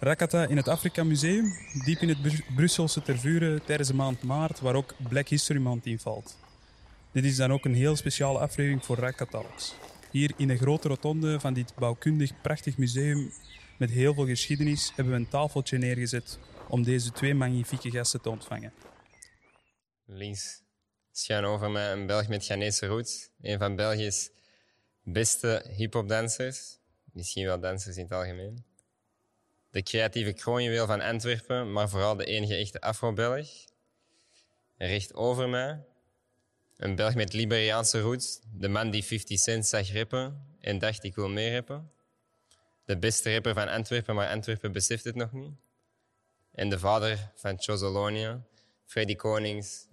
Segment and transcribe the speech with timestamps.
[0.00, 1.52] Rakata in het Afrika Museum,
[1.84, 5.86] diep in het Bru- Brusselse Tervuren tijdens de maand maart, waar ook Black History Month
[5.86, 6.38] in valt.
[7.12, 9.74] Dit is dan ook een heel speciale aflevering voor Rakatalks.
[10.10, 13.32] Hier in de grote rotonde van dit bouwkundig prachtig museum
[13.78, 16.38] met heel veel geschiedenis hebben we een tafeltje neergezet
[16.68, 18.72] om deze twee magnifieke gasten te ontvangen.
[20.04, 20.62] Links
[21.12, 23.28] schuin over mij een Belg met Ghanese roots.
[23.40, 24.30] Een van België's
[25.02, 26.78] beste hip-hop dansers.
[27.12, 28.64] Misschien wel dansers in het algemeen.
[29.76, 33.48] De creatieve kroonjuweel van Antwerpen, maar vooral de enige echte Afro-Belg.
[34.76, 35.84] Recht over mij
[36.76, 38.40] een Belg met Liberiaanse roots.
[38.52, 41.90] De man die 50 Cent zag rappen en dacht ik wil meer rappen.
[42.84, 45.54] De beste rapper van Antwerpen, maar Antwerpen beseft het nog niet.
[46.52, 48.44] En de vader van Chozolonia,
[48.84, 49.86] Freddy Konings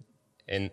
[0.44, 0.72] en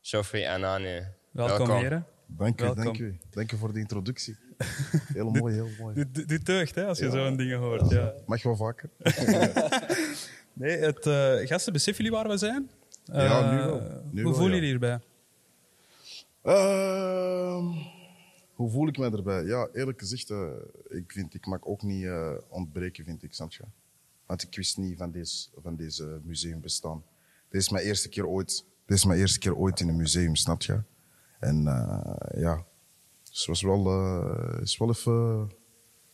[0.00, 1.14] Geoffrey Anane.
[1.30, 2.06] Welkom, heren.
[2.26, 2.84] Dank u, Welkom.
[2.84, 3.18] dank u.
[3.30, 4.36] Dank u voor de introductie.
[5.14, 6.04] Heel mooi, heel mooi.
[6.10, 7.90] Doe deugd hè, als je zo'n dingen hoort.
[7.90, 8.12] Ja.
[8.26, 8.90] Mag wel vaker.
[10.52, 12.70] Nee, het, eh, gasten, beseffen jullie waar we zijn?
[13.04, 14.02] Ja, Eh, nu wel.
[14.10, 14.54] Nu hoe voelen ja.
[14.54, 15.00] jullie hierbij?
[16.42, 17.64] Ehm,
[18.54, 19.44] hoe voel ik mij erbij?
[19.44, 20.48] Ja, eerlijk gezegd, eh,
[20.88, 23.62] ik vind, ik mag ook niet eh, ontbreken, vind ik, snap je?
[24.26, 27.02] Want ik wist niet van deze, van deze museum bestaan.
[27.48, 28.64] Dit is mijn eerste keer ooit.
[28.86, 30.80] Dit is mijn eerste keer ooit in een museum, snap je?
[31.38, 32.64] En eh, ja,
[33.46, 35.12] dus het was wel, eh, is wel even,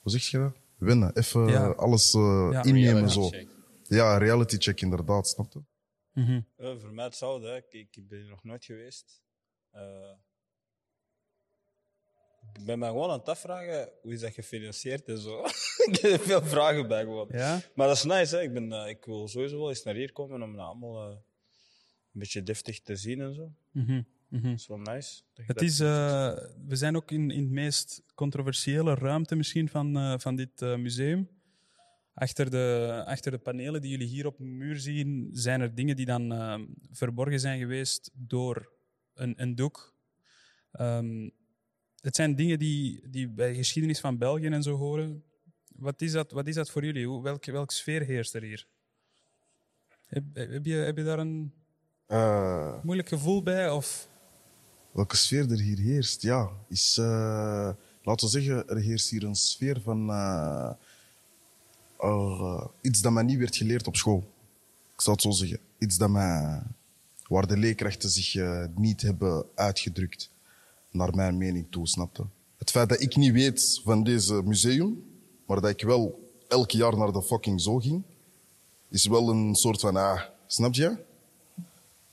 [0.00, 0.52] hoe zeg je dat?
[0.76, 1.68] Winnen, even Ja.
[1.70, 2.62] alles eh, Ja.
[2.64, 3.28] innemen Reality zo.
[3.28, 3.48] check.
[3.82, 5.60] Ja, reality check inderdaad, snap je?
[6.12, 6.40] Mhm.
[6.80, 7.46] Voor mij hetzelfde.
[7.48, 7.56] Hè.
[7.56, 9.22] Ik, ik ben hier nog nooit geweest.
[9.70, 10.12] Eh,
[12.54, 15.44] ik ben me gewoon aan het afvragen hoe is dat gefinancierd en zo.
[15.90, 17.28] ik heb er veel vragen bij gewoon.
[17.30, 17.60] Ja?
[17.74, 18.36] Maar dat is nice.
[18.36, 18.42] Hè.
[18.42, 21.16] Ik, ben, eh, ik wil sowieso wel eens naar hier komen om dat allemaal eh,
[22.12, 23.52] een beetje deftig te zien en zo.
[24.28, 24.42] Mhm.
[24.42, 25.22] Dat is wel nice.
[25.34, 30.14] Het is, eh, we zijn ook in, in het meest controversiële ruimte misschien van, eh,
[30.18, 31.28] van dit eh, museum.
[32.14, 35.96] Achter de, achter de panelen die jullie hier op de muur zien, zijn er dingen
[35.96, 36.60] die dan eh,
[36.90, 38.72] verborgen zijn geweest door
[39.14, 39.94] een, een doek.
[40.72, 41.28] Ehm,
[42.00, 45.24] het zijn dingen die, die bij geschiedenis van België en zo horen.
[45.76, 47.06] Wat is dat, wat is dat voor jullie?
[47.06, 48.66] Hoe, welke, welke sfeer heerst er hier?
[50.06, 51.52] Heb, heb, je, heb je daar een
[52.06, 53.70] Eh, moeilijk gevoel bij?
[53.70, 54.08] Of?
[54.96, 56.22] Welke sfeer er hier heerst?
[56.22, 57.70] Ja, is, eh,
[58.02, 60.72] laten we zeggen, er heerst hier een sfeer van eh,
[61.98, 64.32] eh, iets dat mij niet werd geleerd op school.
[64.94, 65.58] Ik zal het zo zeggen.
[65.78, 66.62] Iets dat mij,
[67.28, 68.34] waar de leerkrachten zich
[68.74, 70.30] niet hebben uitgedrukt,
[70.90, 72.26] naar mijn mening toe, snapte.
[72.58, 75.04] Het feit dat ik niet weet van deze museum,
[75.46, 78.02] maar dat ik wel elk jaar naar de fucking zoo ging,
[78.88, 81.04] is wel een soort van, ah, snap je?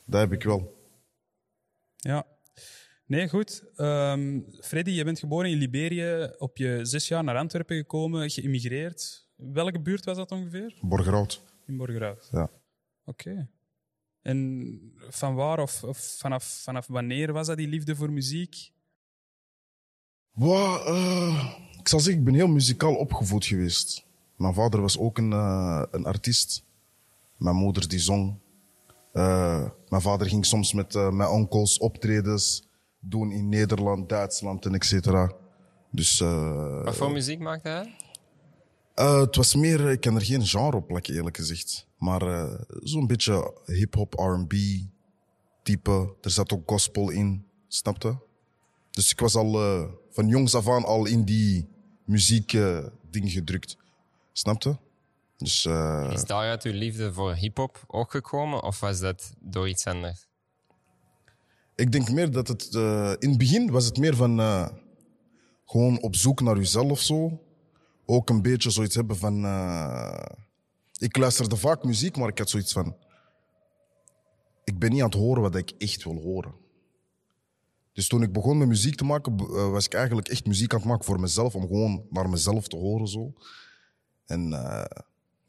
[0.05, 0.75] Dat heb ik wel.
[1.97, 2.25] Ja.
[3.05, 3.63] Nee, goed.
[3.75, 9.27] Ehm, Freddy, je bent geboren in Liberië, op je zes jaar naar Antwerpen gekomen, geïmmigreerd.
[9.35, 10.73] Welke buurt was dat ongeveer?
[10.81, 11.41] Borgerhout.
[11.67, 12.29] In Borgerhout.
[12.31, 12.49] Ja.
[13.05, 13.49] Oké.
[14.21, 18.71] En van waar of, of vanaf, vanaf wanneer was dat die liefde voor muziek?
[20.31, 24.05] Wow, eh, ik zal zeggen, ik ben heel muzikaal opgevoed geweest.
[24.35, 26.63] Mijn vader was ook een, eh, een artiest.
[27.37, 28.39] Mijn moeder die zong.
[29.13, 32.67] Eh, mijn vader ging soms met eh, mijn onkels optredens
[32.99, 35.31] doen in Nederland, Duitsland en et cetera.
[35.91, 37.95] Dus eh, Wat voor muziek maakte hij?
[39.19, 41.87] het was meer, ik kan er geen genre op plakken eerlijk gezegd.
[41.97, 44.53] Maar zo'n beetje hip-hop, RB
[45.63, 46.15] type.
[46.21, 48.17] Er zat ook gospel in, snapte?
[48.91, 49.51] Dus ik was al
[50.09, 51.67] van jongs af aan al in die
[52.05, 52.51] muziek
[53.09, 53.77] ding gedrukt.
[54.31, 54.77] Snapte?
[55.37, 59.85] Dus eh, Is daaruit uw liefde voor hip-hop ook gekomen of was dat door iets
[59.87, 60.27] anders?
[61.75, 62.75] ik denk meer dat het...
[62.75, 64.39] eh, in het begin was het meer van...
[64.39, 64.67] eh,
[65.65, 67.41] gewoon op zoek naar jezelf zo.
[68.05, 69.35] Ook een beetje zoiets hebben van...
[70.97, 72.95] ik luisterde vaak muziek, maar ik had zoiets van...
[74.63, 76.53] Ik ben niet aan het horen wat ik echt wil horen.
[77.93, 79.35] Dus toen ik begon met muziek te maken,
[79.71, 81.55] was ik eigenlijk echt muziek aan het maken voor mezelf.
[81.55, 83.33] Om gewoon naar mezelf te horen zo.
[84.25, 84.49] En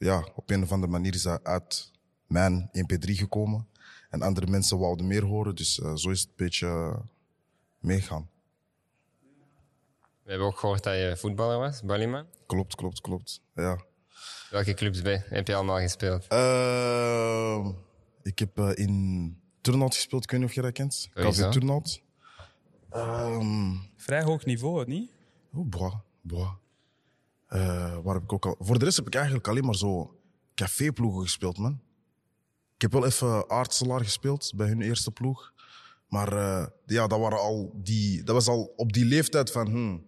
[0.05, 1.91] ja, op een of andere manier is dat uit
[2.27, 3.69] mijn mp3 gekomen.
[4.11, 6.97] En andere mensen wouden meer horen, dus eh, zo is het een beetje eh,
[7.79, 8.29] meegaan.
[10.23, 12.27] We hebben ook gehoord dat je voetballer was, Ballyman.
[12.47, 13.41] Klopt, klopt, klopt.
[13.55, 13.81] Ja.
[14.51, 16.27] Welke clubs ben- heb je allemaal gespeeld?
[16.29, 17.69] Ehm,
[18.23, 21.09] ik heb eh, in Turnhout gespeeld, ik weet niet of je dat kent.
[21.15, 22.03] KV Turnhout.
[22.91, 25.11] Ehm Vrij hoog niveau, niet?
[25.55, 26.51] oh, boah, boah.
[27.47, 28.57] Eh, waar heb ik ook al...
[28.59, 30.21] Voor de rest heb ik eigenlijk alleen maar zo
[30.55, 31.81] caféploegen gespeeld, man.
[32.75, 35.53] Ik heb wel even Aartselaar gespeeld bij hun eerste ploeg.
[36.09, 39.67] Maar eh, ja, dat, waren al die, dat was al op die leeftijd van...
[39.67, 40.05] Hmm,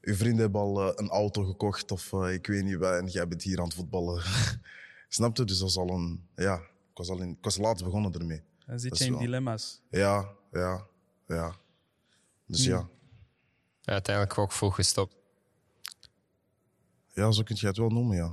[0.00, 3.06] je vrienden hebben al eh, een auto gekocht of eh, ik weet niet wat en
[3.06, 4.22] jij bent hier aan het voetballen.
[5.08, 5.44] Snap je?
[5.44, 6.54] Dus dat was al een, ja,
[6.90, 8.42] ik was, al in, ik was laat begonnen ermee.
[8.66, 9.80] Dan zit Dat je is in wel- dilemma's.
[9.90, 10.86] Ja, ja,
[11.26, 11.54] ja.
[12.46, 12.88] Dus ja.
[13.80, 15.14] Ja, uiteindelijk ook vroeg gestopt.
[17.12, 18.32] Ja, zo kun je het wel noemen, ja.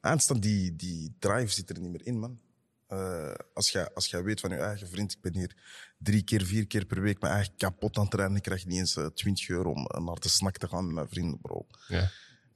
[0.00, 2.40] Eindstand, die, die drive zit er niet meer in, man.
[2.86, 5.56] Eh, als jij als jij weet van je eigen vriend, ik ben hier
[5.98, 8.78] drie keer, vier keer per week mijn eigen kapot aan het trainen, ik krijg niet
[8.78, 11.66] eens eh, 20 euro om eh, naar de snack te gaan met mijn vrienden, bro.
[11.88, 12.02] Ja.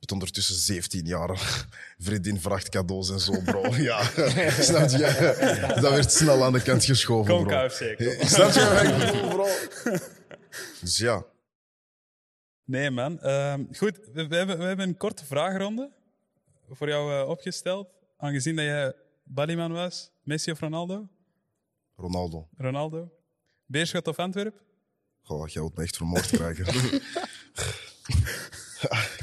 [0.01, 1.67] Ik ben ondertussen 17 jaar.
[1.99, 3.75] Vriendin vraagt cadeaus en zo, bro.
[3.77, 4.03] Ja,
[4.71, 5.73] snap je?
[5.81, 7.67] Dat werd snel aan de kant geschoven, Kom, bro.
[7.67, 7.97] KFC.
[7.97, 8.27] kom.
[8.29, 9.47] Snap je bro?
[10.81, 11.25] Dus ja.
[12.65, 13.21] Nee, man.
[13.21, 15.91] Ehm, goed, we, we hebben, we hebben een korte vragenronde
[16.71, 17.89] voor jou eh, opgesteld.
[18.17, 18.93] Aangezien dat jij
[19.25, 21.09] Ballyman was, Messi of Ronaldo?
[21.97, 22.49] Ronaldo.
[22.57, 23.11] Ronaldo.
[23.67, 24.63] Beerschot of Antwerp?
[25.23, 26.65] Goh, jij wilt me echt vermoord krijgen.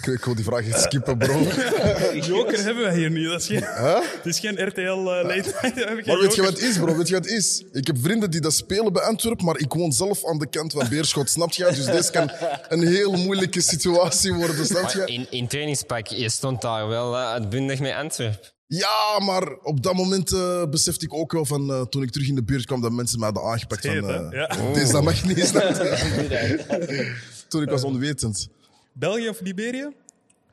[0.01, 1.39] ik, ik wil die vraag echt skippen, bro.
[2.31, 3.25] Joker hebben wij hier niet.
[3.25, 5.73] Dat is geen, Het is geen RTL uh, late night.
[5.73, 6.95] We Maar weet je wat het is, bro?
[6.97, 7.63] Weet je wat het is?
[7.71, 10.71] Ik heb vrienden die dat spelen bij Antwerpen, maar ik woon zelf aan de kant
[10.71, 11.63] van Beerschot, snap je?
[11.63, 12.31] Dus deze kan
[12.67, 15.13] een heel moeilijke situatie worden, snap Maar je?
[15.13, 18.53] in, in trainingspak, je stond daar wel eh, uitbundig met Antwerp.
[18.67, 22.27] Ja, maar op dat moment eh, besefte ik ook wel van eh, toen ik terug
[22.27, 23.83] in de buurt kwam dat mensen mij hadden aangepakt.
[23.83, 24.73] Heet, van, eh.
[24.73, 25.53] Deze dat mag niet?
[27.47, 28.49] Toen ik was onwetend.
[28.93, 29.89] België of Liberië?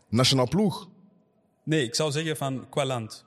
[0.08, 0.88] Nationaal ploeg,
[1.64, 3.25] Nee, ik zou zeggen van qua land.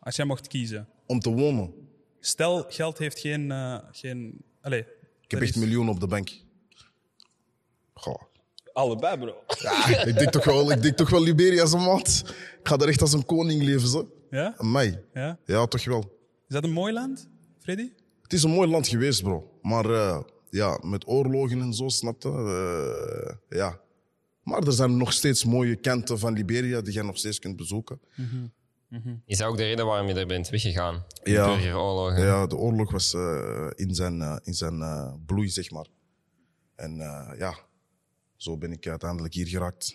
[0.00, 0.88] Als jij mocht kiezen.
[1.06, 1.74] om te wonen.
[2.20, 3.50] Stel, geld heeft geen...
[3.50, 4.84] eh, geen allez,
[5.20, 6.30] Ik heb echt miljoenen op de bank.
[7.94, 8.22] Goh.
[8.72, 9.34] Allebei, bro.
[10.06, 12.22] Ik denk toch wel, ik denk toch wel Liberia zijn maat.
[12.60, 14.10] Ik ga daar echt als een koning leven, zo.
[14.30, 14.54] Ja?
[14.58, 15.04] Mij.
[15.14, 15.38] ja?
[15.44, 16.00] Ja, toch wel.
[16.48, 17.28] Is dat een mooi land,
[17.58, 17.92] Freddy?
[18.22, 19.58] Het is een mooi land geweest, bro.
[19.62, 20.20] Maar eh,
[20.50, 22.28] ja, met oorlogen en zo, snap je?
[22.28, 23.80] Eh, ja.
[24.48, 28.00] Maar er zijn nog steeds mooie kanten van Liberia die je nog steeds kunt bezoeken.
[29.26, 31.04] Is dat ook de reden waarom je er bent weggegaan?
[31.22, 31.58] De Ja.
[32.18, 35.86] Ja, de oorlog was eh, in zijn, eh, in zijn eh, bloei, zeg maar.
[36.74, 36.96] En
[37.38, 37.58] ja,
[38.36, 39.88] zo ben ik uiteindelijk hier geraakt.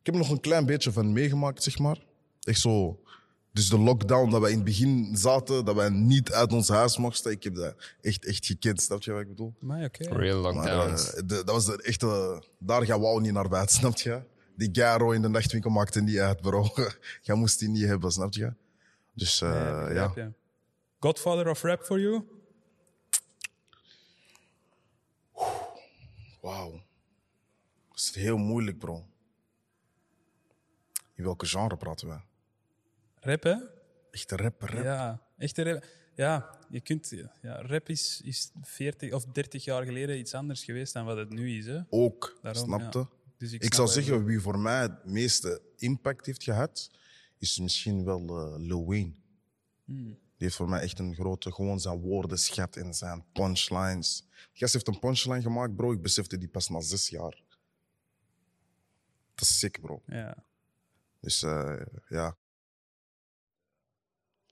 [0.00, 1.98] Ik heb nog een klein beetje van meegemaakt, zeg maar.
[2.42, 3.00] Echt zo.
[3.58, 6.96] Dus de lockdown, dat wij in het begin zaten, dat wij niet uit ons huis
[6.98, 8.82] mochten, ik heb dat echt, echt gekend.
[8.82, 9.54] Snap je wat ik bedoel?
[9.58, 10.08] Maar oké.
[10.14, 11.14] Real Maar, lockdowns.
[11.14, 12.42] eh, dat was de echte...
[12.58, 14.22] Daar gaan we ook niet naar buiten, snap je?
[14.56, 16.66] Die Garo in de nachtwinkel maakte niet uit, bro.
[17.22, 18.52] Jij moest die niet hebben, snap je?
[19.14, 19.84] Dus eh, Ja, ja.
[19.86, 20.32] begrijp je.
[20.98, 22.24] Godfather of rap for you?
[26.40, 26.70] Wauw.
[27.88, 29.06] Dat is heel moeilijk, bro.
[31.14, 32.14] In welke genre praten we?
[33.28, 33.56] Rap, hè?
[34.10, 34.84] Echte rap, rap.
[34.84, 35.84] Ja, echte rap.
[36.14, 40.92] Ja, je kunt, ja, rap is, is 40 of 30 jaar geleden iets anders geweest
[40.92, 41.66] dan wat het nu is.
[41.66, 41.80] Hè?
[41.88, 42.98] Ook, Daarom, snapte?
[42.98, 43.08] ja.
[43.36, 46.90] Dus ik ik zou zeggen, wie voor mij het meeste impact heeft gehad,
[47.38, 49.12] is misschien wel Lil Wayne.
[49.84, 50.04] Hmm.
[50.06, 54.24] Die heeft voor mij echt een grote, gewoon zijn woordenschat en zijn punchlines.
[54.52, 55.92] Gast heeft een punchline gemaakt, bro.
[55.92, 57.42] Ik besefte die pas na zes jaar.
[59.34, 60.02] Dat is sick, bro.
[60.06, 60.44] Ja.
[61.20, 62.36] Dus eh, ja,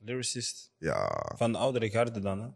[0.07, 0.73] Lyricist.
[0.79, 1.33] ja.
[1.37, 2.49] Van de oudere garde dan, hè?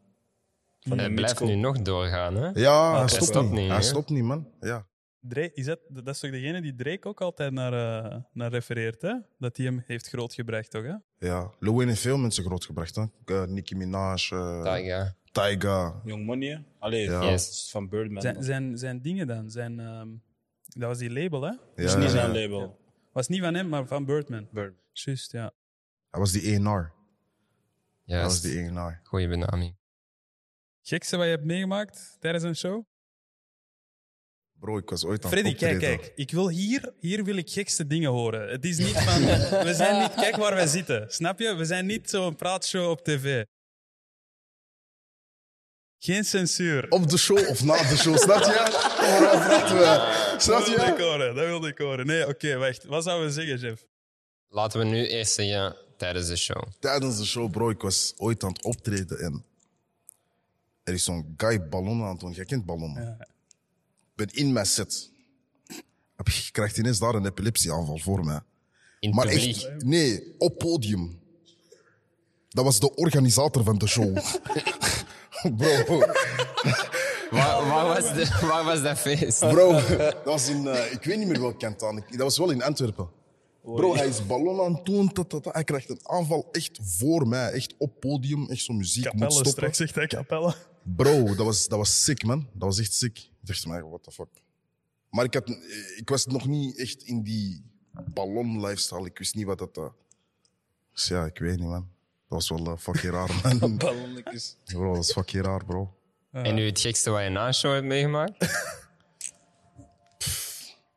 [0.80, 2.50] Van Hij blijft nu nog doorgaan, hè?
[2.54, 3.60] Ja, hij dat stopt stopt niet.
[3.60, 4.48] niet, Hij stopt niet, man.
[4.60, 4.86] Ja.
[5.20, 7.72] Drake, is dat, dat is toch degene die Drake ook altijd naar,
[8.04, 9.14] eh, naar refereert, hè?
[9.38, 10.82] Dat hij hem heeft grootgebracht, toch?
[10.84, 10.94] Hè?
[11.26, 12.94] Ja, Lil Wayne heeft veel mensen grootgebracht.
[12.94, 13.04] Hè?
[13.24, 15.14] Eh, Nicki Minaj, eh Tyga.
[15.32, 16.00] Tyga.
[16.04, 16.58] Young Money, hè?
[16.78, 17.20] Allee, Ja.
[17.20, 17.68] dat Yes.
[17.70, 18.22] van Birdman.
[18.22, 19.50] Zijn, zijn, zijn dingen dan?
[19.50, 20.08] Zijn, ehm,
[20.66, 21.48] dat was die label, hè?
[21.50, 22.40] Ja, Dat is niet ja, zijn ja.
[22.40, 22.78] label.
[23.12, 24.48] Was niet van hem, maar van Birdman.
[24.52, 24.74] Bird.
[24.92, 25.52] Juist, ja.
[26.10, 26.92] Hij was die A&R.
[28.10, 28.56] Hij was Juist.
[28.56, 29.00] die A&R.
[29.02, 29.76] Goeie benaming.
[30.82, 32.84] Gekste wat je hebt meegemaakt tijdens een show?
[34.58, 36.12] Bro, ik was ooit aan Freddy, het kijk, kijk.
[36.14, 38.50] Ik wil hier, hier wil ik gekste dingen horen.
[38.50, 39.24] Het is niet van,
[39.68, 41.10] we zijn niet, kijk waar wij zitten.
[41.10, 41.54] Snap je?
[41.54, 43.44] We zijn niet zo'n praatshow op tv.
[45.98, 46.90] Geen censuur.
[46.90, 48.52] Op de show of na de show, snap je?
[49.00, 50.36] Waarom praten we?
[50.38, 51.02] Snap dat wilde ik je?
[51.02, 51.34] horen.
[51.34, 52.06] Dat wilde ik horen.
[52.06, 52.84] Nee, oké, wacht.
[52.84, 53.86] Wat zouden we zeggen, Jeff?
[54.48, 56.62] Laten we nu eerst zeggen tijdens de show.
[56.78, 59.44] Tijdens de show, bro, ik was ooit aan het optreden en
[60.82, 62.32] er is zo'n guy ballonnen aan het doen.
[62.32, 63.16] Jij kent ballonnen.
[63.20, 63.26] Ik
[64.14, 65.10] ben in mijn set.
[66.24, 68.40] Ik krijg ineens daar een epilepsieaanval voor mij.
[69.00, 69.56] In het Maar publiek.
[69.56, 71.20] echt, nee, op podium.
[72.48, 74.14] Dat was de organisator van de show.
[75.56, 75.98] Bro,
[77.30, 79.38] Waar, waar, was de, waar was dat feest?
[79.38, 81.96] bro, dat was in, eh, ik weet niet meer welk kant aan.
[81.96, 83.08] Ik- Dat was wel in Antwerpen.
[83.62, 85.12] Bro, hij is ballon aan het doen.
[85.12, 85.50] ta, ta, ta.
[85.50, 87.50] Hij krijgt een aanval echt voor mij.
[87.52, 88.48] Echt op podium.
[88.50, 89.52] Echt zo muziek moet stoppen.
[89.52, 90.54] straks zegt hij Capelle.
[90.82, 92.38] Bro, dat was, dat was sick, man.
[92.52, 93.18] Dat was echt sick.
[93.18, 94.28] Ik dacht van, what the fuck.
[95.10, 95.48] Maar ik, had,
[95.96, 97.64] ik was nog niet echt in die
[98.14, 99.06] ballon-lifestyle.
[99.06, 99.76] Ik wist niet wat dat...
[99.76, 99.84] eh,
[100.92, 101.88] Dus ja, ik weet niet, man.
[102.28, 103.76] Dat was wel eh, fucking raar, man.
[103.76, 104.56] Ballonnetjes.
[104.64, 105.94] bro, dat is fucking raar, bro.
[106.32, 108.46] En nu het gekste wat je na een show hebt meegemaakt?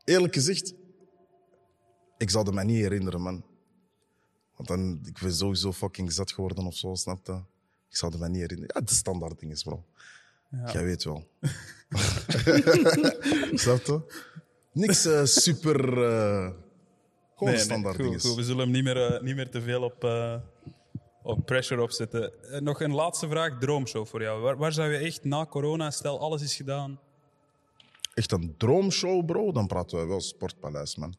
[0.03, 0.73] Eerlijk gezegd,
[2.23, 3.43] ik zou het mij niet herinneren, man.
[4.55, 7.33] Want dan, ik ben sowieso fucking zat geworden of zo, snap je?
[7.89, 8.75] Ik zou het mij niet herinneren.
[8.79, 9.83] Ja, is standaard ding is, bro.
[10.73, 11.23] Jij weet wel.
[13.63, 14.01] snap je?
[14.71, 16.03] Niks eh, super...
[16.03, 16.49] eh,
[17.35, 18.29] gewoon Nee, standaard nee, ding goed, is.
[18.29, 20.03] goed, we zullen hem niet meer, eh, niet meer te veel op,
[21.23, 22.31] op pressure opzetten.
[22.59, 24.41] Nog een laatste vraag, droomshow voor jou.
[24.41, 26.99] Waar, waar zou je echt na corona, stel alles is gedaan,
[28.13, 31.15] Echt een droomshow, bro, dan praten we wel Sportpaleis, man.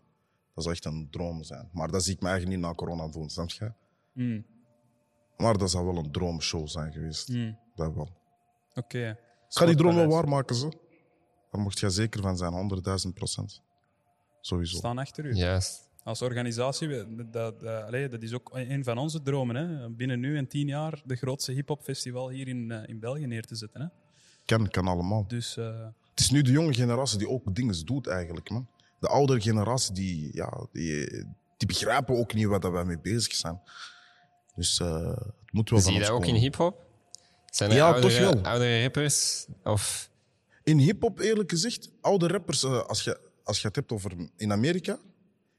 [0.54, 1.68] Dat zou echt een droom zijn.
[1.72, 3.72] Maar dat zie ik me eigenlijk niet na corona doen, snap je?
[4.12, 4.46] Hmm.
[5.36, 7.32] Maar dat zou wel een droomshow zijn geweest.
[7.74, 8.08] Dat wel.
[8.74, 9.08] oké.
[9.48, 10.70] Ik ga die droom wel waarmaken, zo.
[11.50, 12.52] Daar mocht jij zeker van zijn,
[13.06, 13.62] 100.000 procent.
[14.40, 14.76] Sowieso.
[14.76, 15.34] staan achter u.
[15.34, 15.88] Juist.
[16.02, 19.56] Als organisatie, dat, dat, allee, dat is ook een van onze dromen.
[19.56, 19.90] Hè?
[19.90, 23.54] Binnen nu en tien jaar de grootste hip-hop-festival hier in, eh, in België neer te
[23.54, 23.80] zetten.
[23.80, 23.86] Hè?
[24.44, 25.26] Kan, kan allemaal.
[25.26, 28.68] Dus eh, Het is nu de jonge generatie die ook dingen doet, eigenlijk, man.
[29.04, 31.08] De oudere generatie, die, ja, die,
[31.56, 33.60] die begrijpen ook niet waar dat wij mee bezig zijn.
[34.54, 36.84] Dus eh, het moet wel Zie je dat ook in hip-hop?
[37.50, 38.42] Zijn er Ja, oudere, toch wel.
[38.42, 39.46] oudere rappers?
[39.64, 40.10] Of
[40.62, 44.52] In hip-hop, eerlijk gezegd, oude rappers, eh, als, je, als je het hebt over in
[44.52, 44.98] Amerika.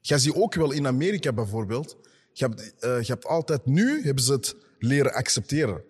[0.02, 1.98] Jij ziet ook wel in Amerika bijvoorbeeld.
[2.34, 5.84] Je hebt, eh, je hebt altijd nu hebben ze het leren accepteren.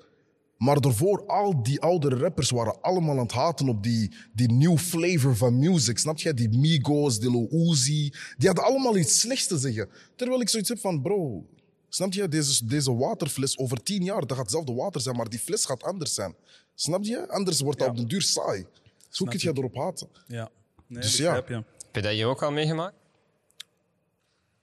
[0.58, 4.78] Maar daarvoor, al die oude rappers waren allemaal aan het haten op die, die new
[4.78, 5.98] flavor van music.
[5.98, 6.34] Snap je?
[6.34, 8.14] Die Migos, die Lil Uzi.
[8.38, 9.90] Die hadden allemaal iets slechts te zeggen.
[10.16, 11.46] Terwijl ik zoiets heb van, bro,
[11.90, 12.28] snap je?
[12.28, 15.84] Deze, deze waterfles, over tien jaar, dat gaat hetzelfde water zijn, maar die fles gaat
[15.84, 16.36] anders zijn.
[16.76, 17.30] Snap je?
[17.30, 18.66] Anders wordt dat op den duur saai.
[19.10, 20.08] Dus hoe kun je erop haten?
[20.28, 20.50] ja.
[20.88, 21.28] Nee, Dus je.
[21.28, 21.48] heb
[21.94, 22.96] je dat hier ook al meegemaakt?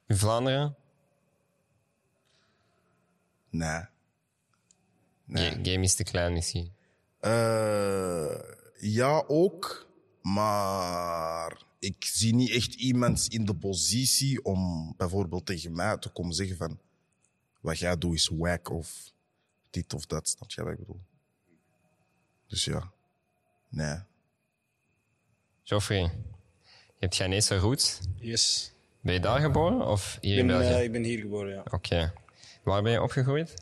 [0.06, 0.74] In Vlaanderen?
[3.50, 3.80] Nee.
[5.32, 5.50] Nee.
[5.50, 6.72] Ga- Game is te klein misschien.
[7.20, 8.34] Eh,
[8.78, 9.90] ja, ook.
[10.22, 16.34] Maar ik zie niet echt iemand in de positie om bijvoorbeeld tegen mij te komen
[16.34, 16.78] zeggen van
[17.60, 19.12] wat jij doet is wack of
[19.70, 20.28] dit of dat.
[20.28, 21.00] Snap je wat ik bedoel?
[22.46, 22.90] Dus ja.
[23.68, 23.96] Nee.
[25.62, 26.10] Geoffrey, je
[26.98, 27.98] hebt Ghanese roots.
[28.16, 28.72] Yes.
[29.00, 30.74] Ben je daar geboren of hier Ik in ben, België?
[30.74, 31.62] eh, ik ben hier geboren, ja.
[31.70, 32.12] Oké.
[32.62, 33.54] Waar ben je opgegroeid?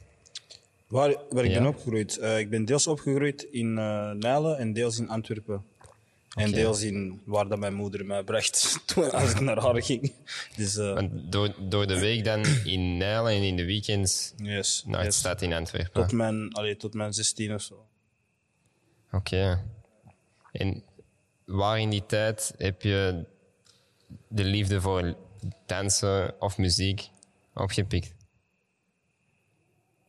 [0.91, 2.19] Waar, waar ik ben opgegroeid?
[2.19, 5.65] Eh, ik ben deels opgegroeid in eh Nijlen en deels in Antwerpen.
[6.35, 10.13] En deels in waar dat mijn moeder mij bracht toen, als ik naar haar ging.
[10.57, 15.01] Dus, eh, door, door de week dan in Nijlen en in de weekends yes, naar
[15.01, 15.19] de yes.
[15.19, 16.03] stad in Antwerpen.
[16.03, 17.87] Tot mijn, allee, tot mijn 16 of zo.
[19.13, 19.65] Oké.
[20.53, 20.85] En
[21.45, 23.25] waar in die tijd heb je
[24.29, 25.17] de liefde voor
[25.67, 27.09] dansen of muziek
[27.55, 28.15] opgepikt?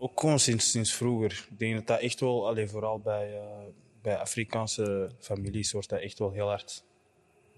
[0.03, 1.45] Ook gewoon sinds, sinds vroeger.
[1.51, 5.99] Ik denk dat dat echt wel, allee, vooral bij, eh, bij Afrikaanse families, wordt dat
[5.99, 6.83] echt wel heel hard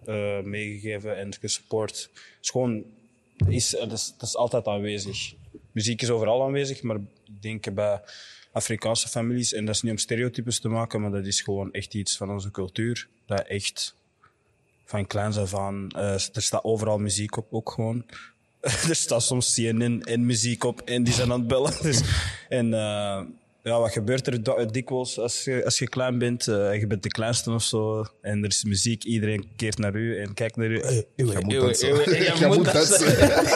[0.06, 2.10] eh, meegegeven en gesupport.
[2.14, 2.84] Het is gewoon,
[3.48, 5.34] is, dat, is, dat is altijd aanwezig.
[5.72, 8.02] Muziek is overal aanwezig, maar ik denk bij
[8.52, 11.94] Afrikaanse families, en dat is niet om stereotypes te maken, maar dat is gewoon echt
[11.94, 13.08] iets van onze cultuur.
[13.26, 13.96] Dat echt
[14.86, 18.06] van kleins af aan, eh, er staat overal muziek op, ook gewoon.
[18.90, 21.74] er staat soms CNN en muziek op en die zijn aan het bellen.
[21.82, 22.02] Dus,
[22.50, 23.22] en eh,
[23.64, 27.04] ja, wat gebeurt er dikwijls als je, als je klein bent eh, en je bent
[27.04, 30.68] de kleinste of zo en er is muziek, iedereen keert naar u en kijkt naar
[30.68, 30.80] u.
[30.80, 32.48] Hey, eeuwe, Jij moet dansen.
[32.56, 33.08] moet dansen.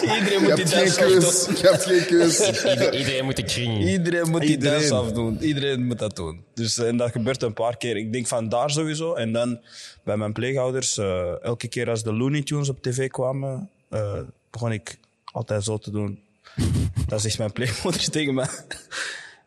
[0.01, 1.55] iedereen Je moet die dans afdoen.
[1.55, 2.39] Je hebt geen keus.
[2.63, 3.87] Ieder- iedereen moet de kring.
[3.87, 5.37] Iedereen moet die dans afdoen.
[5.43, 6.43] Iedereen moet dat doen.
[6.53, 7.97] Dus, en dat gebeurt een paar keer.
[7.97, 9.13] Ik denk van daar sowieso.
[9.13, 9.59] En dan
[10.03, 14.19] bij mijn pleegouders, eh, elke keer als de Looney Tunes op tv kwamen, eh,
[14.57, 16.19] begon ik altijd zo te doen.
[17.07, 18.49] Dat zegt mijn pleegmoeder tegen mij.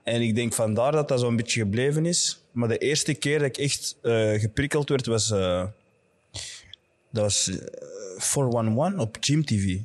[0.03, 2.41] En ik denk vandaar dat dat zo'n beetje gebleven is.
[2.53, 5.31] Maar de eerste keer dat ik echt eh, geprikkeld werd, was...
[5.31, 5.67] eh,
[7.11, 7.57] dat was eh,
[8.19, 9.79] 411 op Gym TV.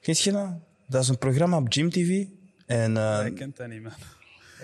[0.00, 0.50] Kent je dat?
[0.86, 2.24] Dat is een programma op Gym TV.
[2.66, 3.92] En eh, Ik ken dat niet, man.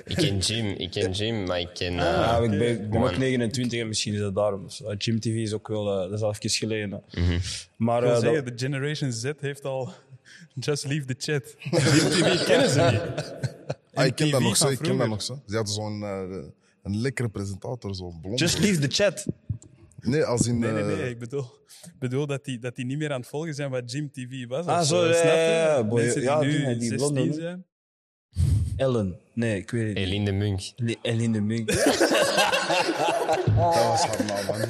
[0.05, 1.93] Ik ken Jim, ik ken Jim, maar ik ken...
[1.93, 3.19] eh, ja, ik ben, ik ben ook Man.
[3.19, 4.63] 29 en misschien is dat daarom.
[4.65, 5.91] Dus, eh, Gym TV is ook wel...
[5.93, 6.91] eh, dat is al even geleden.
[7.11, 7.21] hè.
[7.21, 7.39] Mhm.
[7.77, 9.93] Maar Ik wil eh, zeggen, de Generation Z heeft al...
[10.61, 11.55] Just leave the chat.
[11.71, 13.35] MTV kennen ze niet.
[13.95, 14.63] Ah, ik ken dat nog zo.
[14.65, 14.99] van Ik ken vroeger.
[15.09, 15.43] dat nog zo.
[15.47, 16.23] Ze hadden zo'n eh,
[16.83, 18.39] een lekkere presentator, zo'n blond.
[18.39, 19.27] just leave the chat.
[20.01, 20.59] Nee, als in...
[20.59, 21.11] Nee, nee, eh, nee.
[21.11, 21.45] Ik bedoel,
[21.99, 24.67] bedoel dat, die, dat die niet meer aan het volgen zijn wat Jim TV was.
[24.67, 25.29] Ah, zo, ja, snap je?
[25.39, 25.85] ja, ja.
[25.85, 27.33] Boy, Mensen die ja, nu die- die 16 blonde, hè?
[27.33, 27.65] zijn.
[28.81, 29.19] Ellen.
[29.33, 30.07] Nee, ik weet het niet.
[30.07, 30.61] Eline Munk.
[31.33, 31.69] De Munk.
[33.57, 34.61] Dat was haar naam, man.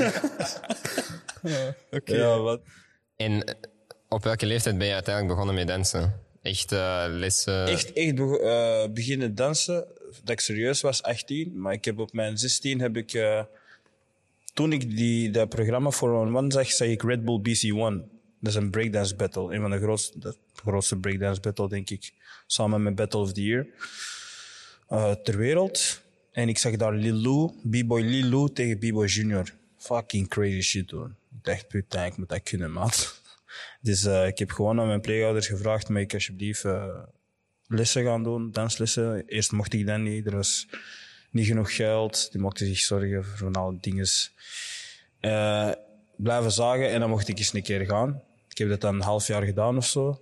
[1.90, 2.14] Oké.
[2.14, 2.60] Ja, wat?
[3.16, 3.54] En eh,
[4.08, 6.20] op welke leeftijd ben je uiteindelijk begonnen met dansen?
[6.42, 7.66] Echt eh, lessen?
[7.66, 11.60] Echt, echt eh, beginnen dansen, dat ik serieus was, 18.
[11.60, 13.12] Maar ik heb op mijn 16 heb ik...
[13.12, 13.42] eh,
[14.54, 18.19] toen ik die, dat programma voor One One zag, zag ik Red Bull BC1.
[18.40, 19.54] Dat is een breakdance battle.
[19.54, 19.78] Een van de
[20.54, 22.12] grootste, de breakdance battle, denk ik.
[22.46, 23.66] Samen met Battle of the Year.
[24.88, 26.00] eh, ter wereld.
[26.32, 29.54] En ik zag daar Lil Lou, B-boy Lil Lou tegen B-boy Junior.
[29.76, 31.14] Fucking crazy shit, hoor.
[31.36, 33.18] Ik dacht, putain, ik moet dat kunnen, maat.
[33.80, 36.98] Dus eh, ik heb gewoon aan mijn pleegouders gevraagd, mag ik alsjeblieft eh,
[37.66, 39.24] lessen gaan doen, danslessen.
[39.26, 40.66] Eerst mocht ik dat niet, er was
[41.30, 42.32] niet genoeg geld.
[42.32, 44.06] Die mochten zich zorgen voor van alle dingen.
[46.16, 48.22] Blijven zagen en dan mocht ik eens een keer gaan.
[48.60, 50.20] Ik heb dat dan een half jaar gedaan of zo.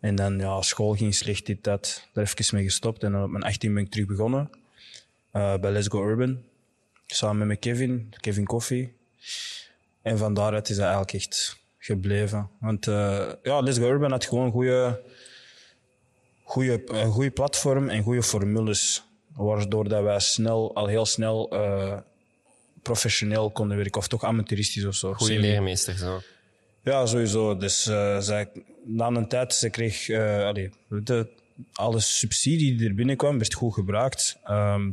[0.00, 2.08] En dan, ja, school ging slecht, dit, dat.
[2.12, 3.02] Daar even mee gestopt.
[3.02, 4.50] En dan op mijn 18 ben ik terug begonnen.
[5.30, 6.42] eh, bij Let's Go Urban.
[7.06, 8.96] Samen met Kevin, Kevin Coffee.
[10.02, 12.50] En van daaruit is dat eigenlijk echt gebleven.
[12.60, 15.02] Want eh, ja, Let's Go Urban had gewoon goede,
[16.42, 19.02] goede, een goede platform en goede formules.
[19.34, 21.98] Waardoor dat wij snel, al heel snel eh,
[22.82, 24.00] professioneel konden werken.
[24.00, 25.14] Of toch amateuristisch of zo.
[25.14, 25.46] Goede Semi.
[25.46, 26.22] leermeesters ook.
[26.84, 27.56] Ja, sowieso.
[27.56, 28.48] Dus eh, zij,
[28.84, 31.28] na een tijd, ze kreeg eh, allee, de,
[31.72, 34.38] alle subsidie die er binnenkwam, werd goed gebruikt.
[34.44, 34.90] Ehm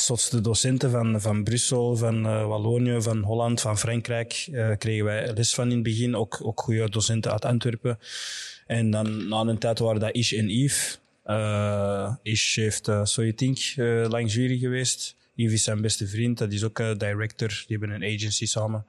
[0.00, 5.32] zotste docenten van, van Brussel, van eh, Wallonië, van Holland, van Frankrijk eh, kregen wij
[5.32, 6.16] les van in het begin.
[6.16, 7.98] Ook, ook goede docenten uit Antwerpen.
[8.66, 10.98] En dan na een tijd waren dat Ish en Yves.
[11.24, 15.16] Eh Ish heeft uh, Soyetink uh, lang jury geweest.
[15.34, 17.48] Yves is zijn beste vriend, dat is ook eh, director.
[17.48, 18.86] Die hebben een agency samen.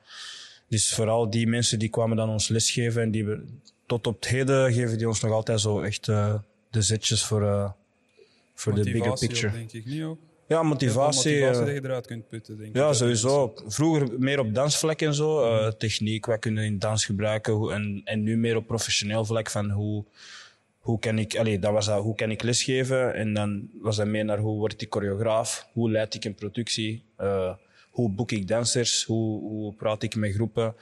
[0.67, 3.43] Dus vooral die mensen die kwamen dan ons lesgeven en die we,
[3.85, 6.35] tot op het heden geven die ons nog altijd zo echt eh,
[6.69, 7.71] de zetjes voor, eh,
[8.55, 9.51] voor de bigger picture.
[9.51, 10.19] denk ik niet ook.
[10.47, 11.31] Ja, motivatie.
[11.31, 12.75] motivatie eh, dat je eruit kunt putten, denk ik.
[12.75, 13.53] ja, sowieso.
[13.67, 15.71] Vroeger meer op dansvlak en zo.
[15.77, 17.53] techniek, wat kunnen we in dans gebruiken.
[17.53, 20.03] hoe- En, en nu meer op professioneel vlak van hoe,
[20.79, 23.13] hoe kan ik, allee, dat was dat, hoe kan ik lesgeven?
[23.13, 25.67] En dan was dat meer naar hoe word ik choreograaf?
[25.73, 27.03] Hoe leid ik een productie?
[27.95, 29.03] Hoe boek ik dansers?
[29.03, 30.75] Hoe, hoe praat ik met groepen?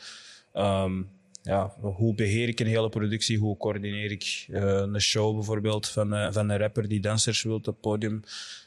[0.53, 1.01] Ehm,
[1.41, 3.37] ja, hoe beheer ik een hele productie?
[3.37, 7.55] Hoe coördineer ik eh, een show bijvoorbeeld van, eh, van een rapper die dansers wil
[7.55, 8.23] op het podium?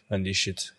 [0.09, 0.75] En die shit.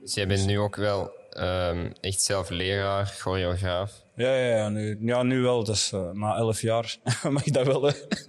[0.00, 4.02] Dus jij bent nu ook wel ehm, echt zelf leraar, choreograaf.
[4.16, 5.64] Ja, ja, ja, nu, ja, nu wel.
[5.64, 6.96] Dus, na elf jaar
[7.30, 7.88] mag ik dat wel.
[7.88, 8.26] Ik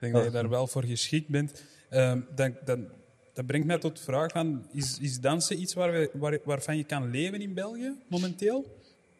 [0.00, 1.62] denk dat je daar wel voor geschikt bent.
[1.90, 2.88] Ehm, dan, dan,
[3.36, 6.76] dat brengt mij tot de vraag van, is, is dansen iets waar we, waar, waarvan
[6.76, 8.64] je kan leven in België momenteel?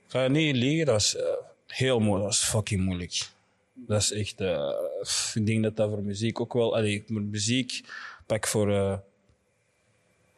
[0.07, 0.29] Ik ga
[0.85, 1.25] dat is eh,
[1.67, 2.25] heel moeilijk.
[2.25, 3.29] Dat is fucking moeilijk.
[3.75, 4.41] Dat is echt...
[4.41, 4.73] eh,
[5.35, 6.77] ik denk dat dat voor muziek ook wel...
[6.77, 7.81] Allee, muziek,
[8.27, 8.99] pak voor, eh,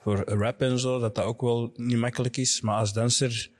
[0.02, 2.60] voor rap en zo, dat dat ook wel niet makkelijk is.
[2.60, 3.50] Maar als danser...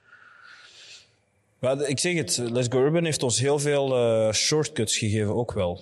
[1.61, 5.81] Ja, ik zeg het, Let's Go Urban heeft ons heel veel shortcuts gegeven, ook wel.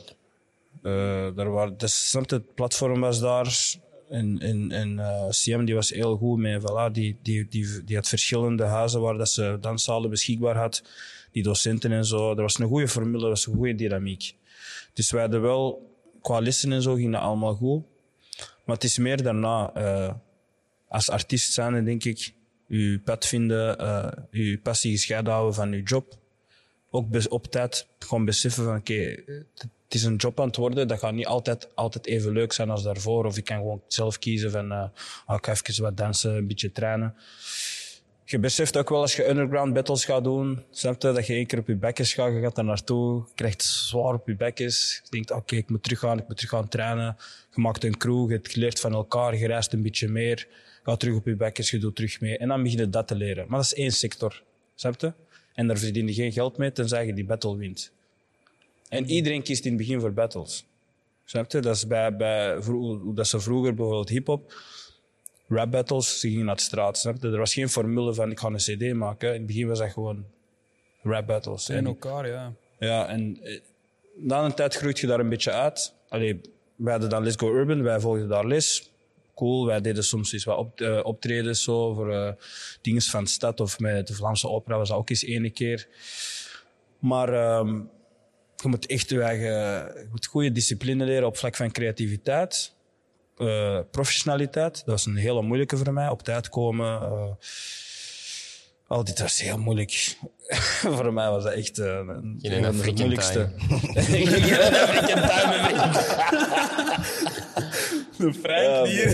[0.83, 3.77] Eh daar waren, dus, het platform was daar.
[4.11, 6.61] En, en, en eh, CM die was heel goed mee.
[6.61, 10.83] Voilà, die, die, die, die had verschillende huizen waar dat ze danszalen beschikbaar had.
[11.33, 12.31] Die docenten en zo.
[12.31, 14.35] Er was een goede formule, er was een goede dynamiek.
[14.92, 17.85] Dus wij hadden wel, qua lessen en zo ging dat allemaal goed.
[18.64, 19.71] Maar het is meer daarna.
[19.75, 20.14] eh,
[20.88, 22.33] als artiest zijn, denk ik,
[22.66, 26.19] je pad vinden, eh je passie gescheiden houden van je job
[26.90, 29.16] ook op tijd gewoon beseffen van oké,
[29.87, 30.88] het is een job aan het worden.
[30.88, 33.25] Dat gaat niet altijd, altijd even leuk zijn als daarvoor.
[33.25, 36.72] Of ik kan gewoon zelf kiezen van ah, ik ga even wat dansen, een beetje
[36.72, 37.14] trainen.
[38.25, 41.46] Je beseft ook wel als je underground battles gaat doen, snap je, dat je één
[41.46, 45.01] keer op je bekjes gaat, je gaat daar naartoe, krijgt zwaar op je bekjes.
[45.05, 47.16] Je denkt, oké, ik moet teruggaan, ik moet terug gaan trainen.
[47.55, 50.49] Je maakt een crew, je hebt geleerd van elkaar, je reist een beetje meer,
[50.83, 52.38] gaat terug op je bekjes, je doet terug mee.
[52.38, 53.46] En dan begin je dat te leren.
[53.49, 54.42] Maar dat is één sector,
[54.75, 55.12] snap je?
[55.55, 57.92] En daar verdien je geen geld mee, tenzij je die battle wint.
[58.88, 60.66] En iedereen kiest in het begin voor battles.
[61.25, 61.61] Snap je?
[61.61, 64.53] Dat is bij, bij hoe dat ze vroeger bijvoorbeeld hip-hop,
[65.49, 66.99] rap battles, ze gingen naar de straat.
[66.99, 67.29] Snap je?
[67.29, 69.29] Er was geen formule van ik ga een CD maken.
[69.29, 70.25] In het begin was dat gewoon
[71.03, 71.68] rap battles.
[71.68, 72.53] In elkaar, ja.
[72.79, 73.61] ja, en eh,
[74.14, 75.94] na een tijd groeit je daar een beetje uit.
[76.09, 76.40] Allee,
[76.77, 78.90] wij hadden dan Let's Go Urban, wij volgden daar les.
[79.35, 82.33] Cool, wij deden soms eens wat op, eh, optredens zo, voor eh
[82.81, 85.88] dingen van de stad of met de Vlaamse opera was dat ook eens ene keer.
[86.99, 87.81] Maar ehm,
[88.62, 89.53] je moet echt je eigen
[89.85, 92.73] je moet goede discipline leren op vlak van creativiteit.
[93.37, 96.09] eh, professionaliteit, dat was een hele moeilijke voor mij.
[96.09, 97.01] Op tijd komen.
[97.01, 97.31] eh,
[98.88, 100.16] al dit was heel moeilijk.
[100.97, 103.51] voor mij was dat echt eh, een, een van de moeilijkste.
[103.95, 105.64] Geen African time.
[108.18, 109.11] De Frank hier.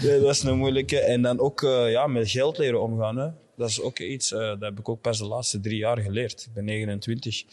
[0.00, 0.98] Ja, dat was een moeilijke.
[0.98, 3.16] En dan ook eh, ja, met geld leren omgaan.
[3.16, 3.28] Hè.
[3.56, 6.42] dat is ook iets, eh, dat heb ik ook pas de laatste drie jaar geleerd.
[6.48, 7.44] Ik ben 29.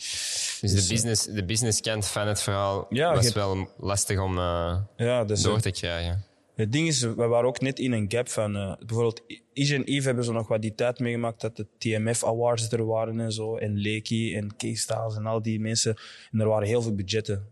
[0.62, 4.38] Dus de business, de business kant van het verhaal Ja, was je- wel lastig om
[4.38, 6.24] eh, Ja, dus, door eh, te krijgen.
[6.56, 8.56] Het ding is, we waren ook net in een gap van...
[8.56, 9.22] eh, bijvoorbeeld,
[9.54, 12.86] Ige en Eve hebben zo nog wat die tijd meegemaakt dat de TMF Awards er
[12.86, 13.56] waren en zo.
[13.58, 15.96] En Leaky en K-Styles en al die mensen.
[16.32, 17.46] En er waren heel veel budgetten.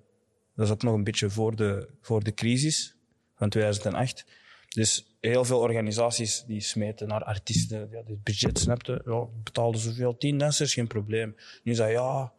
[0.58, 2.96] Dat ook nog een beetje voor de, voor de crisis
[3.36, 4.26] van 2008.
[4.70, 7.90] Dus heel veel organisaties die smeten naar artiesten.
[7.92, 9.02] Ja, dit budget, snapte.
[9.06, 10.18] Ja, betaalden zoveel.
[10.18, 11.36] Tien dansers, geen probleem.
[11.64, 12.34] Nu zei ja...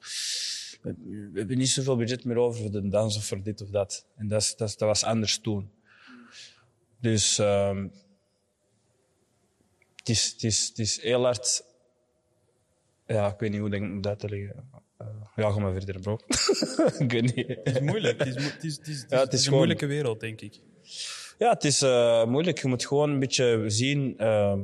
[0.82, 4.06] We hebben niet zoveel budget meer over voor de dans of voor dit of dat.
[4.16, 5.70] En dat, dat, dat was anders toen.
[7.00, 7.88] Dus ehm,
[9.96, 11.64] het, is, het, is, het is heel hard.
[13.06, 14.70] Ja, ik weet niet hoe ik uit te leggen.
[15.36, 16.18] Ja, ga maar verder, bro.
[17.04, 17.46] ik weet niet.
[17.48, 18.18] Het is moeilijk.
[18.18, 19.86] Het is, mo- het is, het is, het is, Ja, het is een gewoon- moeilijke
[19.86, 20.60] wereld, denk ik.
[21.38, 22.58] Ja, het is eh, moeilijk.
[22.58, 24.60] Je moet gewoon een beetje zien ehm,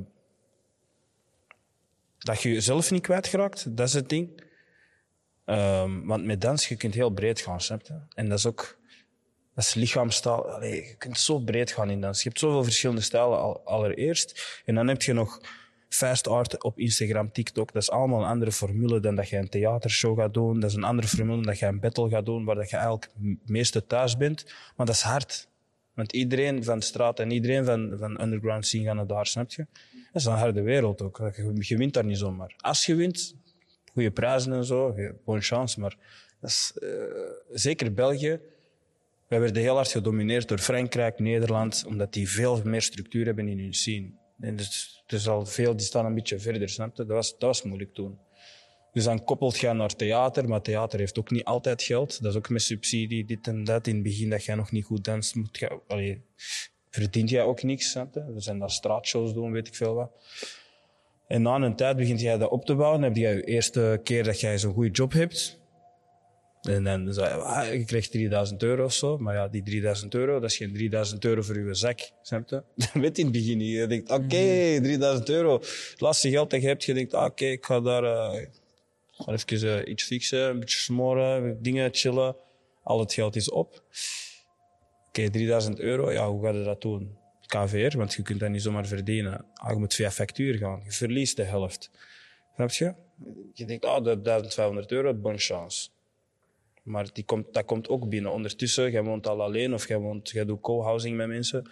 [2.19, 3.77] dat je jezelf niet kwijtgeraakt.
[3.77, 4.43] Dat is het ding.
[5.45, 8.01] Ehm, want met dans, je kunt heel breed gaan, snap je?
[8.15, 8.79] En dat is ook...
[9.55, 10.51] Dat is lichaamstaal.
[10.51, 12.23] Allee, je kunt zo breed gaan in dans.
[12.23, 14.61] Je hebt zoveel verschillende stijlen al, allereerst.
[14.65, 15.41] En dan heb je nog
[15.95, 17.73] fast art op Instagram, TikTok.
[17.73, 20.61] Dat is allemaal een andere formule dan dat je een theatershow gaat doen.
[20.61, 22.77] Dat is een andere formule dan dat je een battle gaat doen, waar dat je
[22.77, 24.45] eigenlijk het meeste thuis bent.
[24.77, 25.49] Maar dat is hard.
[25.95, 29.51] Want iedereen van de straat en iedereen van, van underground scene gaan naar daar, snap
[29.51, 29.67] je?
[30.13, 31.33] Dat is een harde wereld ook.
[31.59, 32.55] Je, wint daar niet zomaar.
[32.57, 33.35] Als je wint,
[33.93, 35.81] goede prijzen en zo, bonne chance.
[35.81, 35.97] Maar
[36.41, 36.89] dat is, eh,
[37.53, 38.41] zeker België,
[39.29, 43.59] wij werden heel hard gedomineerd door Frankrijk, Nederland, omdat die veel meer structuur hebben in
[43.59, 44.11] hun scene.
[44.41, 47.05] En dus, is al veel, die staan een beetje verder, snap je?
[47.05, 48.19] Dat was, dat was moeilijk toen.
[48.93, 52.23] Dus dan koppelt je naar theater, maar theater heeft ook niet altijd geld.
[52.23, 53.87] Dat is ook met subsidie, dit en dat.
[53.87, 56.23] In het begin dat jij nog niet goed danst, moet allee,
[56.91, 57.91] verdient jij ook niks.
[57.91, 58.33] Snap je?
[58.33, 60.11] We zijn daar straatshows doen, weet ik veel wat.
[61.27, 63.01] En na een tijd begint jij dat op te bouwen.
[63.01, 65.63] Dan heb je je eerste keer dat jij zo'n goede job hebt.
[66.65, 69.19] En dan zei je, ah, je krijgt 3000 euro of zo.
[69.19, 72.11] Maar ja, die 3000 euro, dat is geen 3000 euro voor je zak.
[72.23, 72.63] Snap je?
[72.75, 73.77] Dat weet in het begin niet.
[73.77, 75.53] Je denkt, oké, 3000 euro.
[75.61, 78.47] Het laatste geld dat je hebt, je denkt, ah, oké, ik ga daar eh,
[79.13, 82.37] ga even eh, iets fixen, een beetje smoren, dingen chillen.
[82.83, 83.83] Al het geld is op.
[85.09, 87.17] Oké, 3000 euro, ja, hoe ga je dat doen?
[87.47, 89.45] KVR, want je kunt dat niet zomaar verdienen.
[89.55, 90.83] Ah, je moet via factuur gaan.
[90.85, 91.91] Je verliest de helft.
[92.55, 92.95] Snap je?
[93.53, 95.89] Je denkt, ah, dat 1500 euro, bonne chance.
[96.85, 98.33] Maar die komt, dat komt ook binnen.
[98.33, 101.71] Ondertussen, jij woont al alleen of jij, woont, jij doet co-housing met mensen.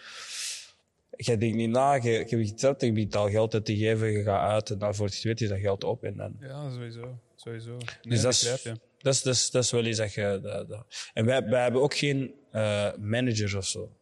[1.16, 4.22] Jij denkt niet na, je, je begint je begint al geld uit te geven, je
[4.22, 6.05] gaat uit en dan voor het weet is dat geld op.
[6.05, 7.18] En dan, Ja, sowieso.
[7.37, 7.70] sowieso.
[7.70, 8.62] Nee, dus dat, begrijp is,
[8.98, 10.40] dat, is, dat, is, dat is wel iets dat je...
[10.42, 11.11] Dat, dat.
[11.14, 13.92] En wij, wij hebben ook geen eh, managers of zo.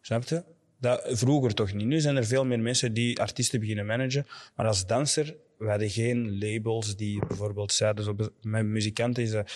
[0.00, 0.44] Snap je?
[0.80, 1.86] Dat, vroeger toch niet.
[1.86, 4.26] Nu zijn er veel meer mensen die artiesten beginnen managen.
[4.56, 8.04] Maar als danser, we hadden geen labels die bijvoorbeeld zeiden...
[8.04, 9.52] Zo, met muzikanten is dat...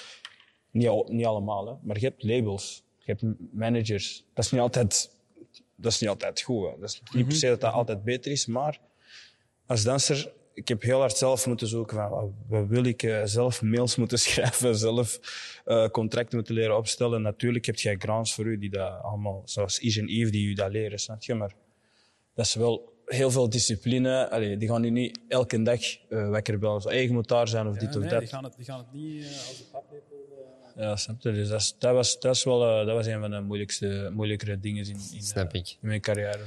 [0.70, 2.82] Niet, niet allemaal, hè, maar je hebt labels.
[2.98, 4.24] Je hebt managers.
[4.34, 5.10] Dat is niet altijd,
[5.76, 6.64] dat is niet altijd goed.
[6.70, 6.78] Hè.
[6.80, 8.80] Dat is niet per se dat dat altijd beter is, maar
[9.66, 13.20] als danser, ik heb heel hard zelf moeten zoeken van wat- wat wil ik eh,
[13.24, 15.18] zelf mails moeten schrijven, zelf
[15.64, 17.22] eh, contracten moeten leren opstellen.
[17.22, 20.52] Natuurlijk heb jij grants voor u die dat allemaal, zoals Is en Eve, die u
[20.52, 21.34] dat leren, snap je?
[21.34, 21.54] Maar
[22.34, 24.30] dat is wel heel veel discipline.
[24.30, 26.82] Allee, die gaan nu niet elke dag eh wekker bellen.
[26.82, 28.18] Hey, je moet daar zijn of dit of nee, dat.
[28.20, 29.66] die, gaan het, die gaan het niet eh, als een
[30.78, 31.32] Ja, snap je?
[31.32, 34.10] Dus dat, is- dat, was, dat, is wel, eh, dat was een van de moeilijkste,
[34.12, 35.68] moeilijkere dingen in, in, Snap eh, ik.
[35.80, 36.44] in mijn carrière.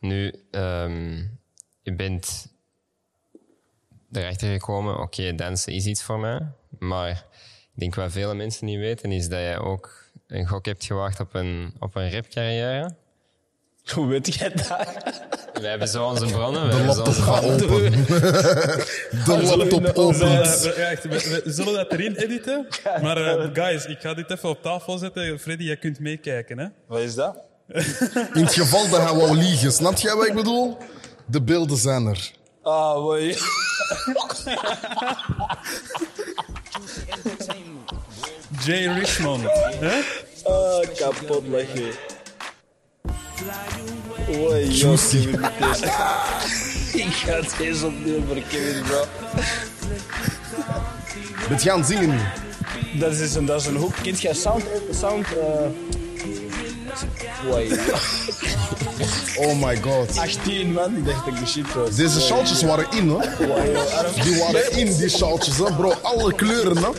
[0.00, 1.16] Nu, ehm,
[1.82, 2.46] je bent
[4.12, 6.40] erachter gekomen, oké, dansen is iets voor mij.
[6.78, 7.10] Maar
[7.74, 11.20] ik denk wat vele mensen niet weten, is dat jij ook een gok hebt gewaagd
[11.20, 12.94] op een, op een rapcarrière.
[13.94, 14.66] Hoe weet jij dat?
[15.60, 16.66] We hebben zo onze bronnen.
[16.68, 17.90] We De laptop gaat open.
[19.24, 20.60] De laptop We, opent.
[20.60, 22.66] we- zullen dat erin editen.
[23.02, 25.38] Maar eh, guys, ik ga dit even op tafel zetten.
[25.40, 26.58] Freddy, jij kunt meekijken.
[26.58, 26.66] Hè?
[26.86, 27.36] Wat is dat?
[28.34, 30.76] In het geval dat hij wou liegen, snap jij wat ik bedoel?
[31.26, 32.30] De beelden zijn er.
[32.62, 33.36] Ah, mooi.
[38.64, 39.42] Jay Richmond.
[39.80, 40.00] Hè?
[40.44, 41.92] Ah, kapot lachen.
[44.28, 45.28] Oei, Juicy.
[47.04, 49.04] Ik ga deze opnieuw voor Kevin, bro.
[51.48, 52.18] Met gaan zingen nu.
[52.98, 53.94] Dat is een, dat is een hoek.
[54.02, 54.64] Kent jij sound?
[54.90, 56.01] Sound, eh...
[59.38, 60.18] oh my god.
[60.18, 61.94] Achttien man, ik dacht ik de shit was.
[61.94, 63.28] Deze sjaaltjes waren in hoor.
[64.22, 65.92] Die waren in, die sjaaltjes hè bro.
[66.02, 66.94] Alle kleuren hè.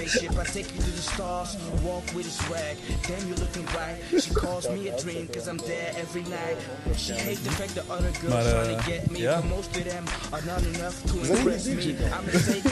[8.29, 8.77] Maar uh,
[9.11, 9.41] ja.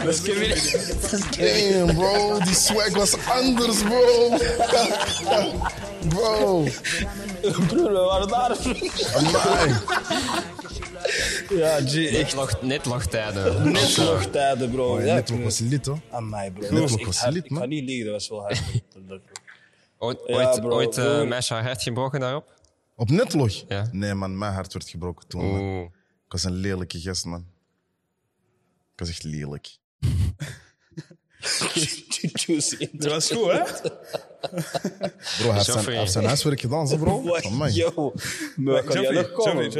[0.03, 0.77] Let's get it.
[1.37, 4.37] Damn bro, die swag was anders bro.
[6.09, 6.67] bro.
[7.67, 8.57] Broer, we waren daar.
[9.15, 9.79] Amai.
[11.49, 13.71] ja, G, echt net nog tijden.
[13.71, 14.95] net nog tijden, bro.
[14.97, 15.93] Oh, ja, Netlock was lit, hè?
[16.11, 16.73] Aan mij, bro.
[16.73, 17.33] Netlock was hard.
[17.33, 17.59] lit, Ik man.
[17.61, 18.61] ga niet liegen, dat was wel hard.
[19.97, 22.59] Ooit, Ja, ooit, bro, ooit eh, meisje haar hart gebroken daarop?
[22.95, 23.63] Op Netlog?
[23.67, 23.87] Ja.
[23.91, 24.37] Nee, man.
[24.37, 25.59] Mijn hart werd gebroken toen, man.
[25.61, 25.83] Oeh.
[26.25, 27.45] Ik was een lelijke gast, man.
[28.93, 29.77] Ik was echt lelijk.
[32.33, 32.89] Juicy.
[32.91, 33.61] Dat was goed, hè?
[33.61, 35.83] Bro, hij heeft zijn, Joffrey.
[35.83, 37.35] hij heeft zijn huiswerk gedaan, zo, bro.
[37.35, 37.73] Amai.
[37.73, 38.13] Yo,
[38.55, 39.71] maar kan jij nog komen?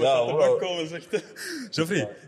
[0.00, 1.12] Ja, komen, zegt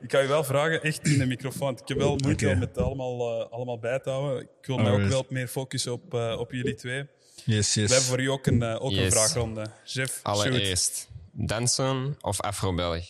[0.03, 1.73] ik ga je wel vragen, echt in de microfoon.
[1.83, 4.43] Ik heb wel moeite om het allemaal, eh, allemaal bij te houden.
[4.43, 7.07] Ik wil me ook wel meer focussen op, eh, op jullie twee.
[7.45, 8.07] Yes, We hebben yes.
[8.07, 9.13] voor u ook een, eh, ook een Yes.
[9.13, 9.67] vraagronde.
[9.85, 10.21] Jeff.
[10.23, 11.09] Allereerst.
[11.33, 13.05] Dansen of Afro-Belg?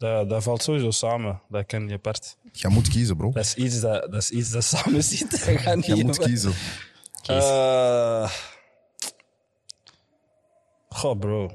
[0.00, 1.42] Dat, dat valt sowieso samen.
[1.48, 2.36] Dat ken je apart.
[2.52, 3.30] Jij moet kiezen, bro.
[3.30, 5.44] Dat is iets dat, dat, is iets dat samen zit.
[5.84, 6.52] Jij moet kiezen.
[7.26, 8.32] Eh,
[10.88, 11.46] goh, bro.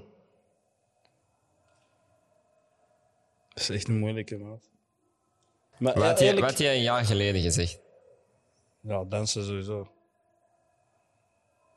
[3.54, 4.62] Dat is echt een moeilijke, man.
[5.78, 7.80] Maar Wat ja, had, je, wat had je een jaar geleden gezegd?
[8.82, 9.92] Ja, dansen sowieso.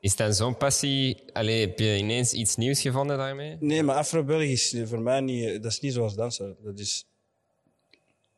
[0.08, 1.22] Is dan zo'n passie?
[1.32, 3.56] Allee, heb je ineens iets nieuws gevonden daarmee?
[3.60, 5.62] Nee, maar Afro-Belgisch is voor mij niet...
[5.62, 6.56] Dat is niet zoals dansen.
[6.62, 7.06] Dat is...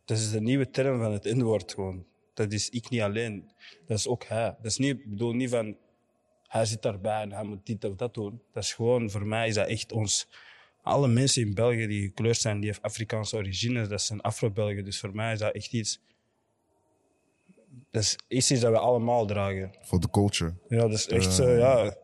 [0.05, 2.07] Dat is de nieuwe term van het N-woord gewoon.
[2.35, 3.51] Dat is ik niet alleen.
[3.87, 4.57] Dat is ook hij.
[4.63, 4.99] Dat is niet...
[4.99, 5.77] Ik bedoel niet van...
[6.47, 8.43] Hij zit daarbij en hij moet dit of dat doen.
[8.53, 9.11] Dat is gewoon...
[9.11, 10.29] Voor mij is dat echt ons...
[10.83, 14.85] Alle mensen in België die gekleurd zijn, die heeft Afrikaanse origine, dat zijn Afro-Belgen.
[14.85, 16.01] Dus voor mij is dat echt iets...
[17.91, 19.75] Dat is iets dat we allemaal dragen.
[19.81, 20.55] Voor de culture.
[20.69, 21.97] Ja, dat is echt zo, ja.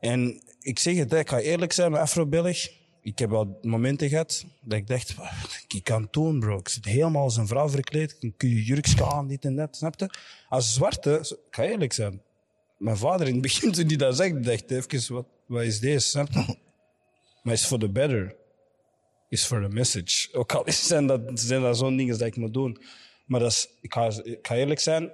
[0.00, 2.68] En ik zeg het, ik ga eerlijk zijn met Afro-Belg.
[3.00, 6.58] Ik heb wel momenten gehad dat ik dacht, "Wat, ik kan het doen, bro.
[6.58, 8.16] Ik zit helemaal als een vrouw verkleed.
[8.20, 10.10] Ik kun je jurkje aan, dit en dat, snap je?
[10.48, 11.18] Als zwarte,
[11.48, 12.22] ik ga eerlijk zijn.
[12.78, 16.08] Mijn vader in het begin, toen hij dat zegt, dacht even, wat, wat is deze,
[16.08, 16.56] snap je?
[17.42, 18.36] Maar is for the better.
[19.28, 20.28] Is for the message.
[20.32, 22.78] Ook al zijn dat, zijn dat zo'n dingen dat ik moet doen.
[23.28, 25.10] Maar dat is, ik, ga, ik ga eerlijk zijn,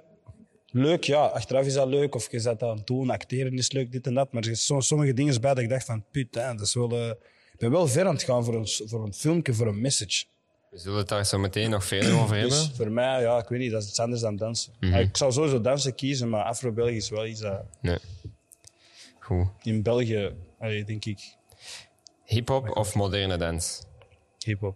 [0.71, 1.25] leuk, ja.
[1.25, 2.15] Achteraf is dat leuk.
[2.15, 4.31] Of je zet dat aan het doen, acteren is leuk, dit en dat.
[4.31, 6.91] Maar er zijn sommige dingen bij dat ik dacht van, putain, dat is wel...
[6.91, 7.09] eh,
[7.53, 10.25] ik ben wel ver aan het gaan voor een, voor een filmpje, voor een message.
[10.69, 12.49] We zullen het daar zo meteen nog verder over hebben.
[12.57, 14.73] Dus voor mij, ja, ik weet niet, dat is iets anders dan dansen.
[14.79, 17.97] Ja, Ik zou sowieso dansen kiezen, maar Afro-België is wel iets dat Nee.
[19.19, 19.47] Goed.
[19.63, 21.19] in België, allee, denk ik,
[22.25, 23.81] Hip-hop of moderne dans?
[24.43, 24.75] hip-hop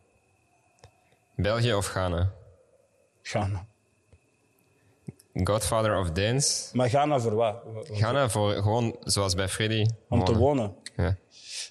[1.36, 2.34] België of Ghana?
[3.30, 3.66] Ghana.
[5.44, 6.70] Godfather of Dance?
[6.78, 7.56] Maar Ghana voor wat?
[7.92, 9.86] Ghana voor gewoon zoals bij Freddy.
[10.10, 10.76] Om te wonen.
[10.96, 11.16] Ja.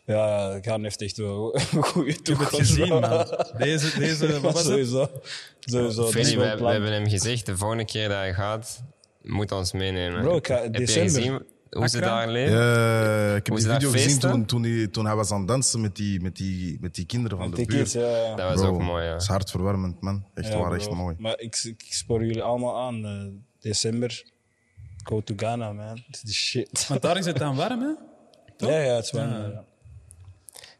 [0.06, 2.56] Ja, Ghana heeft echt wel een goede Ik heb het toekomst.
[2.70, 3.26] gezien, man.
[3.58, 4.64] Deze, deze wat was het?
[4.64, 5.08] Sowieso.
[5.60, 6.00] Sowieso.
[6.00, 8.82] dat is Freddy, we, het we hebben hem gezegd, de volgende keer dat hij gaat,
[9.22, 10.20] moet ons meenemen.
[10.22, 11.42] Bro, ik ga- Heb december.
[11.70, 12.56] Hoe ze daar leven?
[12.58, 15.80] Ja, ik heb die video gezien toen, toen, hij, toen hij was aan het dansen
[15.80, 17.80] met die, met die, met die kinderen van de Die buurt.
[17.80, 18.34] kids, ja, ja.
[18.36, 19.12] Dat was Bro, ook mooi, ja.
[19.12, 20.26] Dat is hartverwarmend, man.
[20.34, 20.78] Echt Ja, waar, bro.
[20.78, 21.16] echt mooi.
[21.18, 23.04] Maar ik, ik spoor jullie allemaal aan.
[23.06, 23.26] eh,
[23.60, 24.22] december,
[25.04, 26.02] go to Ghana, man.
[26.06, 26.86] Het is shit.
[26.88, 27.92] Want daar is het dan warm, hè?
[28.66, 29.24] Ja, ja, het is wel.
[29.28, 29.46] Ja.
[29.46, 29.64] ja.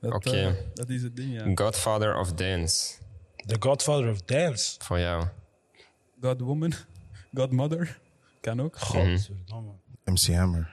[0.01, 0.31] Dat, Oké.
[0.31, 1.51] eh, dat is het ding, ja.
[1.55, 2.94] Godfather of Dance,
[3.46, 4.74] The Godfather of Dance.
[4.79, 5.24] voor jou.
[6.20, 6.72] Godwoman,
[7.35, 7.98] Godmother,
[8.40, 8.79] kan ook.
[8.79, 9.70] Godverdomme.
[10.11, 10.68] MC Hammer.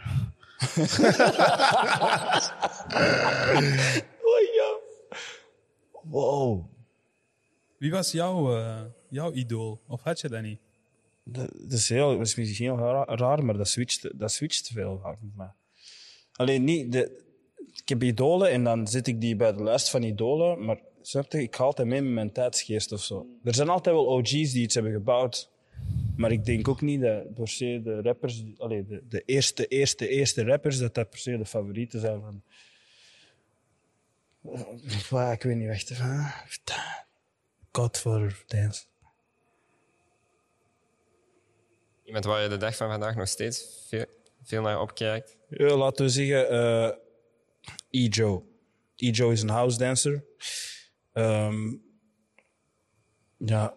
[4.24, 4.80] Oh ja.
[6.04, 6.65] Wow.
[7.78, 9.82] Wie was jouw, eh, jouw idool?
[9.88, 10.60] Of had je dat niet?
[11.24, 14.67] Dat, dat is heel, dat is misschien heel ra- raar, maar dat switcht, dat switcht
[14.74, 15.52] veel vaak met mij.
[16.32, 17.24] Alleen niet, de,
[17.74, 21.32] ik heb idolen en dan zit ik die bij de lijst van idolen, maar snap
[21.32, 23.28] je, ik ga altijd mee met mijn tijdsgeest of zo.
[23.43, 25.50] Er zijn altijd wel OG's die iets hebben gebouwd,
[26.17, 30.08] maar ik denk ook niet dat per se de rappers, allee, de, de eerste, eerste,
[30.08, 32.43] eerste rappers, dat dat per se de favorieten zijn van.
[35.10, 36.34] Wow, ik weet niet, wacht even.
[37.71, 38.84] Godfather of Dance.
[42.04, 44.06] Iemand waar je de dag van vandaag nog steeds veel,
[44.43, 45.38] veel naar opkijkt.
[45.49, 46.91] Ja, laten we zeggen, eh
[47.89, 48.43] E-Joe.
[48.95, 50.25] E-Joe is een house dancer.
[51.13, 51.75] Ehm,
[53.38, 53.75] ja,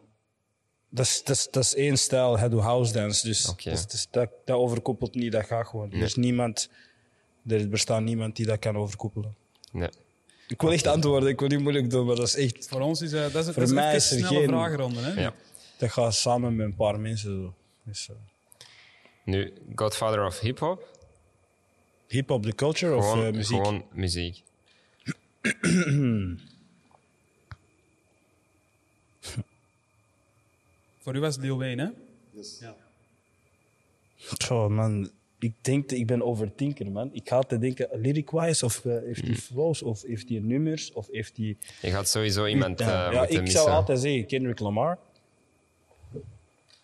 [0.89, 3.27] dat is, dat, is, dat is één stijl, hij doet house dance.
[3.27, 5.93] Dus dus- dus dat, dat overkoppelt niet, dat gaat gewoon.
[5.93, 6.71] Er is niemand
[7.47, 9.37] Er bestaat niemand die dat kan overkoepelen.
[9.73, 9.89] Nee.
[10.49, 12.69] Ik wil echt antwoorden, ik wil niet moeilijk doen, maar dat is echt...
[12.69, 15.01] Voor ons is eh, dat is, Voor dat mij is er snelle geen- vragenronde.
[15.01, 15.21] Hè?
[15.21, 15.35] Ja.
[15.79, 17.31] Dat gaat samen met een paar mensen.
[17.31, 17.55] Zo.
[17.85, 18.17] Dus, eh,
[19.25, 20.97] Nu, Godfather of Hip-Hop?
[22.07, 23.57] Hip-hop, de culture of eh, muziek?
[23.57, 24.43] gewoon muziek.
[31.09, 31.95] Voor u was het Lil Wayne,
[32.33, 32.43] hè?
[34.39, 35.11] Zo, man.
[35.39, 37.11] Ik denk, ik ben overthinker, man.
[37.13, 41.07] Ik ga te denken, lyric-wise, of eh, heeft hij flows, of heeft hij nummers, of
[41.11, 41.57] heeft hij...
[41.81, 43.61] Je gaat sowieso iemand Ja, eh ja, ik missen.
[43.61, 44.99] zou altijd zeggen Kendrick Lamar.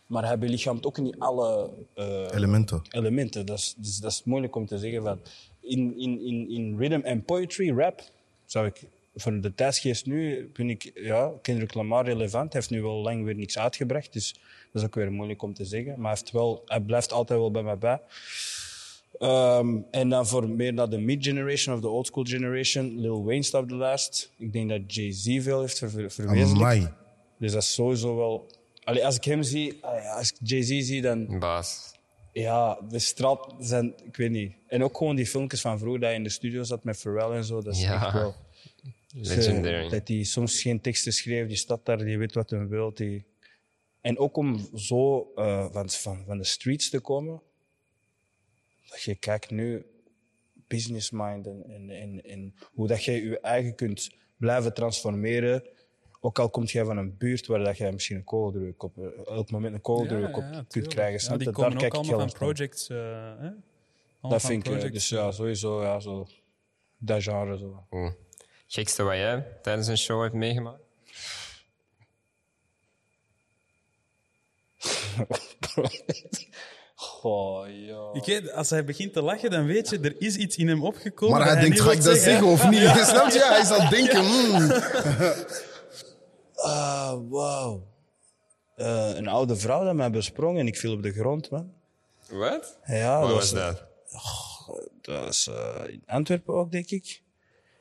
[0.06, 2.82] Maar hij belichaamt ook niet alle eh, Elementen.
[2.90, 3.46] elementen.
[3.46, 5.02] Dat is, dus dat is moeilijk om te zeggen.
[5.02, 5.20] Van.
[5.60, 8.02] In, in, in, in rhythm en poetry, rap,
[8.44, 8.82] zou ik
[9.14, 12.52] voor de tijdsgeest nu vind ik ja, Kendrick Lamar relevant.
[12.52, 14.32] Hij heeft nu wel lang weer niks uitgebracht, dus
[14.72, 15.92] dat is ook weer moeilijk om te zeggen.
[16.00, 18.00] Maar hij, heeft wel, hij blijft altijd wel bij mij bij.
[19.18, 23.62] Ehm, en dan voor meer naar de mid-generation of de old-school generation, Lil Wayne staat
[23.62, 24.32] op de lijst.
[24.38, 26.88] Ik denk dat Jay-Z veel heeft ver, ver- verwezenlijkt.
[27.38, 28.46] Dus dat is sowieso wel...
[28.84, 29.84] Allee, als ik hem zie,
[30.16, 31.38] als ik Jay-Z zie, dan...
[31.38, 31.92] Baas.
[32.32, 33.94] Ja, de straat zijn...
[34.04, 34.52] Ik weet niet.
[34.68, 37.36] En ook gewoon die filmpjes van vroeger dat hij in de studio zat met Pharrell
[37.36, 37.62] en zo.
[37.62, 38.04] Dat is Ja.
[38.04, 38.34] echt wel...
[39.14, 39.88] Legendary.
[39.88, 42.94] Dat hij soms geen teksten schreef, die staat daar, die weet wat hij wil.
[42.94, 43.26] Die...
[44.00, 47.42] En ook om zo eh, van, van, van de streets te komen.
[48.88, 49.86] Dat je kijkt nu,
[50.66, 55.68] business mind en, en, en, en hoe dat jij je eigen kunt blijven transformeren.
[56.20, 59.04] Ook al kom jij van een buurt waar dat jij misschien een kooldruk op, eh,
[59.26, 61.12] elk moment een kooldruk op kunt krijgen.
[61.12, 62.88] Ja, snap die daar ook kijk allemaal van projects.
[62.88, 63.00] eh, hè?
[63.00, 63.60] Allemaal
[64.20, 66.26] Dat van vind ik, eh, dus ja, sowieso, ja, zo,
[66.98, 67.86] dat genre zo.
[68.74, 70.82] Gekste wat jij tijdens een show hebt meegemaakt?
[76.94, 78.10] Goh, ja.
[78.12, 80.84] Ik weet, als hij begint te lachen, dan weet je, er is iets in hem
[80.84, 81.38] opgekomen.
[81.38, 82.80] Maar hij denkt, ga ik dat zeggen of niet?
[83.12, 83.44] Snap je?
[83.44, 84.24] Hij het denken.
[84.24, 84.70] hmm.
[86.54, 87.86] Ah, wauw.
[88.76, 91.72] Eh, een oude vrouw dat mij besprong en ik viel op de grond, man.
[92.30, 92.78] Wat?
[92.86, 93.84] Ja, Wat dat was was, dat?
[95.02, 97.22] dat was eh, in Antwerpen ook, denk ik.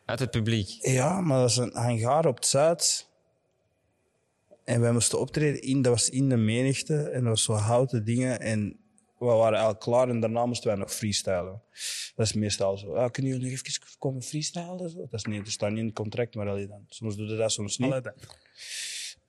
[0.05, 0.69] Uit het publiek.
[0.81, 3.07] Ja, maar dat was een hangaar op het Zuid.
[4.63, 7.09] En wij moesten optreden in, dat was in de menigte.
[7.09, 8.39] En dat was zo houten dingen.
[8.39, 8.79] En
[9.17, 11.61] we waren al klaar en daarna moesten wij nog freestylen.
[12.15, 12.93] Dat is meestal zo.
[12.93, 14.89] Ah, kunnen jullie nog even komen freestylen?
[14.89, 14.99] Zo?
[14.99, 16.85] Dat is niet, dat staat niet in het contract, maar allee dan.
[16.87, 17.91] Soms doe je dat, soms niet.
[17.91, 18.13] Allee, dan.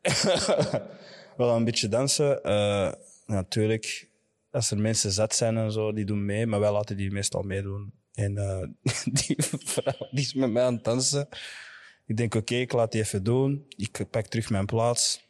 [1.36, 2.42] wel een beetje dansen.
[2.42, 2.92] Eh,
[3.26, 4.08] natuurlijk,
[4.50, 7.42] als er mensen zat zijn en zo, die doen mee, maar wij laten die meestal
[7.42, 7.92] meedoen.
[8.14, 8.66] En eh,
[9.26, 11.28] die vrouw die is met mij aan het dansen.
[12.06, 13.66] Ik denk, oké, ik laat die even doen.
[13.76, 15.22] Ik pak terug mijn plaats.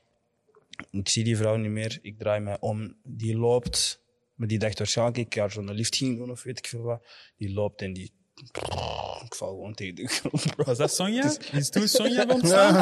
[0.90, 1.98] Ik zie die vrouw niet meer.
[2.02, 2.96] Ik draai mij om.
[3.02, 4.02] Die loopt.
[4.34, 7.06] Maar die dacht waarschijnlijk, ik ga zo'n lift ging doen of weet ik veel wat.
[7.36, 8.12] Die loopt en die...
[9.24, 10.54] Ik val gewoon tegen de grond.
[10.56, 11.32] Was dat Sonja?
[11.52, 12.74] Is toen Sonja ontstaan?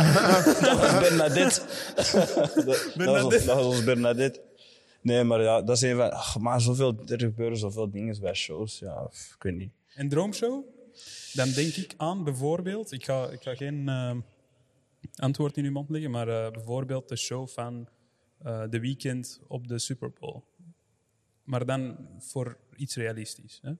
[0.60, 1.60] Dat was Bernadette.
[1.94, 4.42] dat, dat, was, ons- dat was ons Bernadette.
[5.02, 6.12] Nee, maar ja, dat is een van...
[6.12, 8.78] ach, maar zoveel, er gebeuren zoveel dingen bij shows.
[8.78, 9.72] Ja, ik weet niet.
[9.94, 10.64] En Droomshow?
[11.32, 14.16] Dan denk ik aan bijvoorbeeld, ik ga, ik ga geen eh,
[15.14, 17.88] antwoord in uw mond leggen, maar eh, bijvoorbeeld de show van
[18.42, 20.40] eh The Weeknd op de Super Bowl.
[21.44, 23.60] Maar dan voor iets realistisch.
[23.62, 23.72] Hè?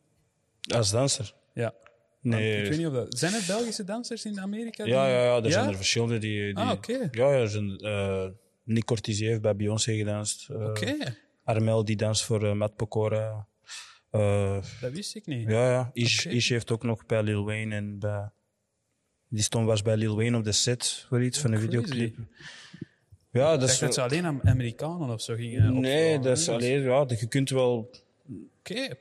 [0.76, 1.34] Als danser?
[1.54, 1.74] Ja.
[2.20, 2.62] Nee.
[2.62, 3.18] Ik weet niet of dat...
[3.18, 4.84] Zijn er Belgische dansers in Amerika?
[4.84, 6.44] die- Ja, ja, ja, er zijn er verschillende die...
[6.54, 6.92] die Ah, oké.
[7.10, 8.26] Ja, ja, er zijn, eh,
[8.64, 10.50] Nick Cortisier heeft bij Beyoncé gedanst.
[10.50, 10.96] Oké,
[11.44, 13.46] Armel die danst voor eh, Matt Pokora.
[14.12, 15.48] Eh, dat wist ik niet.
[15.48, 15.90] ja, ja.
[15.92, 18.30] Ish, heeft ook nog bij Lil Wayne en bij...
[19.28, 21.70] Die stond was bij Lil Wayne op de set voor iets van een crazy.
[21.76, 22.16] videoclip.
[23.30, 23.66] Ja, dat is...
[23.68, 26.82] dacht dat ze alleen aan Amerikanen of zo gingen Nee, dat is alleen...
[26.82, 27.90] Ja, je kunt wel...
[28.58, 28.96] Oké.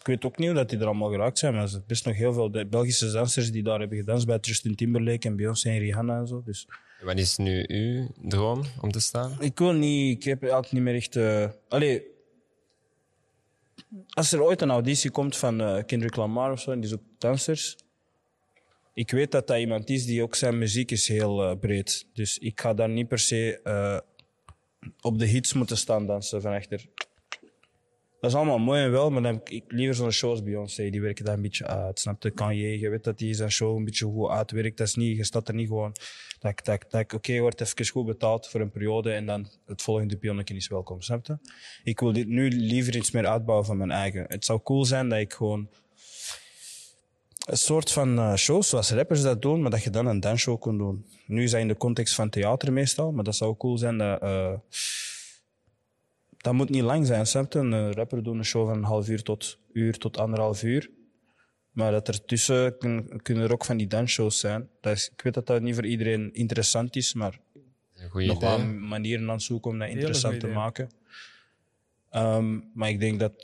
[0.00, 2.04] Ik weet ook niet hoe dat die er allemaal geraakt zijn, maar er zijn best
[2.04, 5.68] nog heel veel de Belgische dansers die daar hebben gedanst bij Justin Timberlake en Beyoncé
[5.70, 6.42] en Rihanna en zo.
[6.44, 6.68] Dus
[7.02, 9.36] Wat is nu uw droom om te staan?
[9.40, 11.16] ik wil niet, ik heb eigenlijk niet meer echt.
[11.16, 12.02] eh allee,
[14.08, 17.04] als er ooit een auditie komt van eh Kendrick Lamar of zo, en die zoekt
[17.18, 17.76] dansers.
[18.94, 22.06] Ik weet dat dat iemand is die ook zijn muziek is heel eh, breed.
[22.12, 23.98] Dus ik ga daar niet per se eh,
[25.00, 26.86] op de hits moeten staan dansen van achter.
[28.20, 30.90] Dat is allemaal mooi en wel, maar dan heb ik liever zo'n show als Beyoncé.
[30.90, 31.98] Die werken daar een beetje uit.
[31.98, 32.30] Snap je?
[32.30, 34.76] Kanye, je weet dat die zijn show een beetje goed uitwerkt.
[34.76, 35.92] Dat is niet, je staat er niet gewoon.
[36.40, 40.16] Dat, dat, dat oké, wordt even goed betaald voor een periode en dan het volgende
[40.16, 41.00] pionnetje is welkom.
[41.00, 41.38] Snap je?
[41.84, 44.24] Ik wil dit nu liever iets meer uitbouwen van mijn eigen.
[44.28, 45.68] Het zou cool zijn dat ik gewoon
[47.46, 50.60] een soort van eh, shows zoals rappers dat doen, maar dat je dan een dansshow
[50.60, 51.06] kon doen.
[51.26, 54.20] Nu dat in de context van theater meestal, maar dat zou cool zijn dat.
[54.22, 54.52] eh,
[56.48, 57.58] dat moet niet lang zijn, snap je?
[57.58, 60.90] Een eh, rapper doet een show van een half uur tot uur tot anderhalf uur.
[61.70, 64.68] Maar dat er tussen kun- kunnen er ook van die dansshows zijn.
[64.80, 67.38] Dat is, ik weet dat dat niet voor iedereen interessant is, maar
[67.94, 70.90] Een goed nog wel manieren aan het zoeken om dat interessant goeie te maken.
[72.10, 73.34] Ehm, maar ik denk dat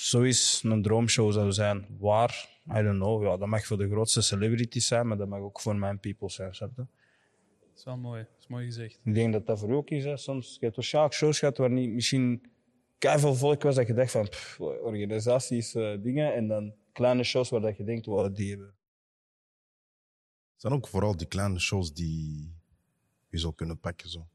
[0.00, 1.86] zoiets een droomshow zou zijn.
[1.98, 2.48] Waar?
[2.78, 3.22] I don't know.
[3.22, 6.30] Ja, dat mag voor de grootste celebrities zijn, maar dat mag ook voor mijn people
[6.30, 6.54] zijn.
[6.54, 6.86] Snap je?
[7.76, 8.22] Dat is wel mooi.
[8.22, 9.00] Dat is mooi gezegd.
[9.04, 10.04] Ik denk dat dat voor u ook is.
[10.04, 10.16] Hè.
[10.16, 12.42] Soms je hebt waarschijnlijk shows gehad waar niet, misschien
[12.98, 16.34] veel volk was dat je dacht van pff, organisaties, eh, dingen.
[16.34, 18.66] En dan kleine shows waar dat je denkt, wow, die hebben.
[20.52, 22.54] Het zijn ook vooral die kleine shows die
[23.28, 24.08] je zou kunnen pakken.
[24.08, 24.26] Zo.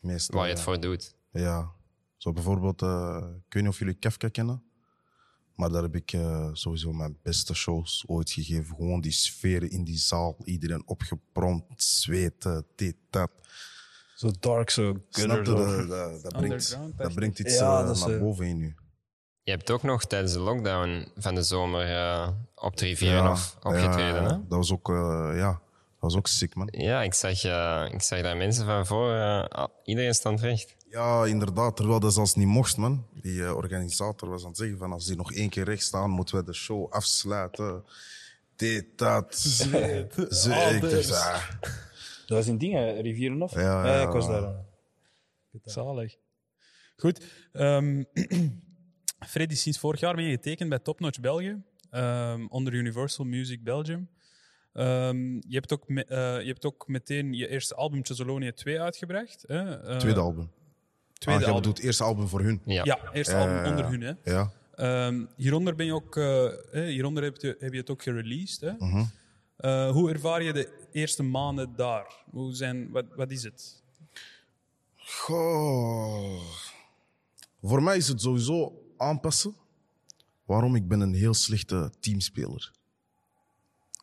[0.00, 0.64] Meestal, Waar je het ja.
[0.64, 1.16] voor doet.
[1.30, 1.72] Ja.
[2.16, 4.62] Zo bijvoorbeeld, eh, ik weet niet of jullie Kefka kennen.
[5.54, 8.76] Maar daar heb ik eh, sowieso mijn beste shows ooit gegeven.
[8.76, 10.36] Gewoon die sferen in die zaal.
[10.44, 13.30] Iedereen opgeprompt, zweten, dit, dat.
[14.14, 15.44] Zo dark, zo gutter.
[15.44, 18.74] Dat, dat, dat, brengt, dat brengt iets Ja, eh, naar eh, boven in nu.
[19.42, 23.56] Je hebt ook nog tijdens de lockdown van de zomer eh, op de rivieren of
[23.62, 24.22] opgetreden.
[24.22, 24.28] ja, hè?
[24.28, 25.60] dat was ook, eh, ja, dat
[25.98, 26.68] was ook sick, man.
[26.70, 27.44] Ja, ik zag,
[27.92, 29.08] ik zag daar mensen van voor.
[29.84, 30.74] iedereen stond recht.
[30.94, 31.76] Ja, inderdaad.
[31.76, 33.06] Terwijl dat zelfs niet mocht, man.
[33.22, 36.10] Die eh, organisator was aan het zeggen van als die nog één keer recht staan,
[36.10, 37.84] moeten we de show afsluiten.
[38.56, 39.34] Dit, dat.
[39.38, 40.14] Zweet.
[40.30, 41.12] Ze, ik dacht, Alders.
[41.12, 41.50] ah,
[42.26, 43.54] Dat was in dingen, Rivierenhof?
[43.54, 44.40] Ja, ja, ik was ja.
[44.40, 44.54] daar.
[45.64, 46.16] Zalig.
[46.96, 47.24] Goed.
[47.52, 48.02] ehm
[49.28, 53.62] Freddy, sinds vorig jaar ben je getekend bij Top Notch België, ehm, onder Universal Music
[53.64, 54.08] Belgium.
[54.72, 58.80] Ehm, je, hebt ook me- eh, je hebt ook meteen je eerste album Thessalonië 2
[58.80, 59.44] uitgebracht.
[59.46, 59.80] Hè?
[59.80, 60.50] Eh, tweede album.
[61.24, 61.70] Tweede ah, album.
[61.70, 62.60] het eerste album voor hun.
[62.64, 62.84] Ja.
[62.84, 63.68] Ja, eerste album ja.
[63.70, 64.00] onder hun.
[64.00, 64.12] Hè?
[64.24, 64.50] Ja.
[64.74, 68.60] Ehm, hieronder, ben je ook, eh, eh, hieronder heb, je, heb je het ook gereleased.
[68.60, 68.72] Hè?
[68.78, 69.04] Mhm.
[69.56, 72.24] Eh, hoe ervaar je de eerste maanden daar?
[72.30, 73.82] Hoe zijn, wat, wat is het?
[74.96, 76.42] Goh.
[77.62, 79.54] Voor mij is het sowieso aanpassen.
[80.44, 80.74] Waarom?
[80.74, 82.72] Ik ben een heel slechte teamspeler.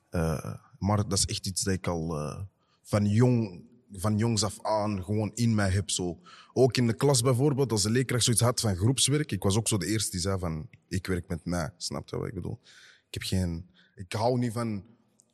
[0.09, 2.39] Eh, maar dat is echt iets dat ik al eh,
[2.81, 3.63] van, jong,
[3.93, 5.89] van jongs af aan gewoon in mij heb.
[5.89, 6.19] Zo.
[6.53, 9.31] Ook in de klas bijvoorbeeld, als de leerkracht zoiets had van groepswerk.
[9.31, 11.69] Ik was ook zo de eerste die zei van, ik werk met mij.
[11.77, 12.59] Snap je wat ik bedoel?
[13.07, 14.85] Ik, heb geen, ik hou niet van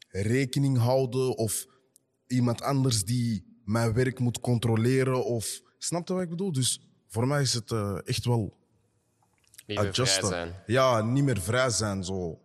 [0.09, 1.65] rekening houden of
[2.27, 5.25] iemand anders die mijn werk moet controleren.
[5.25, 6.51] Of, snap je wat ik bedoel?
[6.51, 8.57] Dus voor mij is het eh, echt wel
[9.67, 10.53] Liever vrij zijn.
[10.65, 12.03] Ja, niet meer vrij zijn.
[12.03, 12.39] Zo.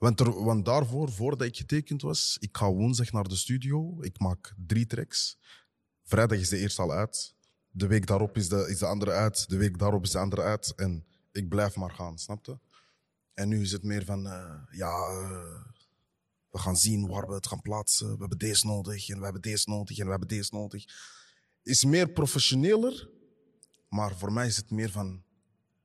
[0.00, 4.02] Want, er, want daarvoor, voordat ik getekend was, ik ga woensdag naar de studio.
[4.02, 5.38] Ik maak drie tracks.
[6.02, 7.34] Vrijdag is de eerste al uit.
[7.70, 9.48] De week daarop is de, is de andere uit.
[9.48, 10.72] De week daarop is de andere uit.
[10.76, 12.58] En ik blijf maar gaan, snap je?
[13.34, 15.64] En nu is het meer van, eh, ja, eh,
[16.50, 18.12] we gaan zien waar we het gaan plaatsen.
[18.12, 20.84] We hebben deze nodig en we hebben deze nodig en we hebben deze nodig.
[21.62, 23.10] Is meer professioneler,
[23.88, 25.22] maar voor mij is het meer van,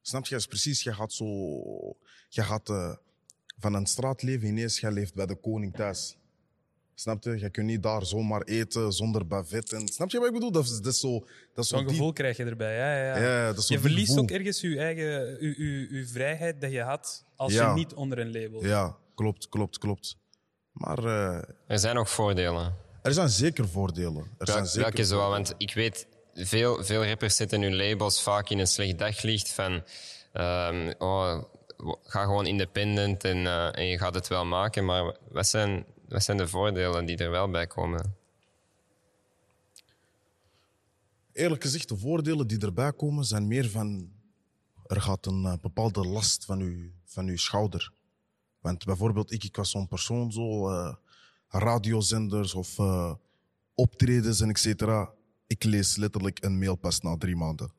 [0.07, 0.35] Snap je?
[0.35, 1.25] Is precies, je gaat zo.
[2.29, 2.95] Je gaat eh,
[3.57, 6.17] van een straatleven ineens, je leeft bij de koning thuis.
[6.97, 7.39] Snap je?
[7.39, 9.71] Je kunt niet daar zomaar eten zonder bavet.
[9.73, 10.51] En, snap je wat ik bedoel?
[10.51, 11.19] Dat is, dat is zo.
[11.53, 12.75] Dat is zo Zo'n die- gevoel krijg je erbij.
[12.75, 13.21] Ja, ja, ja.
[13.23, 14.23] Ja, dat is zo je verliest gevoel.
[14.23, 17.69] ook ergens je eigen je, je, je vrijheid dat je had als Ja.
[17.69, 18.65] je niet onder een label.
[18.65, 20.17] Ja, klopt, klopt, klopt.
[20.71, 22.73] Maar eh, Er zijn ook voordelen.
[23.01, 24.27] er zijn zeker voordelen.
[24.37, 25.17] Er zijn zeker welke zo?
[25.29, 29.83] Want ik weet, veel, veel rappers zetten hun labels vaak in een slecht daglicht van...
[30.33, 31.43] ehm, oh,
[32.03, 34.85] ga gewoon independent en, eh, en je gaat het wel maken.
[34.85, 38.15] Maar wat zijn, wat zijn de voordelen die er wel bij komen?
[41.31, 44.13] Eerlijk gezegd, de voordelen die erbij komen zijn meer van.
[44.85, 47.93] Er gaat een eh, bepaalde last van uw, van uw schouder.
[48.59, 50.69] Want bijvoorbeeld, ik, ik was zo'n persoon, zo.
[50.69, 50.95] eh,
[51.47, 52.79] radiozenders of
[53.75, 55.09] optredens en et.
[55.47, 57.71] Ik lees letterlijk een mail pas na drie maanden.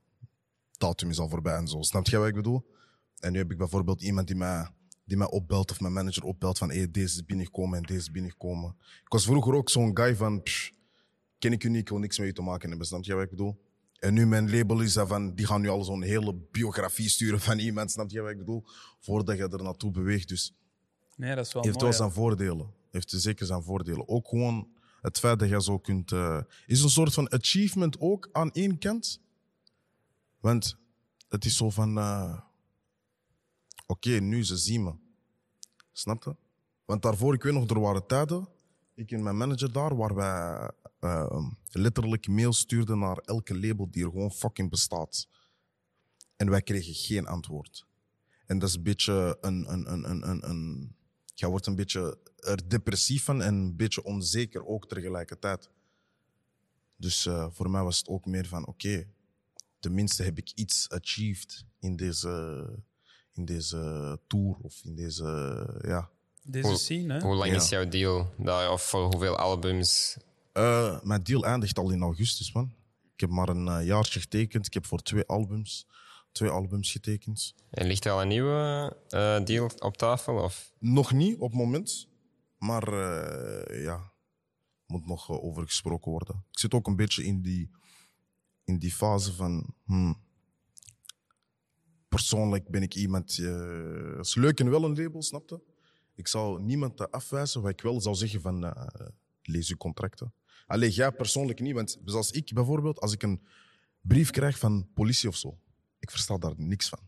[0.78, 1.82] Datum is al voorbij en zo.
[1.82, 2.75] Snap je wat ik bedoel?
[3.20, 4.68] En nu heb ik bijvoorbeeld iemand die mij,
[5.04, 8.10] die mij opbelt of mijn manager opbelt van hey, deze is binnengekomen en deze is
[8.10, 8.76] binnengekomen.
[9.04, 10.72] Ik was vroeger ook zo'n guy van pff,
[11.38, 12.86] ken ik u niet, ik wil niks met u te maken hebben.
[12.86, 13.64] Snap je wat ik bedoel?
[13.96, 17.40] En nu mijn label is dat van, die gaan nu al zo'n hele biografie sturen
[17.40, 18.64] van iemand, snap je wat ik bedoel?
[19.00, 20.28] Voordat je er naartoe beweegt.
[20.28, 20.54] Dus
[21.16, 21.90] Nee, dat is wel heeft mooi.
[21.90, 22.10] wel ja.
[22.10, 22.74] zijn voordelen.
[22.90, 24.08] Heeft zeker zijn voordelen.
[24.08, 24.68] Ook gewoon
[25.00, 26.12] het feit dat je zo kunt...
[26.12, 29.20] eh, is een soort van achievement ook aan één kant.
[30.40, 30.76] Want
[31.28, 31.98] het is zo van...
[31.98, 32.38] eh,
[33.86, 34.94] Oké, nu ze zien me.
[35.92, 36.36] Snap je?
[36.84, 38.48] Want daarvoor, ik weet nog, er waren tijden...
[38.94, 40.70] Ik en mijn manager daar, waar wij
[41.00, 45.28] eh, letterlijk mail stuurden naar elke label die er gewoon fucking bestaat.
[46.36, 47.86] En wij kregen geen antwoord.
[48.46, 49.72] En dat is een beetje een.
[49.72, 50.94] een, een, een, een, een
[51.34, 55.70] je wordt een beetje er depressief van en een beetje onzeker ook tegelijkertijd.
[56.96, 59.08] Dus eh, voor mij was het ook meer van: oké,
[59.78, 62.84] tenminste heb ik iets achieved in deze,
[63.36, 65.24] in deze tour of in deze,
[65.86, 66.10] ja.
[66.42, 67.20] Deze Hoe- scene, hè?
[67.20, 67.56] Hoe lang Ja.
[67.56, 68.70] is jouw deal daar?
[68.72, 70.16] Of voor hoeveel albums?
[70.52, 72.74] Eh, mijn deal eindigt al in augustus, man.
[73.14, 74.66] Ik heb maar een eh, jaartje getekend.
[74.66, 75.86] Ik heb voor twee albums,
[76.32, 77.54] twee albums getekend.
[77.70, 80.34] En ligt er al een nieuwe eh, deal op tafel?
[80.42, 80.72] Of?
[80.78, 82.08] Nog niet op het moment,
[82.58, 84.12] maar eh, ja,
[84.86, 86.44] moet nog over gesproken worden.
[86.50, 87.70] Ik zit ook een beetje in die,
[88.64, 89.74] in die fase van.
[89.84, 90.24] hmm,
[92.20, 93.38] persoonlijk ben ik iemand.
[93.38, 95.60] eh, Het is leuk en wel een label, snapte?
[96.14, 98.64] Ik zou niemand dat afwijzen, wat ik wel zou zeggen van.
[98.64, 99.06] eh,
[99.42, 100.32] lees uw contracten.
[100.66, 103.40] Alleen jij persoonlijk niet, want zoals ik bijvoorbeeld, als ik een
[104.00, 105.58] brief krijg van politie of zo,
[105.98, 106.98] ik versta daar niks van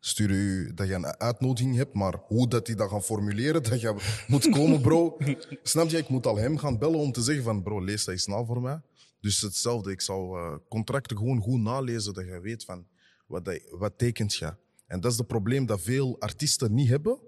[0.00, 3.80] sturen u dat je een uitnodiging hebt, maar hoe dat die dat gaan formuleren, dat
[3.80, 3.94] je
[4.26, 5.16] moet komen, bro.
[5.62, 5.96] Snap je?
[5.96, 8.44] Ik moet al hem gaan bellen om te zeggen van, bro, lees dat eens na
[8.44, 8.80] voor mij.
[9.20, 12.86] Dus hetzelfde, ik zou eh, contracten gewoon goed nalezen, dat je weet van,
[13.28, 14.54] wat, wat tekent je.
[14.86, 17.18] En dat is het probleem dat veel artiesten niet hebben,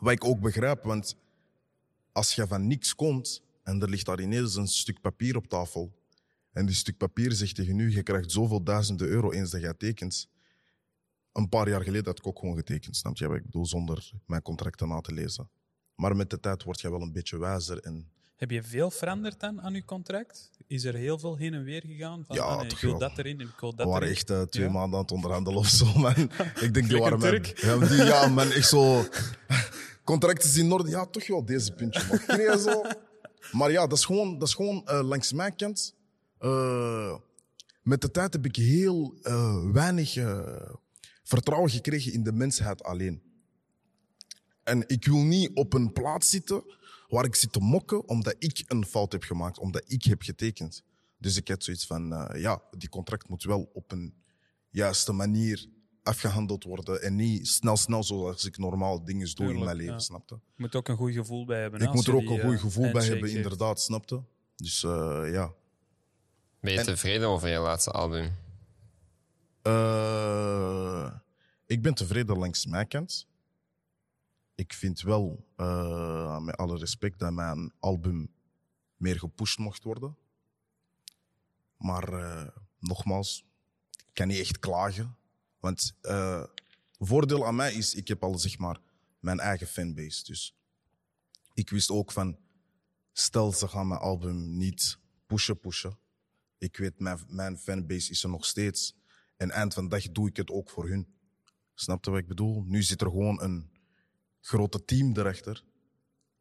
[0.00, 1.16] wat ik ook begrijp, want
[2.12, 5.98] als je van niks komt en er ligt daar ineens een stuk papier op tafel,
[6.52, 9.74] en die stuk papier zegt tegen u, je krijgt zoveel duizenden euro eens dat jij
[9.74, 10.28] tekent,
[11.32, 14.42] een paar jaar geleden had ik ook gewoon getekend, snap je ik bedoel, zonder mijn
[14.42, 15.50] contracten na te lezen.
[15.94, 18.10] Maar met de tijd word je wel een beetje wijzer en
[18.40, 20.50] Heb je veel veranderd dan aan je contract?
[20.66, 22.24] Is er heel veel heen en weer gegaan?
[22.26, 24.02] Van, Ja, ah, nee, ik toch wil dat erin en ik wil we dat waren
[24.02, 24.14] erin.
[24.14, 24.70] echt eh, twee Ja?
[24.72, 26.14] maanden aan het onderhandelen of zo, man.
[26.66, 27.42] ik denk, die waren.
[27.54, 29.04] Ja, die, ja, man, echt zo...
[30.04, 30.90] Contracten is in orde.
[30.90, 32.58] Ja, toch wel deze puntje, man.
[32.58, 32.82] Zo?
[33.52, 35.94] Maar ja, dat is gewoon, dat is gewoon eh, langs mijn kant.
[36.38, 37.14] eh,
[37.82, 39.14] met de tijd heb ik heel
[39.72, 40.16] weinig
[41.22, 43.22] vertrouwen gekregen in de mensheid alleen.
[44.62, 46.62] En ik wil niet op een plaats zitten
[47.10, 50.82] waar ik zit te mokken omdat ik een fout heb gemaakt, omdat ik heb getekend.
[51.18, 54.14] Dus ik had zoiets van, eh, ja, die contract moet wel op een
[54.70, 55.68] juiste manier
[56.02, 59.98] afgehandeld worden en niet snel, snel zoals ik normaal dingen doe in mijn leven, ja.
[59.98, 60.34] snapte?
[60.34, 61.80] Je moet ook een goed gevoel bij hebben.
[61.80, 64.22] Ik moet er ook die, een goed eh, gevoel bij hebben, inderdaad, snapte?
[64.56, 65.52] Dus eh, ja.
[66.60, 68.36] Ben je tevreden over je laatste album?
[69.62, 71.12] Eh,
[71.66, 73.26] ik ben tevreden langs mijn kant.
[74.60, 78.32] Ik vind wel, eh, met alle respect, dat mijn album
[78.96, 80.16] meer gepusht mocht worden.
[81.76, 82.46] Maar eh,
[82.78, 83.44] nogmaals,
[83.90, 85.16] ik kan niet echt klagen.
[85.60, 86.44] Want eh
[86.98, 88.80] voordeel aan mij is, ik heb al zeg maar
[89.18, 90.24] mijn eigen fanbase.
[90.24, 90.56] Dus
[91.54, 92.38] ik wist ook van,
[93.12, 95.98] stel ze gaan mijn album niet pushen, pushen.
[96.58, 98.96] Ik weet, mijn, mijn fanbase is er nog steeds.
[99.36, 101.14] En eind van de dag doe ik het ook voor hun.
[101.74, 102.62] Snap je wat ik bedoel?
[102.62, 103.69] Nu zit er gewoon een
[104.40, 105.62] grote team erachter.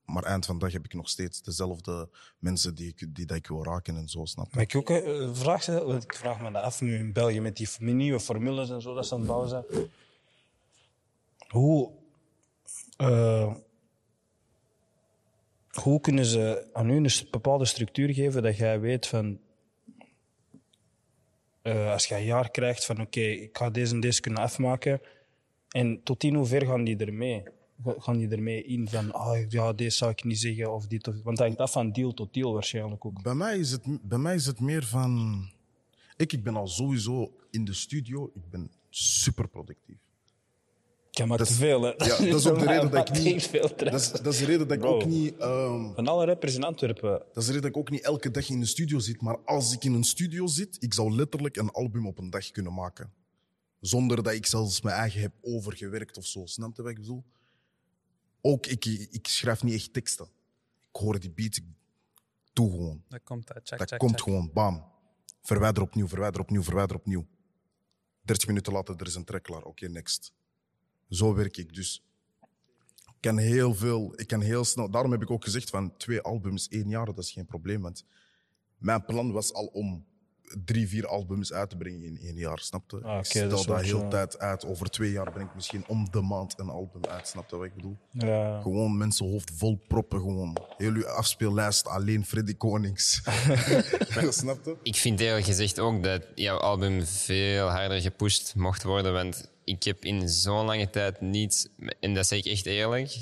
[0.05, 3.37] Maar eind van de dag heb ik nog steeds dezelfde mensen die, ik, die dat
[3.37, 4.53] ik wil raken en zo, snap?
[4.53, 5.67] Maar ik ook eh, een vraag
[6.03, 9.07] ik vraag me dat af nu in België met die nieuwe formules en zo dat
[9.07, 9.63] ze aan het bouwen zijn.
[11.47, 11.91] Hoe,
[12.97, 13.55] eh,
[15.69, 19.39] hoe kunnen ze aan u een bepaalde structuur geven dat jij weet van.
[21.61, 25.01] eh, als je een jaar krijgt van oké, ik ga deze en deze kunnen afmaken.
[25.69, 27.43] En tot in hoever gaan die ermee?
[27.83, 31.07] Ga- Gaan die ermee in van, ah ja, deze zou ik niet zeggen of dit
[31.07, 33.21] of Want dat hangt af van deal tot deal waarschijnlijk ook.
[33.23, 35.41] Bij mij is het, bij mij is het meer van...
[36.17, 39.97] Ik, ik ben al sowieso in de studio, ik ben super productief.
[41.11, 41.89] Je maakt Dat te veel, hè?
[41.89, 43.43] Ja, dat is ook de reden dat ik niet...
[43.47, 44.93] Veel Dat is, dat is de reden dat ik Bro.
[44.95, 45.37] ook niet...
[45.37, 47.09] ehm, Van alle rappers in Antwerpen.
[47.11, 49.21] Dat is de reden dat ik ook niet elke dag in de studio zit.
[49.21, 52.51] Maar als ik in een studio zit, ik zou letterlijk een album op een dag
[52.51, 53.11] kunnen maken.
[53.79, 56.45] Zonder dat ik zelfs mijn eigen heb overgewerkt of zo.
[56.45, 57.23] Snap je wat ik bedoel?
[58.41, 60.25] Ook, ik, ik schrijf niet echt teksten.
[60.91, 61.63] Ik hoor die beat, ik
[62.53, 63.03] doe gewoon.
[63.07, 63.67] Dat komt uit.
[63.67, 64.21] Check, Dat check, komt check.
[64.21, 64.85] gewoon, bam.
[65.41, 67.27] Verwijder opnieuw, verwijder opnieuw, verwijder opnieuw.
[68.21, 69.63] 30 minuten later, er is een track klaar.
[69.63, 70.33] Oké, next.
[71.09, 71.73] Zo werk ik.
[71.73, 72.03] Dus
[73.05, 74.89] ik kan heel veel, ik kan heel snel.
[74.89, 77.81] Daarom heb ik ook gezegd van twee albums, één jaar, dat is geen probleem.
[77.81, 78.05] Want
[78.77, 80.05] mijn plan was al om
[80.65, 82.95] drie, vier albums uit te brengen in één jaar, snapte?
[82.95, 84.07] Ah, oké, ik stel dat heel zo.
[84.07, 84.65] tijd uit.
[84.65, 87.75] Over twee jaar breng ik misschien om de maand een album uit, snapte wat ik
[87.75, 87.97] bedoel?
[88.11, 88.61] Ja.
[88.61, 90.57] Gewoon mensen hoofd vol proppen, gewoon.
[90.77, 93.21] Heel uw afspeellijst alleen Freddy Konings.
[94.29, 94.77] snapte?
[94.83, 99.13] Ik vind eerlijk gezegd ook dat jouw album veel harder gepusht mocht worden.
[99.13, 103.17] Want ik heb in zo'n lange tijd niet, en dat zeg ik echt eerlijk,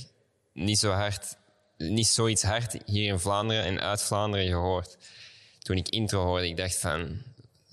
[0.54, 1.38] niet zo hard,
[1.78, 4.98] niet zoiets hard hier in Vlaanderen en uit Vlaanderen gehoord.
[5.68, 7.22] Toen ik intro hoorde, ik dacht van,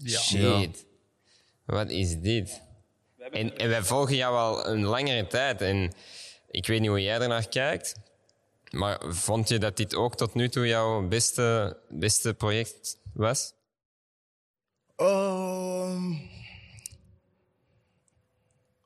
[0.06, 0.86] shit,
[1.64, 2.60] wat is dit?
[3.30, 5.60] En, en wij volgen jou al een langere tijd.
[5.60, 5.92] En
[6.50, 7.94] ik weet niet hoe jij ernaar kijkt.
[8.70, 13.52] Maar vond je dat dit ook tot nu toe jouw beste, beste project was?
[14.96, 16.14] Ehm,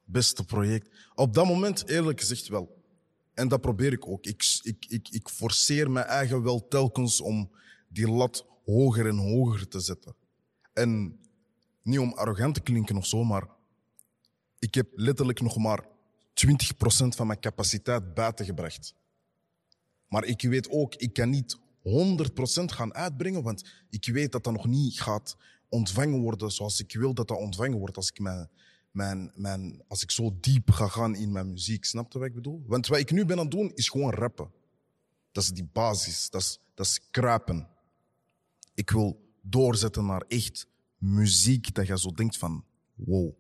[0.05, 0.89] beste project.
[1.15, 2.83] Op dat moment, eerlijk gezegd, wel.
[3.35, 4.25] En dat probeer ik ook.
[4.25, 7.51] Ik, ik, ik, ik forceer mijn eigen wel telkens om
[7.89, 10.15] die lat hoger en hoger te zetten.
[10.73, 11.19] En
[11.83, 13.49] niet om arrogant te klinken of zo, maar
[14.59, 15.87] ik heb letterlijk nog maar 20%
[17.09, 18.95] van mijn capaciteit buitengebracht.
[20.09, 21.61] Maar ik weet ook, ik kan niet 100%
[22.65, 25.37] gaan uitbrengen, want ik weet dat dat nog niet gaat
[25.69, 28.51] ontvangen worden zoals ik wil dat dat ontvangen wordt als ik, mijn,
[28.91, 31.85] mijn, mijn, als ik zo diep ga gaan in mijn muziek.
[31.85, 32.63] Snap je wat ik bedoel?
[32.67, 34.51] Want wat ik nu ben aan het doen, is gewoon rappen.
[35.33, 37.69] Dat is die basis, dat is, dat is kruipen.
[38.79, 40.67] Ik wil doorzetten naar echt
[40.99, 42.65] muziek dat je zo denkt van,
[42.95, 43.33] wow.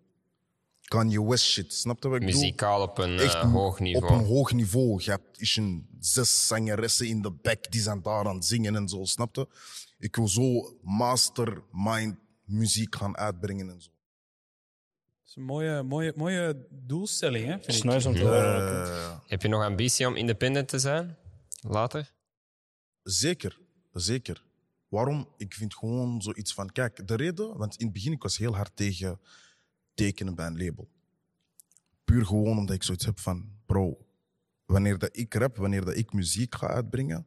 [0.82, 2.40] Kanye West shit, snap je wat ik bedoel?
[2.40, 4.04] Muzikaal op een Echt eh, hoog niveau.
[4.14, 5.02] Op een hoog niveau.
[5.02, 8.76] Je hebt is een zes zangeressen in de back die zijn daar aan het zingen
[8.76, 9.48] en zo, snap je?
[9.98, 13.90] Ik wil zo mastermind muziek gaan uitbrengen en zo.
[13.90, 17.52] Dat is een mooie, mooie, mooie doelstelling, hè?
[17.52, 17.84] Vind is ik.
[17.84, 18.84] nice om te horen.
[18.86, 21.16] Eh, Heb je nog ambitie om independent te zijn?
[21.60, 22.12] Later?
[23.02, 23.58] zeker,
[23.92, 24.46] zeker.
[24.88, 25.28] Waarom?
[25.36, 28.56] Ik vind gewoon zoiets van, kijk, de reden, want in het begin ik was heel
[28.56, 29.20] hard tegen
[29.94, 30.88] tekenen bij een label.
[32.04, 34.06] Puur gewoon omdat ik zoiets heb van, bro,
[34.66, 37.26] wanneer dat ik rap, wanneer dat ik muziek ga uitbrengen,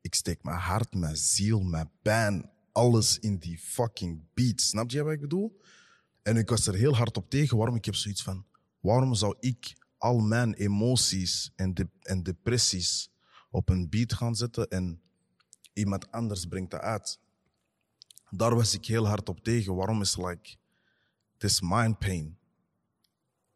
[0.00, 4.60] ik steek mijn hart, mijn ziel, mijn pijn, alles in die fucking beat.
[4.60, 5.60] Snap je wat ik bedoel?
[6.22, 7.56] En ik was er heel hard op tegen.
[7.56, 7.76] Waarom?
[7.76, 8.46] Ik heb zoiets van,
[8.80, 13.10] waarom zou ik al mijn emoties en, de, en depressies
[13.50, 15.01] op een beat gaan zetten en
[15.72, 17.18] iemand anders brengt dat uit?
[18.30, 19.74] Daar was ik heel hard op tegen.
[19.74, 20.56] Waarom is like,
[21.32, 22.38] het is mijn pain.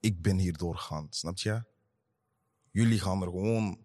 [0.01, 1.65] Ik ben hier doorgaan, snap je?
[2.71, 3.85] Jullie gaan er gewoon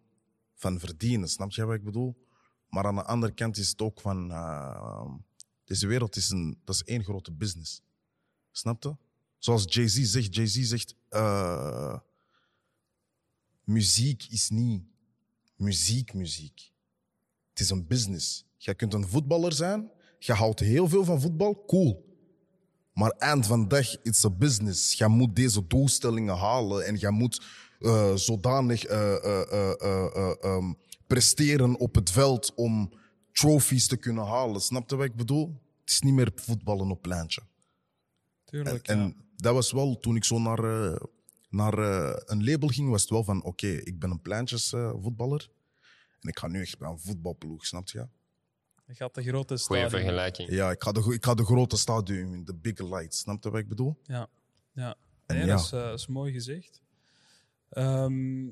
[0.53, 2.27] van verdienen, snap je wat ik bedoel?
[2.69, 5.15] Maar aan de andere kant is het ook van, uh,
[5.63, 7.81] deze wereld is, een, dat is één grote business.
[8.51, 8.95] Snap je?
[9.37, 11.99] Zoals Jay-Z zegt, Jay-Z zegt, uh,
[13.63, 14.91] muziek is niet
[15.61, 16.73] muziek, muziek.
[17.61, 18.45] Is een business.
[18.57, 22.09] Je kunt een voetballer zijn, je houdt heel veel van voetbal, cool.
[22.93, 24.93] Maar eind van de dag, it's a business.
[24.93, 27.45] Je moet deze doelstellingen halen en je moet
[27.79, 32.93] uh, zodanig uh, uh, um, presteren op het veld om
[33.31, 34.61] trophies te kunnen halen.
[34.61, 35.61] Snap je wat ik bedoel?
[35.79, 37.41] Het is niet meer voetballen op pleintje.
[38.45, 39.13] Tuurlijk, En ja.
[39.35, 41.01] dat was wel, toen ik zo naar, eh,
[41.49, 45.49] naar eh, een label ging, was het wel van, oké, ik ben een pleintjesvoetballer.
[46.21, 48.07] En ik ga nu echt bij een voetbalploeg, snap je?
[48.85, 49.89] Je gaat de grote Goeie stadion.
[49.89, 50.49] vergelijking.
[50.49, 53.49] Ja, ik ga de, ik ga de grote stadion in, de big lights, snap je
[53.49, 53.97] wat ik bedoel?
[54.03, 54.27] Ja,
[54.73, 54.95] ja.
[55.25, 55.55] En Nee, ja.
[55.55, 56.81] Dat, is, eh, dat is mooi gezegd.
[57.69, 58.49] Ehm,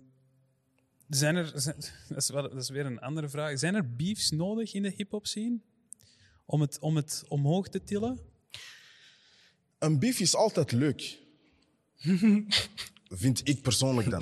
[1.10, 1.76] zijn er, zijn-
[2.10, 3.60] dat, is wel, dat is weer een andere vraag.
[3.60, 5.60] Zijn er beefs nodig in de hip-hop scene?
[6.46, 8.20] Om het, om het omhoog te tillen?
[9.80, 11.20] Een beef is altijd leuk.
[13.24, 14.22] vind ik persoonlijk dan.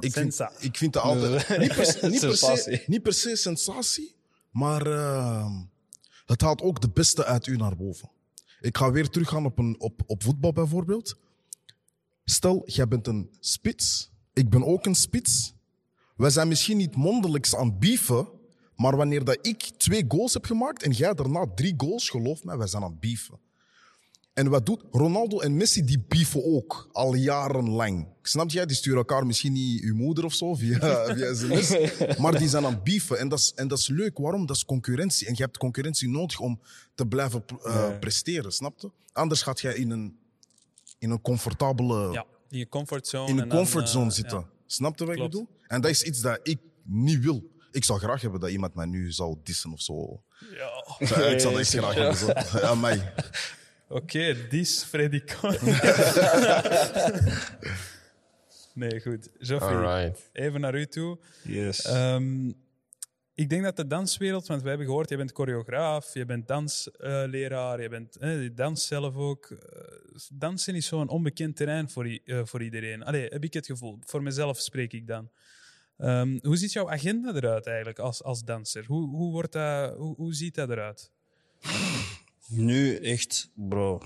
[0.00, 1.58] Ik vind, ik vind dat altijd...
[1.58, 2.82] Niet per, se- niet, per se, Sensatie.
[2.86, 4.14] niet per se sensatie,
[4.50, 5.52] maar eh,
[6.26, 8.10] het haalt ook de beste uit u naar boven.
[8.60, 11.16] Ik ga weer teruggaan op, een, op, op voetbal bijvoorbeeld.
[12.24, 14.10] Stel, jij bent een spits.
[14.32, 15.54] Ik ben ook een spits.
[16.16, 18.28] Wij zijn misschien niet mondelijks aan beefen,
[18.76, 22.56] maar wanneer dat ik twee goals heb gemaakt en jij daarna drie goals, geloof mij,
[22.56, 23.38] wij zijn aan beefen.
[24.34, 25.84] En wat doet Ronaldo en Messi?
[25.84, 28.08] Die beefen ook al jarenlang.
[28.22, 28.66] Snap jij?
[28.66, 30.78] Die sturen elkaar misschien niet uw moeder of zo via,
[31.14, 32.16] via sms.
[32.18, 33.18] Maar die zijn aan het beefen.
[33.18, 34.18] En dat, is, en dat is leuk.
[34.18, 34.46] Waarom?
[34.46, 35.26] Dat is concurrentie.
[35.26, 36.60] En je hebt concurrentie nodig om
[36.94, 38.52] te blijven eh, presteren.
[38.52, 38.90] Snap je?
[39.12, 40.18] Anders gaat jij in een,
[40.98, 43.28] in een comfortabele Ja, in je comfortzone.
[43.30, 44.38] in en een comfortzone eh, zitten.
[44.38, 44.46] ja.
[44.66, 45.32] Snap je wat ik Klopt.
[45.32, 45.48] bedoel?
[45.66, 47.50] En dat is iets dat ik niet wil.
[47.70, 50.22] Ik zou graag hebben dat iemand mij nu zou dissen of zo.
[50.58, 50.96] Ja.
[50.98, 52.16] ik zou dat echt graag hebben.
[52.46, 52.58] Zo.
[52.58, 53.12] Ja, mij.
[53.94, 55.58] Oké, dis Freddy Coin.
[58.74, 59.28] nee, goed.
[59.38, 60.30] Joffrey, Alright.
[60.32, 61.18] even naar u toe.
[61.42, 61.82] Yes.
[61.84, 62.48] Ehm,
[63.34, 67.82] ik denk dat de danswereld, want we hebben gehoord, je bent choreograaf, je bent dansleraar,
[67.82, 69.50] je bent eh, je danst zelf ook.
[69.50, 73.04] Eh, dansen is zo'n onbekend terrein voor, i- eh, voor iedereen.
[73.04, 73.98] Allee, heb ik het gevoel.
[74.06, 75.30] Voor mezelf spreek ik dan.
[75.98, 78.84] Ehm, hoe ziet jouw agenda eruit eigenlijk als, als danser?
[78.86, 81.10] Hoe, hoe, wordt dat, hoe, hoe ziet dat eruit?
[82.48, 84.00] Nu echt, bro.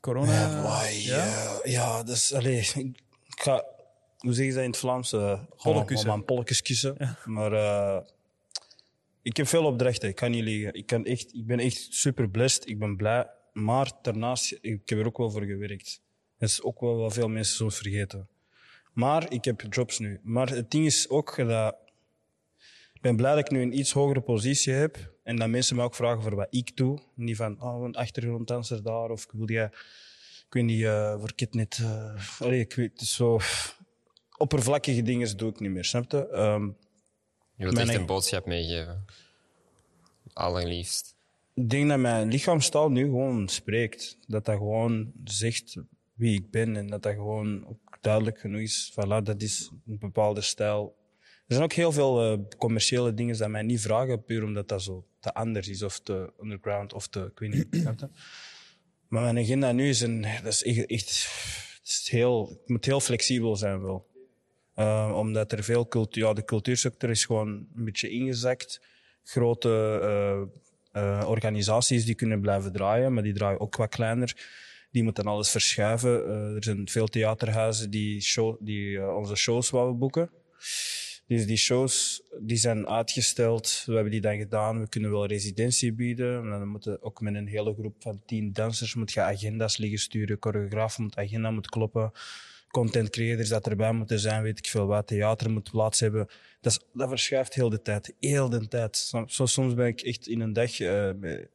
[0.00, 0.32] Corona?
[0.32, 1.60] Ja, ja?
[1.62, 3.64] ja, dus, allee, ik, ga,
[4.18, 5.12] hoe zeg je dat in het Vlaams?
[5.12, 6.08] Uh, gewoon kussen.
[6.08, 7.18] mijn polletjes kussen.
[7.24, 8.00] Maar eh,
[9.22, 10.74] ik heb veel opdrachten, ik kan niet liegen.
[10.74, 13.26] Ik, kan echt, ik ben echt super blessed, ik ben blij.
[13.52, 16.00] Maar daarnaast, ik heb er ook wel voor gewerkt.
[16.38, 18.28] Dat is ook wel wat veel mensen soms vergeten.
[18.92, 20.20] Maar ik heb jobs nu.
[20.22, 21.76] Maar het ding is ook dat
[23.04, 25.12] ben blij dat ik nu een iets hogere positie heb.
[25.22, 26.98] En dat mensen me ook vragen voor wat ik doe.
[27.14, 29.10] Niet van, oh, een achtergronddanser daar.
[29.10, 29.64] Of wil jij,
[30.46, 31.78] ik weet niet, uh, voor Kitnet.
[31.78, 33.40] Uh, allee, ik weet, zo...
[34.36, 36.28] Oppervlakkige dingen doe ik niet meer, snap je?
[36.28, 36.66] Ehm,
[37.56, 39.04] Je wilt echt een boodschap meegeven.
[40.32, 41.16] Allerliefst.
[41.54, 44.18] ik denk dat mijn lichaamstaal nu gewoon spreekt.
[44.26, 45.76] Dat dat gewoon zegt
[46.14, 48.92] wie ik ben en dat dat gewoon ook duidelijk genoeg is.
[48.92, 51.02] Voilà, dat is een bepaalde stijl.
[51.46, 54.82] Er zijn ook heel veel eh, commerciële dingen die mij niet vragen, puur omdat dat
[54.82, 57.82] zo te anders is of te underground of te, ik?
[59.08, 61.28] Maar mijn agenda nu is een, dat is echt,
[61.84, 64.06] is heel, moet heel flexibel zijn wel.
[64.74, 68.80] Eh, omdat er veel cultuur, ja, de cultuursector is gewoon een beetje ingezakt.
[69.24, 70.48] Grote
[70.92, 74.36] eh, organisaties die kunnen blijven draaien, maar die draaien ook wat kleiner.
[74.90, 76.28] Die moeten alles verschuiven.
[76.54, 80.30] Er zijn veel theaterhuizen die, show, die onze shows wouden boeken.
[81.26, 83.82] Dus die shows die zijn uitgesteld.
[83.86, 84.80] We hebben die dan gedaan.
[84.80, 86.42] We kunnen wel residentie bieden.
[86.42, 89.98] En dan moeten ook met een hele groep van tien dansers moet je agenda's liggen
[89.98, 90.36] sturen.
[90.40, 92.12] Choreograaf moet agenda moet kloppen.
[92.68, 95.06] Content creators dat erbij moeten zijn, weet ik veel wat.
[95.06, 96.26] Theater moet plaats hebben.
[96.60, 98.14] Dat, verschuift heel de tijd.
[98.20, 98.96] Heel de tijd.
[98.96, 100.78] Som- Zo, soms ben ik echt in een dag
[101.18, 101.48] met-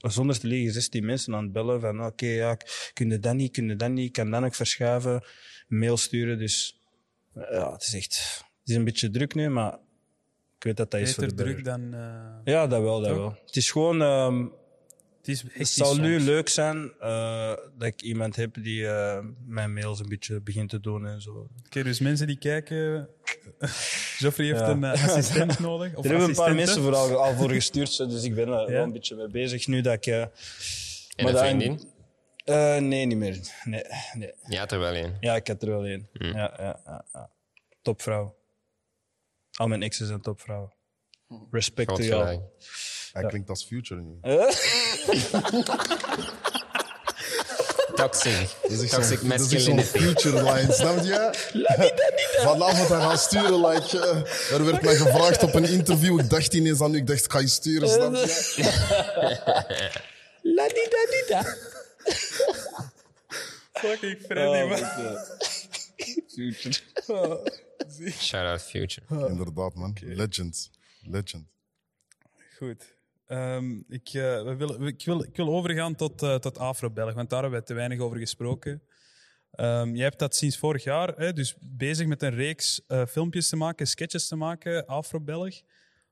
[0.00, 2.56] zonder te liegen 16 mensen aan het bellen van oké, ja,
[2.92, 5.24] kun je dat niet, kun je dat niet, kan dan ook verschuiven,
[5.68, 6.38] mail sturen.
[6.38, 6.78] Dus
[7.34, 9.72] ja, het is echt, is een beetje druk nu, maar
[10.56, 11.54] ik weet dat dat is voor de burger.
[11.54, 11.94] druk dan...
[11.94, 13.16] eh, Ja, dat wel, dat Toch?
[13.18, 13.36] wel.
[13.46, 14.44] Het is gewoon, ehm,
[15.18, 19.72] het is het zou nu leuk zijn eh, dat ik iemand heb die eh, mijn
[19.72, 21.48] mails een beetje begint te doen en zo.
[21.66, 23.08] Oké, dus mensen die kijken...
[24.18, 24.68] Geoffrey heeft Ja.
[24.70, 25.94] een assistent nodig.
[25.94, 28.66] Of er hebben een paar mensen vooral al voor gestuurd, dus ik ben er Ja?
[28.66, 30.06] wel een beetje mee bezig nu dat ik...
[30.06, 30.30] eh, En
[31.16, 31.90] Maar een dan- vriendin?
[32.44, 33.38] eh, nee, niet meer.
[33.64, 33.82] Nee,
[34.14, 34.32] nee.
[34.48, 35.16] Ja, had er wel een.
[35.20, 36.08] Ja, ik had er wel één.
[36.12, 36.24] Hm.
[36.24, 37.30] Ja, ja, ja, ja.
[37.82, 38.34] Topvrouw.
[39.56, 40.72] Al mijn exes zijn topvrouwen.
[41.50, 42.40] Respect Groot to jou.
[43.12, 44.18] Hij klinkt als future nu.
[47.94, 48.48] Toxic.
[48.62, 49.98] Is echt Toxic zo'n- dat is echt zo'n masculinity.
[49.98, 51.30] future line, snap je?
[52.44, 56.20] Vanavond hij gaat sturen, like, eh, er werd mij gevraagd op een interview.
[56.20, 58.60] Ik dacht ineens aan u, ik dacht, ga je sturen, snap je?
[60.56, 61.56] La di da di da.
[63.72, 64.78] Fucking Freddy, man.
[68.00, 69.28] Shout out Future.
[69.28, 69.96] Inderdaad, man.
[70.00, 70.70] Legend.
[71.02, 71.46] Legend.
[72.56, 72.96] Goed.
[73.26, 77.30] Ehm, ik, eh, we willen, ik, wil, ik wil overgaan tot, eh, tot Afro-Belg, want
[77.30, 78.82] daar hebben we te weinig over gesproken.
[79.52, 83.48] Ehm jij hebt dat sinds vorig jaar, hè, dus bezig met een reeks eh, filmpjes
[83.48, 85.62] te maken, sketches te maken, Afro-Belg,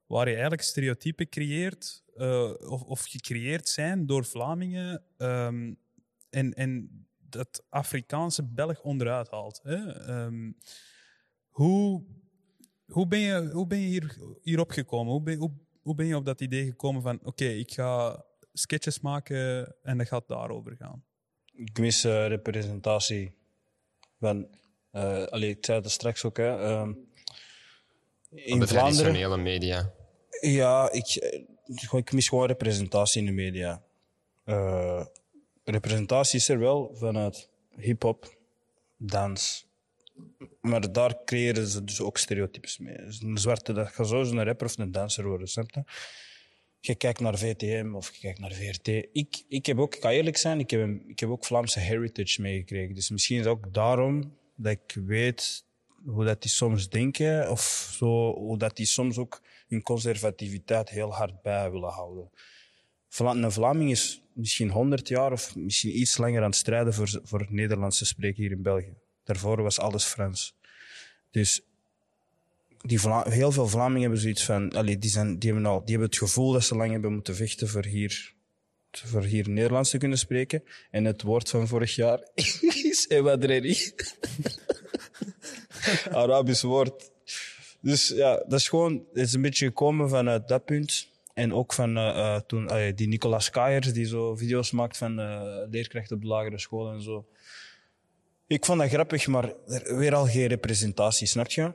[0.07, 5.75] waar je eigenlijk stereotypen creëert, eh, of, of gecreëerd zijn door Vlamingen, ehm,
[6.31, 9.61] en, en dat Afrikaanse Belg onderuit haalt.
[9.63, 9.79] Hè?
[11.61, 12.03] Hoe,
[12.87, 15.13] hoe ben je, hoe ben je hier, hierop gekomen?
[15.13, 15.51] Hoe ben, hoe,
[15.83, 20.07] hoe ben je op dat idee gekomen van, oké, ik ga sketches maken en dat
[20.07, 21.05] gaat daarover gaan?
[21.53, 23.35] Ik mis eh, representatie.
[24.19, 24.49] Van,
[24.91, 26.59] eh allee, ik zei het straks ook, hè.
[26.59, 26.93] ehm,
[28.31, 28.67] in de Vlaanderen.
[28.67, 29.93] traditionele media.
[30.41, 33.83] Ja, ik, eh, ik mis gewoon representatie in de media.
[34.45, 35.05] Eh,
[35.65, 38.37] representatie is er wel vanuit hip-hop,
[38.97, 39.69] dans.
[40.61, 42.97] Maar daar creëren ze dus ook stereotypes mee.
[42.97, 45.49] Dus een zwarte, dat gaat zo een rapper of een danser worden,
[46.81, 46.95] je?
[46.95, 48.89] Kijkt naar VTM of je kijkt naar VRT.
[49.13, 52.41] Ik, ik heb ook, ik ga eerlijk zijn, ik heb, ik heb ook Vlaamse heritage
[52.41, 52.95] meegekregen.
[52.95, 55.65] Dus misschien is het ook daarom dat ik weet
[56.05, 61.15] hoe dat die soms denken, of zo, hoe dat die soms ook hun conservativiteit heel
[61.15, 62.31] hard bij willen houden.
[63.19, 67.41] Een Vlaming is misschien 100 jaar of misschien iets langer aan het strijden voor, voor
[67.41, 68.95] het Nederlands te spreken hier in België.
[69.31, 70.55] Daarvoor was alles Frans.
[71.31, 71.61] Dus
[72.81, 76.09] die heel veel Vlamingen hebben zoiets van, allee, die, zijn, die, hebben al, die hebben
[76.09, 78.35] het gevoel dat ze lang hebben moeten vechten voor hier,
[78.91, 80.63] voor hier Nederlands te kunnen spreken.
[80.91, 82.29] En het woord van vorig jaar
[82.91, 83.93] is Ewadreri.
[86.11, 87.11] Arabisch woord.
[87.81, 91.09] Dus ja, dat is gewoon, het is een beetje gekomen vanuit dat punt.
[91.35, 95.43] En ook van eh, eh, toen, die Nicolas Kayers, die zo video's maakt van eh,
[95.71, 97.27] leerkrachten op de lagere school en zo.
[98.51, 101.73] Ik vond dat grappig, maar er, weer al geen representatie, snap je?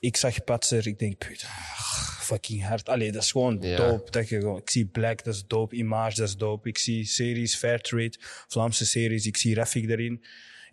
[0.00, 2.88] Ik zag Patser, ik denk, puta, ah, fucking hard.
[2.88, 3.76] Allee, dat is gewoon Ja.
[3.76, 4.10] dope.
[4.10, 5.76] Dat je gewoon, ik zie Black, dat is dope.
[5.76, 6.68] Image, dat is dope.
[6.68, 8.14] Ik zie series, Fairtrade,
[8.48, 9.26] Vlaamse series.
[9.26, 10.24] Ik zie Rafik erin.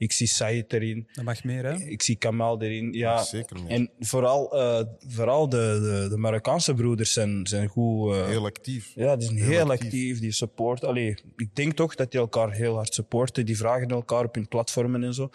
[0.01, 1.07] Ik zie Said erin.
[1.13, 1.75] Dat mag meer, hè?
[1.75, 2.93] Ik zie Kamal erin.
[2.93, 3.71] Ja, Zeker meer.
[3.71, 8.13] En vooral, eh, vooral de, de, de Marokkaanse broeders zijn, zijn goed.
[8.13, 8.91] eh, Heel actief.
[8.95, 9.85] ja, die zijn heel, actief.
[9.85, 10.19] actief.
[10.19, 10.83] Die support.
[10.83, 13.45] Allee, ik denk toch dat die elkaar heel hard supporten.
[13.45, 15.29] Die vragen elkaar op hun platformen en zo.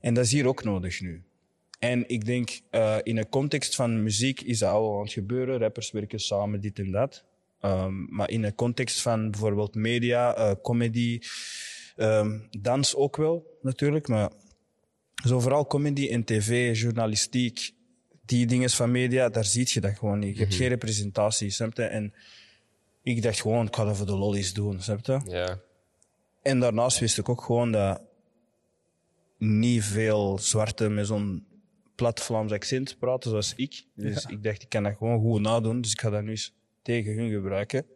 [0.00, 1.22] En dat is hier ook nodig nu.
[1.78, 5.58] En ik denk, eh, in een context van muziek is dat al aan het gebeuren.
[5.58, 7.24] Rappers werken samen, dit en dat.
[7.60, 11.18] Ehm, maar in een context van bijvoorbeeld media, eh, comedy,
[11.96, 14.08] Ehm, dans ook wel, natuurlijk.
[14.08, 14.30] Maar
[15.24, 17.74] zo vooral comedy en tv, journalistiek,
[18.24, 20.36] die dingen van media, daar zie je dat gewoon niet.
[20.36, 21.82] Je hebt geen representatie, snap je?
[21.82, 22.14] En
[23.02, 25.20] ik dacht gewoon, ik ga dat voor de lollies doen, snap je?
[25.24, 25.60] Ja.
[26.42, 28.02] En daarnaast wist ik ook gewoon dat
[29.38, 31.46] niet veel zwarte met zo'n
[31.94, 33.84] plat Vlaams accent praten zoals ik.
[33.94, 36.54] Dus ik dacht, ik kan dat gewoon goed nadoen, dus ik ga dat nu eens
[36.82, 37.86] tegen hun gebruiken.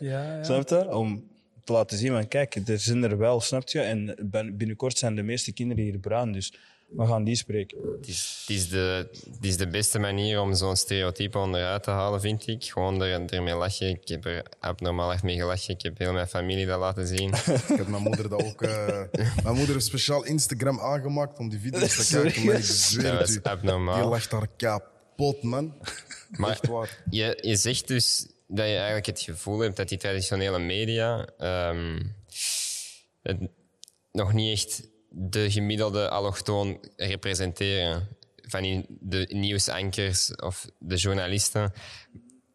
[0.00, 0.44] Ja, ja.
[0.44, 0.94] Snap je?
[0.96, 1.28] Om
[1.66, 3.80] te laten zien van, kijk, er zijn er wel, snap je?
[3.80, 6.52] En ben- binnenkort zijn de meeste kinderen hier bruin, dus
[6.88, 7.78] we gaan die spreken.
[7.98, 11.90] Het is, het, is de, het is de beste manier om zo'n stereotype onderuit te
[11.90, 12.64] halen, vind ik.
[12.64, 13.88] Gewoon er, ermee lachen.
[13.88, 15.74] Ik heb er abnormaal echt mee gelachen.
[15.74, 17.28] Ik heb heel mijn familie dat laten zien.
[17.68, 18.62] Ik heb mijn moeder dat ook.
[18.62, 19.02] eh,
[19.42, 22.44] mijn moeder heeft speciaal Instagram aangemaakt om die video's te kijken.
[22.44, 24.00] Maar ik zweer Dat u, abnormaal.
[24.00, 25.74] die lacht daar kapot, man.
[26.30, 27.02] Maar Echt waar.
[27.10, 32.02] je, je zegt dus dat je eigenlijk het gevoel hebt dat die traditionele media ehm,
[34.12, 38.08] nog niet echt de gemiddelde allochtoon representeren.
[38.48, 41.72] Van die- de nieuwsankers of de journalisten.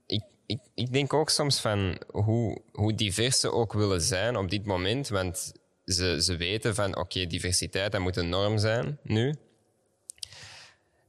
[0.05, 4.49] Ik, ik, ik denk ook soms van hoe, hoe divers ze ook willen zijn op
[4.49, 5.07] dit moment.
[5.09, 5.51] Want
[5.85, 9.35] ze, ze weten van oké, diversiteit dat moet een norm zijn nu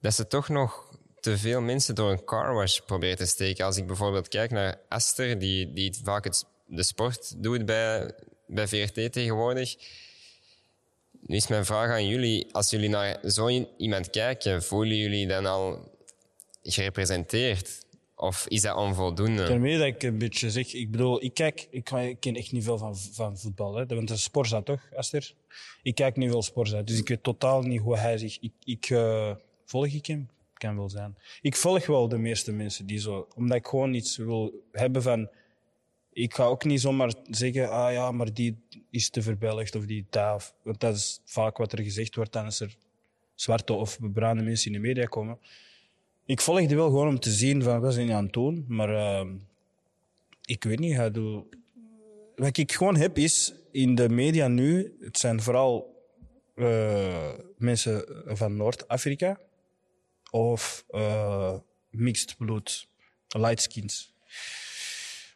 [0.01, 0.92] dat ze toch nog
[1.23, 3.65] te veel mensen door een carwash proberen te steken.
[3.65, 8.15] Als ik bijvoorbeeld kijk naar Aster, die, die vaak het, de sport doet bij,
[8.47, 9.77] bij VRT tegenwoordig.
[11.21, 15.47] Nu is mijn vraag aan jullie, als jullie naar zo iemand kijken, voelen jullie dan
[15.47, 15.91] al
[16.63, 17.85] gerepresenteerd?
[18.17, 19.45] Of is dat onvoldoende?
[19.45, 22.65] Daarmee dat ik een beetje zeg, ik bedoel, ik kijk, ik, ik ken echt niet
[22.65, 23.87] veel van, van voetbal, hè.
[23.87, 25.33] dat is Sporza toch, Aster?
[25.83, 28.39] Ik kijk niet veel Sporza, dus ik weet totaal niet hoe hij zich...
[28.41, 30.29] Ik, ik eh, volg ik hem?
[30.63, 31.17] Kan zijn.
[31.41, 33.29] Ik volg wel de meeste mensen die zo...
[33.35, 35.29] Omdat ik gewoon iets wil hebben van...
[36.13, 38.57] Ik ga ook niet zomaar zeggen, ah ja, maar die
[38.91, 40.53] is te verbelligd of die daar.
[40.63, 42.77] Want dat is vaak wat er gezegd wordt als er
[43.35, 45.39] zwarte of bruine mensen in de media komen.
[46.25, 48.65] Ik volg die wel gewoon om te zien van wat ze aan het doen.
[48.69, 49.29] Maar ehm,
[50.45, 50.97] ik weet niet.
[52.37, 56.05] Wat ik gewoon heb is in de media nu, het zijn vooral
[56.55, 59.39] eh, mensen van Noord-Afrika
[60.33, 61.55] of eh,
[61.91, 62.87] mixed blood,
[63.29, 64.15] light skins.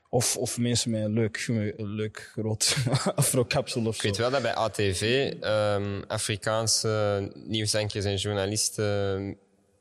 [0.09, 2.77] Of, of mensen met een leuk, een leuk rood
[3.15, 4.07] afro-kapsel of Ik zo.
[4.09, 9.37] weet wel dat bij ATV ehm, Afrikaanse nieuwsankers en journalisten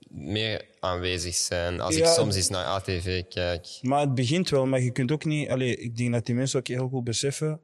[0.09, 1.81] meer aanwezig zijn.
[1.81, 3.67] Als ik soms eens naar ATV kijk.
[3.81, 5.49] Maar het begint wel, maar je kunt ook niet...
[5.49, 7.59] Allee, ik denk dat die mensen ook heel goed beseffen...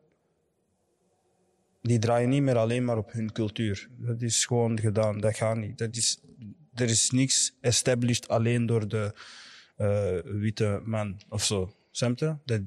[1.81, 3.89] Die draaien niet meer alleen maar op hun cultuur.
[3.97, 5.19] Dat is gewoon gedaan.
[5.19, 5.77] Dat gaat niet.
[5.77, 6.19] Dat is,
[6.73, 9.13] er is niks established alleen door de
[9.75, 11.73] eh, witte man of zo.
[11.91, 12.35] Je?
[12.45, 12.61] Dat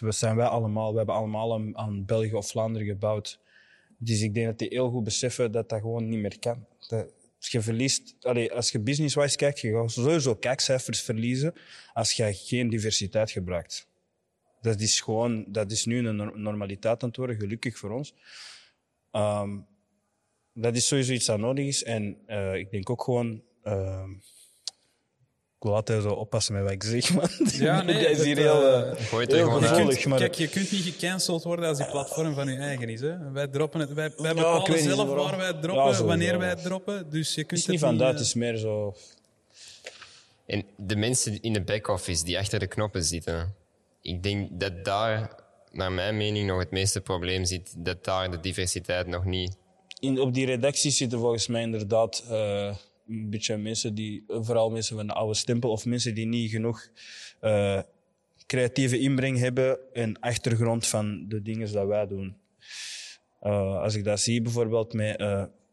[0.00, 0.90] we zijn wij allemaal.
[0.90, 3.40] We hebben allemaal aan, België of Vlaanderen gebouwd.
[3.98, 6.66] Dus ik denk dat die heel goed beseffen dat dat gewoon niet meer kan.
[7.38, 8.16] Als je verliest,
[8.54, 11.54] als je business-wise kijkt, je gaat sowieso kijkcijfers verliezen
[11.92, 13.88] als je geen diversiteit gebruikt.
[14.60, 18.14] Dat is gewoon, dat is nu een nor- normaliteit aan het worden, gelukkig voor ons.
[19.10, 19.58] Ehm,
[20.60, 21.84] dat is sowieso iets dat nodig is.
[21.84, 24.10] En eh, ik denk ook gewoon, ehm,
[25.58, 27.28] ik wil altijd zo oppassen met wat ik zeg, man.
[27.66, 30.06] Ja, nee, dat is hier dat, heel, eh, eh, Gooi het er heel gewoon gevoelig.
[30.06, 33.00] maar- kijk, je kunt niet gecanceld worden als die platform van je eigen is.
[33.00, 33.30] Hè?
[33.32, 35.16] Wij, droppen het, wij, wij bepalen zelf waarom.
[35.26, 37.10] waar wij het Ja, droppen, wanneer wij het droppen.
[37.10, 38.94] Dus je Het kunt is niet het van dat, eh, het is meer zo...
[40.46, 43.54] En de mensen in de back-office die achter de knoppen zitten,
[44.02, 45.34] ik denk dat daar,
[45.72, 47.74] naar mijn mening, nog het meeste probleem zit.
[47.76, 49.56] Dat daar de diversiteit nog niet.
[50.00, 52.76] In, op die redacties zitten volgens mij inderdaad eh,
[53.08, 56.88] een beetje mensen die, vooral mensen van de oude stempel, of mensen die niet genoeg
[57.40, 57.80] eh,
[58.46, 62.36] creatieve inbreng hebben en achtergrond van de dingen dat wij doen.
[63.40, 65.22] Eh, als ik dat zie bijvoorbeeld met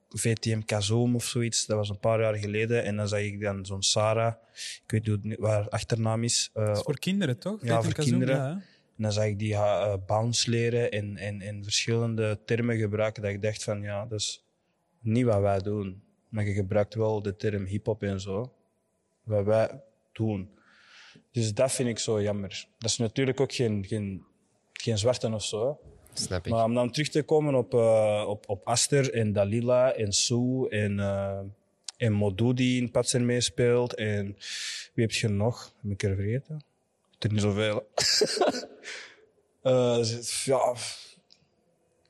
[0.09, 3.65] VTM Kazoom of zoiets, dat was een paar jaar geleden, en dan zag ik dan
[3.65, 4.33] zo'n Sarah,
[4.87, 7.65] ik weet niet waar haar achternaam is, Dat is voor kinderen, toch?
[7.65, 8.35] Ja, voor kinderen.
[8.35, 8.61] ja?
[8.97, 13.21] En dan zag ik die uh, bounce leren en, en, en verschillende termen gebruiken.
[13.21, 14.43] Dat ik dacht van ja, dat is
[14.99, 16.03] niet wat wij doen.
[16.29, 18.53] Maar je gebruikt wel de term hip-hop en zo.
[19.23, 19.81] Wat wij
[20.11, 20.49] doen.
[21.31, 22.67] Dus dat vind ik zo jammer.
[22.77, 24.25] Dat is natuurlijk ook geen, geen,
[24.73, 25.79] geen zwarte of zo.
[26.13, 26.51] Snap ik.
[26.51, 30.69] Maar om dan terug te komen op, eh, op, op Aster en Dalila en Sue
[30.69, 31.39] en, eh
[31.97, 33.93] en Modou die in Patser meespeelt.
[33.93, 34.25] En
[34.93, 35.73] wie heb je nog?
[35.81, 36.63] Heb ik er vergeten?
[37.19, 37.87] Er niet zoveel.
[40.03, 40.75] Z- ja,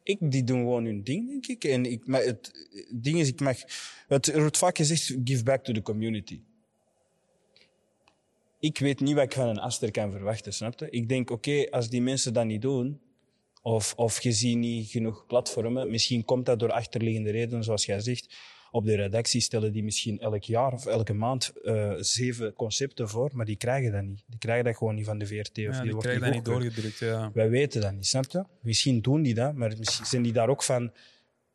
[0.04, 1.64] ik, die doen gewoon hun ding, denk ik.
[1.64, 3.58] En ik, maar het, ding is, ik mag...
[4.08, 6.42] Het, er wordt vaak gezegd, give back to the community.
[8.60, 10.90] Ik weet niet wat ik van een Aster kan verwachten, snap je?
[10.90, 13.00] Ik denk, oké, als die mensen dat niet doen,
[13.62, 15.90] Of, of je ziet niet genoeg platformen.
[15.90, 18.36] Misschien komt dat door achterliggende redenen, zoals jij zegt.
[18.76, 23.32] Op de redactie stellen die misschien elk jaar of elke maand eh, zeven concepten voor,
[23.34, 24.24] maar die krijgen dat niet.
[24.28, 25.50] Die krijgen dat gewoon niet van de VRT.
[25.50, 26.98] Of Ja, die die krijgen dat niet doorgedrukt.
[26.98, 27.32] Ja.
[27.34, 28.44] Wij weten dat niet, snap je?
[28.62, 30.92] Misschien doen die dat, maar misschien zijn die daar ook van...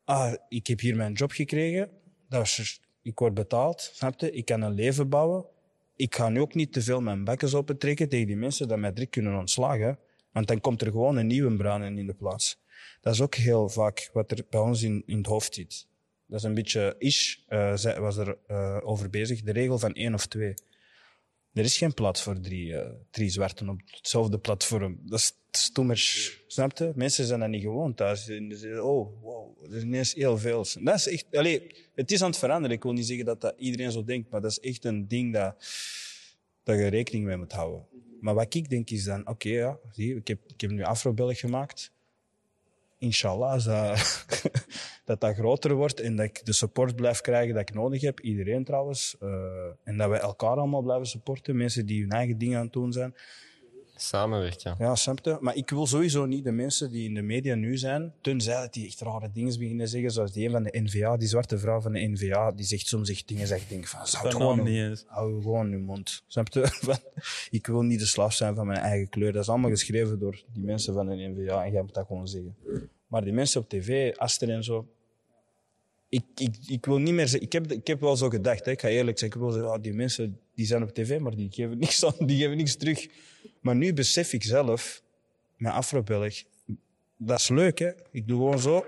[0.03, 1.89] Ah, ik heb hier mijn job gekregen,
[2.29, 4.31] dat is, ik word betaald, snap je?
[4.31, 5.45] Ik kan een leven bouwen.
[5.95, 8.93] Ik ga nu ook niet te veel mijn bekkens opentrekken tegen die mensen dat mij
[8.93, 9.99] direct kunnen ontslagen.
[10.31, 12.59] Want dan komt er gewoon een nieuwe bruin in de plaats.
[13.01, 15.89] Dat is ook heel vaak wat er bij ons in, in het hoofd zit.
[16.31, 17.35] Dat is een beetje Ish
[17.75, 20.53] zij- was er eh, over bezig, de regel van één of twee.
[21.53, 24.99] Er is geen plaats voor drie, eh, drie zwarten op hetzelfde platform.
[25.03, 26.37] Dat is stoemers.
[26.47, 26.91] Snap je?
[26.95, 28.29] Mensen zijn dat niet gewoon thuis.
[28.79, 30.65] Oh, wow, er is ineens heel veel.
[30.79, 32.75] Dat is echt, allee, het is aan het veranderen.
[32.77, 35.33] Ik wil niet zeggen dat, dat iedereen zo denkt, maar dat is echt een ding
[35.33, 35.55] dat,
[36.63, 37.85] dat je rekening mee moet houden.
[38.21, 41.91] Maar wat ik denk is dan, oké, ja, ik heb, ik nu Afrobelg gemaakt.
[43.01, 43.65] Inshallah,
[45.05, 48.19] dat dat groter wordt en dat ik de support blijf krijgen dat ik nodig heb.
[48.19, 49.15] Iedereen trouwens.
[49.19, 49.29] Eh,
[49.83, 51.57] en dat wij elkaar allemaal blijven supporten.
[51.57, 53.15] Mensen die hun eigen dingen aan het doen zijn.
[54.01, 54.75] Samenwerken.
[54.79, 55.37] Ja, je?
[55.39, 58.73] Maar ik wil sowieso niet de mensen die in de media nu zijn, tenzij dat
[58.73, 61.81] die echt rare dingen beginnen zeggen, zoals die een van de NVA, die zwarte vrouw
[61.81, 64.63] van de NVA, die zegt soms echt dingen, zeg ik denk van, zou het gewoon
[64.63, 65.03] niet eens.
[65.07, 66.23] Hou gewoon je mond.
[66.27, 66.67] Snap je?
[66.81, 66.97] Van,
[67.49, 69.31] ik wil niet de slaaf zijn van mijn eigen kleur.
[69.31, 72.27] Dat is allemaal geschreven door die mensen van de NVA en jij moet dat gewoon
[72.27, 72.55] zeggen.
[73.07, 74.87] Maar die mensen op tv, Aster en zo.
[76.09, 77.47] Ik, ik, ik wil niet meer zeggen.
[77.47, 78.71] Ik heb, ik heb wel zo gedacht, hè.
[78.71, 79.31] ik ga eerlijk zijn.
[79.31, 82.25] Ik wel zeggen, ah, die mensen die zijn op tv, maar die geven niks, aan,
[82.25, 83.07] die geven niks terug.
[83.61, 85.01] Maar nu besef ik zelf,
[85.57, 86.43] met Afrobelg,
[87.17, 87.91] dat is leuk, hè?
[88.11, 88.85] Ik doe gewoon zo.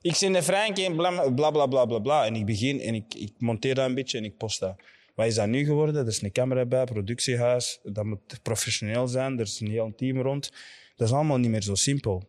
[0.00, 2.26] Ik zit de Frank en bla, bla bla bla bla bla.
[2.26, 4.76] En ik begin en ik, ik monteer dat een beetje en ik post dat.
[5.14, 5.96] Wat is dat nu geworden?
[5.96, 7.80] Er is een camera bij, productiehuis.
[7.82, 9.38] Dat moet professioneel zijn.
[9.38, 10.52] Er is een heel team rond.
[10.96, 12.28] Dat is allemaal niet meer zo simpel.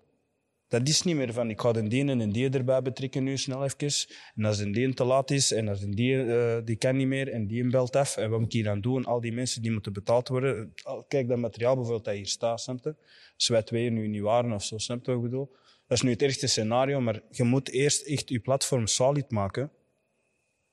[0.69, 3.63] Dat is niet meer van ik ga de die en die erbij betrekken nu snel
[3.63, 4.07] even.
[4.35, 7.07] En als een die te laat is en als een die, eh, die kan niet
[7.07, 8.17] meer en die belt af.
[8.17, 9.05] En wat moet ik hier aan doen?
[9.05, 10.73] Al die mensen die moeten betaald worden.
[11.07, 12.95] Kijk, dat materiaal bijvoorbeeld dat hier staat, snap je?
[13.35, 15.51] Als wij twee nu niet waren of zo, snap je wat ik bedoel?
[15.87, 19.71] Dat is nu het ergste scenario, maar je moet eerst echt je platform solid maken.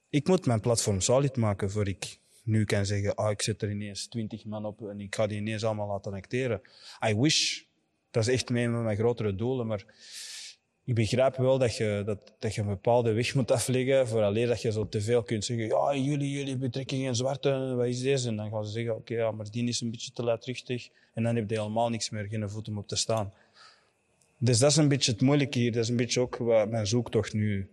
[0.09, 3.71] Ik moet mijn platform solid maken voor ik nu kan zeggen, ah, ik zet er
[3.71, 6.61] ineens twintig man op en ik ga die ineens allemaal laten acteren.
[7.09, 7.66] I wish.
[8.11, 9.85] Dat is echt een van mijn grotere doelen, maar
[10.85, 14.49] ik begrijp wel dat je, dat, dat je een bepaalde weg moet afleggen voor alleen
[14.49, 18.29] dat je zo te veel kunt zeggen, ja, jullie, jullie betrekkingen zwarte, wat is deze?
[18.29, 20.89] En dan gaan ze zeggen, oké, ja, maar die is een beetje te luidruchtig.
[21.15, 23.33] En dan heb je helemaal niks meer, geen voet om op te staan.
[24.39, 25.73] Dus dat is een beetje het moeilijke hier.
[25.73, 27.69] Dat is een beetje ook wat mijn zoektocht nu.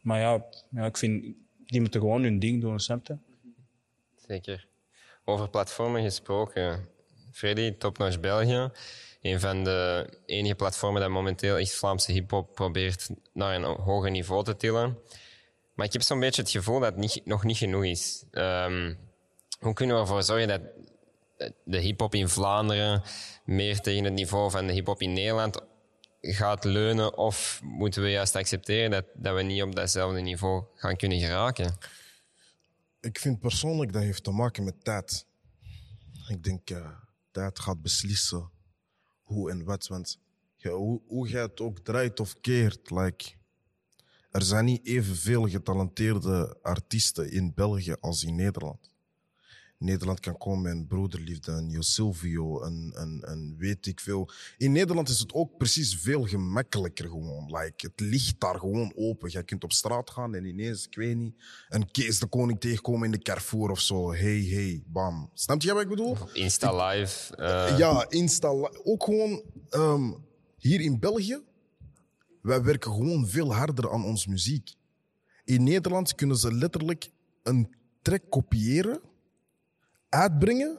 [0.00, 1.24] Maar ja, ja ik vind,
[1.66, 3.16] die moeten gewoon hun ding doen, snap?
[4.26, 4.66] Zeker.
[5.24, 6.88] Over platformen gesproken.
[7.32, 8.70] Freddy, Topnotch België.
[9.22, 14.44] Een van de enige platformen dat momenteel echt Vlaamse hip-hop probeert naar een hoger niveau
[14.44, 14.98] te tillen.
[15.74, 18.24] Maar ik heb zo'n beetje het gevoel dat het niet, nog niet genoeg is.
[18.30, 18.94] Ehm,
[19.58, 20.60] hoe kunnen we ervoor zorgen dat
[21.64, 23.02] de hip-hop in Vlaanderen
[23.44, 25.60] meer tegen het niveau van de hip-hop in Nederland
[26.20, 27.16] gaat leunen?
[27.16, 31.78] Of moeten we juist accepteren dat, dat we niet op datzelfde niveau gaan kunnen geraken?
[33.00, 35.26] Ik vind persoonlijk dat heeft te maken met tijd.
[36.28, 36.90] Ik denk, eh
[37.30, 38.50] tijd gaat beslissen
[39.32, 39.86] hoe en wat.
[39.86, 40.18] Want
[40.62, 43.32] hoe, hoe het ook draait of keert, like,
[44.30, 48.89] er zijn niet evenveel getalenteerde artiesten in België als in Nederland.
[49.80, 54.30] Nederland kan komen met een broederliefde, een Jo Silvio, een, een, een weet ik veel.
[54.58, 57.44] In Nederland is het ook precies veel gemakkelijker gewoon.
[57.46, 59.30] Like, het ligt daar gewoon open.
[59.32, 61.34] Je kunt op straat gaan en ineens, ik weet niet,
[61.68, 64.12] een Kees de Koning tegenkomen in de Carrefour of zo.
[64.12, 65.30] Hey, hey, bam.
[65.34, 66.16] Snap je wat ik bedoel?
[66.32, 67.36] Insta Live.
[67.36, 68.48] eh, Ja, Insta.
[68.82, 70.12] Ook gewoon ehm,
[70.56, 71.40] hier in België.
[72.42, 74.72] Wij werken gewoon veel harder aan onze muziek.
[75.44, 77.10] In Nederland kunnen ze letterlijk
[77.42, 79.00] een track kopiëren,
[80.10, 80.78] uitbrengen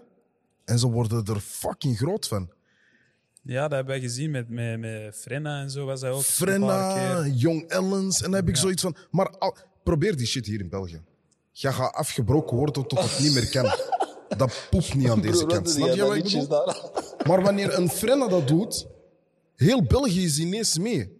[0.65, 2.49] en ze worden er fucking groot van.
[3.43, 5.85] Ja, dat hebben wij gezien met, met, met Frenna en zo.
[5.85, 7.31] Was dat ook een paar Frenna, keer.
[7.31, 8.95] Young Ellens, en dan heb ik zoiets van.
[9.11, 11.01] Maar al- probeer die shit hier in België.
[11.51, 13.65] Je gaat afgebroken worden tot het niet meer kan.
[14.37, 15.69] Dat poept niet aan deze kant.
[15.69, 16.47] Snap je wat ik bedoel?
[17.27, 18.87] Maar wanneer een Frenna dat doet,
[19.55, 21.17] heel België is ineens mee.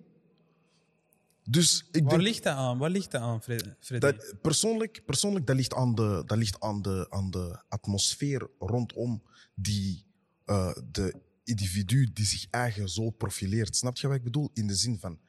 [1.44, 2.78] Dus ik Waar denk ligt dat aan?
[2.78, 4.06] Waar ligt dat aan, Fred- Freddy?
[4.12, 9.24] dat persoonlijk, persoonlijk dat ligt aan de, dat ligt aan de, aan de atmosfeer rondom
[9.56, 10.06] die,
[10.46, 13.76] eh, de individu die zich eigen zo profileert.
[13.76, 14.50] Snap je wat ik bedoel?
[14.54, 15.20] In de zin van,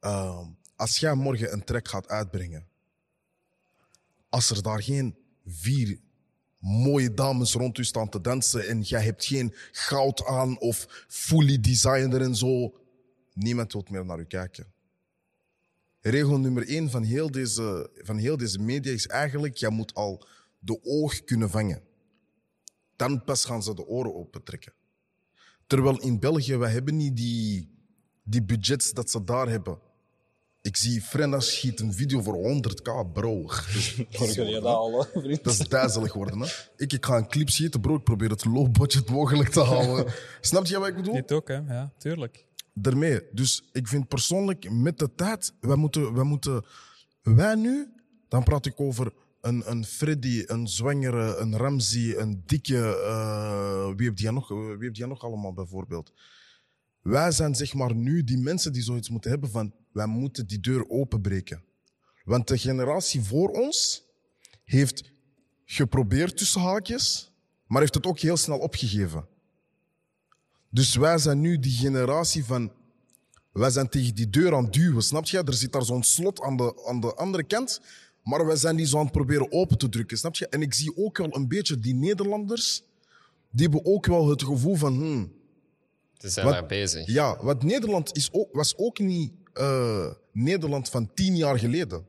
[0.00, 0.46] eh,
[0.76, 2.66] als jij morgen een track gaat uitbrengen,
[4.28, 5.16] als er daar geen
[5.46, 5.98] vier
[6.58, 11.60] mooie dames rond u staan te dansen en jij hebt geen goud aan of fully
[11.60, 12.72] designer en zo,
[13.38, 14.66] Niemand wil meer naar u kijken.
[16.00, 20.26] Regel nummer één van heel deze, van heel deze media is eigenlijk: je moet al
[20.58, 21.82] de oog kunnen vangen.
[22.96, 24.72] Dan pas gaan ze de oren opentrekken.
[25.66, 27.68] Terwijl in België, wij hebben niet die,
[28.22, 29.78] die budgets dat ze daar hebben.
[30.62, 33.42] Ik zie Frenna schiet een video voor 100k, bro.
[35.42, 36.46] Dat is duizelig worden, hè?
[36.76, 37.94] Ik, ik ga een clip schieten, bro.
[37.94, 40.12] Ik probeer het low budget mogelijk te houden.
[40.40, 41.14] Snap je wat ik bedoel?
[41.14, 41.56] Dit ook, hè?
[41.56, 42.46] Ja, tuurlijk.
[42.80, 43.20] Daarmee.
[43.32, 46.64] Dus ik vind persoonlijk, met de tijd, wij moeten, wij moeten,
[47.22, 47.88] wij nu,
[48.28, 54.08] dan praat ik over een, een Freddy, een zwangere, een Ramsey, een dikke, eh, wie
[54.08, 54.48] heb jij nog,
[54.78, 56.12] wie jij nog allemaal bijvoorbeeld?
[57.02, 60.60] Wij zijn zeg maar nu die mensen die zoiets moeten hebben van, wij moeten die
[60.60, 61.62] deur openbreken.
[62.24, 64.04] Want de generatie voor ons
[64.64, 65.12] heeft
[65.64, 67.32] geprobeerd tussen haakjes,
[67.66, 69.28] maar heeft het ook heel snel opgegeven.
[70.70, 72.72] Dus wij zijn nu die generatie van.
[73.52, 75.42] Wij zijn tegen die deur aan het duwen, snap je?
[75.42, 77.80] Er zit daar zo'n slot aan de, aan de andere kant,
[78.22, 80.48] maar wij zijn die zo aan het proberen open te drukken, snap je?
[80.48, 82.82] En ik zie ook wel een beetje die Nederlanders,
[83.50, 84.94] die hebben ook wel het gevoel van.
[84.94, 85.32] Hmm,
[86.18, 87.06] Ze zijn Wat- daar bezig.
[87.06, 92.06] ja, want Nederland is ook, was ook niet eh, Nederland van tien jaar geleden.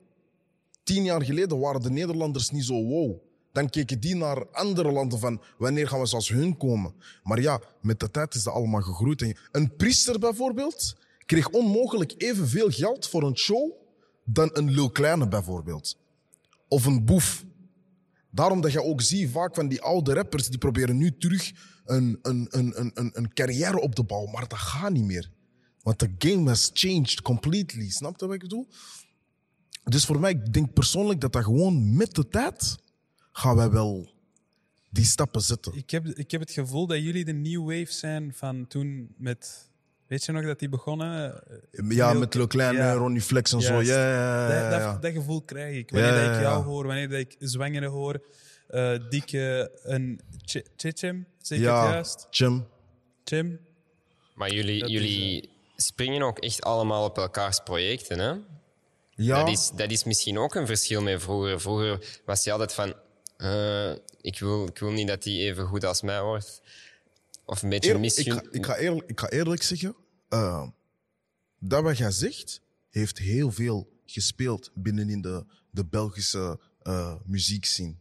[0.83, 3.17] Tien jaar geleden waren de Nederlanders niet zo wow.
[3.59, 6.93] Dan keken die naar andere landen van wanneer gaan we zoals hun komen.
[7.23, 9.21] Maar ja, met de tijd is dat allemaal gegroeid.
[9.21, 10.95] En Een priester bijvoorbeeld
[11.25, 13.71] kreeg onmogelijk evenveel geld voor een show
[14.23, 15.97] dan een Lil Kleine bijvoorbeeld.
[16.67, 17.45] Of een boef.
[18.31, 21.51] Daarom dat je ook ziet vaak van die oude rappers die proberen nu terug
[21.85, 24.31] een, een, een, een, een, een carrière op te bouwen.
[24.31, 25.31] Maar dat gaat niet meer.
[25.81, 27.89] Want de game has changed completely.
[27.89, 28.67] Snap je wat ik bedoel?
[29.83, 32.77] Dus voor mij, ik denk persoonlijk dat dat gewoon met de tijd
[33.31, 34.09] gaan wij wel
[34.89, 35.73] die stappen zetten.
[35.75, 39.67] Ik heb, ik heb het gevoel dat jullie de new wave zijn van toen met...
[40.07, 41.43] Weet je nog dat die begonnen?
[41.71, 42.93] Ja, Heel- met Le Kleine, ja.
[42.93, 43.73] Ronnie Flex en zo.
[43.81, 45.89] Ja, ja, Dat, ja, dat, dat gevoel krijg ik.
[45.91, 48.21] Wanneer Ja, dat ja, ik jou hoor, wanneer dat ik zwangere hoor.
[48.67, 52.27] eh dikke, een Ch- Chichem, zeker Ja, juist?
[52.29, 52.65] Jim.
[53.23, 53.59] Chim?
[54.35, 58.33] Maar jullie, Dat is, jullie springen ook echt allemaal op elkaars projecten, hè?
[59.15, 61.61] Ja, Dat, is, dat is misschien ook een verschil met vroeger.
[61.61, 62.93] Vroeger was je altijd van...
[63.39, 66.61] eh, ik, wil, ik wil niet dat die even goed als mij wordt.
[67.45, 69.95] Of een beetje Eer- ik, ik, ga eerlijk, ik ga eerlijk zeggen,
[70.29, 70.67] eh,
[71.59, 77.95] dat wat jij zegt, heeft heel veel gespeeld binnenin de, de Belgische eh muziekscene.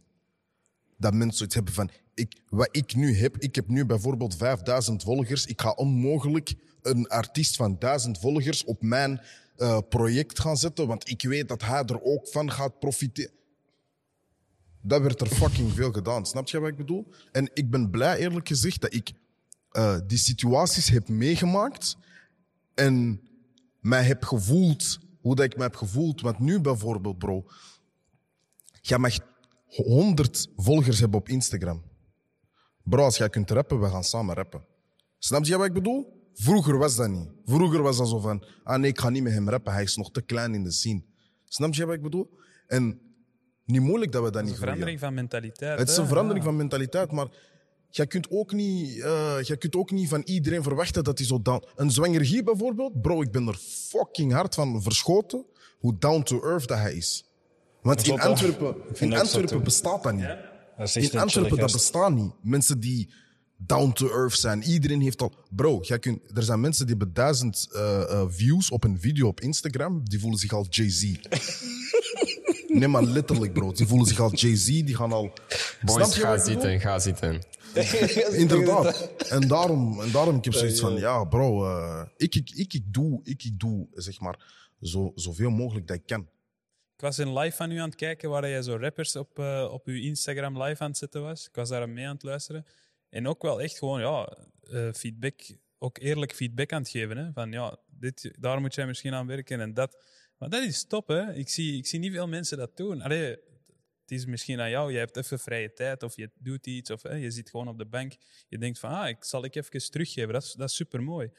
[0.97, 5.03] Dat mensen zoiets hebben van, ik, wat ik nu heb, ik heb nu bijvoorbeeld 5000
[5.03, 9.21] volgers, ik ga onmogelijk een artiest van 1000 volgers op mijn
[9.89, 13.31] project gaan zetten, want ik weet dat hij er ook van gaat profiteren.
[14.81, 16.25] Dat werd er fucking veel gedaan.
[16.25, 17.07] Snap je wat ik bedoel?
[17.31, 19.11] En ik ben blij, eerlijk gezegd, dat ik
[19.71, 21.97] eh, die situaties heb meegemaakt
[22.73, 23.21] en
[23.79, 26.21] mij heb gevoeld hoe dat ik me heb gevoeld.
[26.21, 27.45] Want nu bijvoorbeeld, bro,
[28.81, 29.17] jij mag
[29.65, 31.83] 100 volgers hebben op Instagram.
[32.83, 34.65] Bro, als jij kunt rappen, we gaan samen rappen.
[35.17, 36.29] Snap je wat ik bedoel?
[36.33, 37.29] Vroeger was dat niet.
[37.45, 39.95] Vroeger was dat zo van, ah nee, ik ga niet met hem rappen, hij is
[39.95, 41.03] nog te klein in de scene.
[41.45, 42.29] Snap je wat ik bedoel?
[42.67, 43.01] En
[43.69, 45.79] niet moeilijk dat we dat niet Een verandering van mentaliteit.
[45.79, 47.27] het is een verandering van mentaliteit, maar
[47.89, 51.41] jij kunt, ook niet, eh, jij kunt ook niet van iedereen verwachten dat hij zo
[51.41, 51.63] down...
[51.75, 53.57] Een zwangergie bijvoorbeeld, bro, ik ben er
[53.89, 55.45] fucking hard van verschoten
[55.79, 57.25] hoe down to earth dat hij is.
[57.81, 58.19] Want in?
[58.19, 60.37] Antwerpen, in Antwerpen bestaat dat niet.
[60.77, 62.31] Is In Antwerpen, dat bestaat niet.
[62.41, 63.09] Mensen die
[63.57, 64.63] down to earth zijn.
[64.63, 65.33] Iedereen heeft al...
[65.49, 69.27] Bro, jij kunt, er zijn mensen die hebben duizend eh, eh, views op een video
[69.27, 70.01] op Instagram.
[70.03, 71.03] Die voelen zich al Jay-Z.
[72.73, 73.71] nee, maar letterlijk, bro.
[73.71, 74.65] Die voelen zich al Jay-Z.
[74.65, 75.31] Die gaan al...
[75.47, 77.41] Snap Boys, je ga zitten, ga zitten.
[78.43, 79.11] Inderdaad.
[79.29, 82.93] En daarom, en daarom ik heb zoiets van, ja, bro, eh, ik, ik, ik, ik,
[82.93, 84.39] doe, ik, ik doe, zeg maar,
[84.81, 86.27] zo, zoveel mogelijk dat ik kan.
[86.95, 89.69] Ik was een live van u aan het kijken waar jij zo rappers op, eh,
[89.71, 91.47] op uw Instagram live aan het zetten was.
[91.47, 92.65] Ik was daar mee aan het luisteren.
[93.09, 94.37] En ook wel echt gewoon ja,
[94.71, 95.41] eh, feedback,
[95.77, 97.17] ook eerlijk feedback aan het geven.
[97.17, 97.31] Hè?
[97.33, 99.97] Van ja, dit, daar moet jij misschien aan werken en dat.
[100.39, 101.33] Maar dat is top, hè?
[101.33, 103.01] Ik zie, ik zie niet veel mensen dat doen.
[103.01, 103.29] Allee,
[104.01, 107.01] het is misschien aan jou, je hebt even vrije tijd of je doet iets of
[107.01, 108.13] hè, je zit gewoon op de bank.
[108.47, 110.33] Je denkt van, ah, ik zal ik even teruggeven.
[110.33, 111.31] Dat is, dat is super mooi.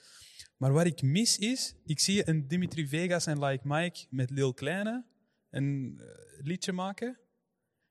[0.57, 4.55] Maar wat ik mis is, ik zie een Dimitri Vegas en Like Mike met Lil
[4.55, 5.05] Kleine
[5.51, 7.19] een eh, liedje maken.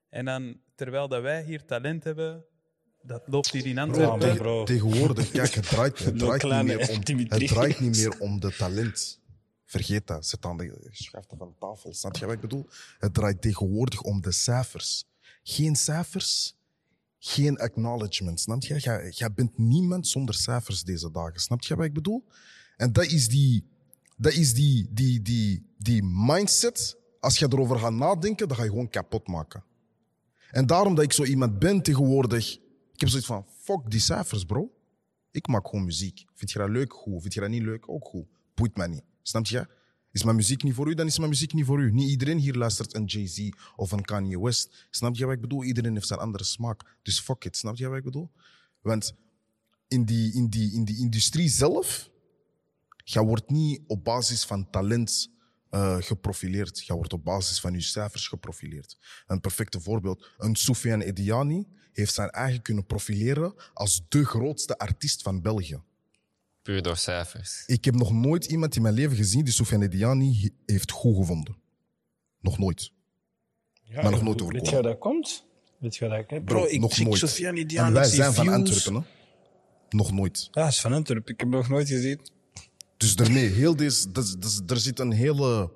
[0.08, 2.44] En dan, terwijl dat wij hier talent hebben,
[3.02, 4.36] dat loopt hier in Antwerpen.
[4.36, 4.64] bro.
[4.64, 7.38] Tegenwoordig, kijk, het draait, het, Lil draait niet meer om, Dimitri.
[7.38, 9.20] het draait niet meer om de talent.
[9.70, 10.26] Vergeet dat.
[10.26, 11.94] Zet aan de schaften van de tafel.
[11.94, 12.66] Snap je wat ik bedoel?
[12.98, 15.04] Het draait tegenwoordig om de cijfers.
[15.42, 16.56] Geen cijfers,
[17.18, 18.40] geen acknowledgement.
[18.40, 18.78] Snap je?
[18.78, 21.40] Jij, jij bent niemand zonder cijfers deze dagen.
[21.40, 22.24] Snap je wat ik bedoel?
[22.76, 23.64] En dat is die
[24.16, 26.96] Dat is die, die, die, die mindset.
[27.20, 29.64] Als je erover gaat nadenken, dan ga je gewoon kapot maken.
[30.50, 32.54] En daarom dat ik zo iemand ben tegenwoordig.
[32.92, 34.72] Ik heb zoiets van, fuck die cijfers, bro.
[35.30, 36.24] Ik maak gewoon muziek.
[36.34, 36.92] Vind je dat leuk?
[36.92, 37.20] Goed.
[37.20, 37.88] Vind je dat niet leuk?
[37.88, 38.26] Ook goed.
[38.54, 39.08] Boeit mij niet.
[39.22, 39.78] Snap je?
[40.12, 41.92] Is mijn muziek niet voor u, dan is mijn muziek niet voor u.
[41.92, 44.86] Niet iedereen hier luistert een Jay-Z of een Kanye West.
[44.90, 45.64] Snap je wat ik bedoel?
[45.64, 46.96] Iedereen heeft zijn andere smaak.
[47.02, 47.56] Dus fuck it.
[47.56, 48.30] Snap je wat ik bedoel?
[48.80, 49.14] Want
[49.88, 52.10] in die, in die, in die industrie zelf,
[53.04, 55.30] je wordt niet op basis van talent
[55.70, 56.86] eh, geprofileerd.
[56.86, 58.96] Je wordt op basis van je cijfers geprofileerd.
[59.26, 60.30] Een perfecte voorbeeld.
[60.38, 65.82] Een Soufiane Ediani heeft zijn eigen kunnen profileren als de grootste artiest van België.
[66.62, 67.62] Puur door cijfers.
[67.66, 71.16] Ik heb nog nooit iemand in mijn leven gezien die Soufiane Ediani he- heeft goed
[71.16, 71.56] gevonden.
[72.40, 72.90] Nog nooit.
[73.82, 74.66] Ja, Maar nog nooit Weet overkomen.
[74.68, 75.44] je waar dat komt?
[75.78, 76.44] Weet je waar dat komt?
[76.44, 77.18] Bro, Bro, ik nog nooit.
[77.18, 77.86] Sofiane Diane.
[77.88, 78.56] en wij ik zie zijn van views.
[78.56, 79.00] Antwerpen, hè?
[79.96, 80.48] Nog nooit.
[80.52, 81.32] Ja, hij is van Antwerpen.
[81.32, 82.20] Ik heb hem nog nooit gezien.
[82.96, 85.72] Dus daarmee, heel deze, dus, dus, er zit een hele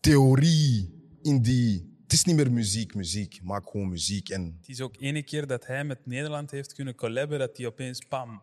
[0.00, 0.90] theorie
[1.22, 1.96] in die.
[2.02, 3.40] Het is niet meer muziek, muziek.
[3.42, 4.28] Maak gewoon muziek.
[4.28, 7.66] En Het is ook ene keer dat hij met Nederland heeft kunnen collaben, dat hij
[7.66, 8.42] opeens pam.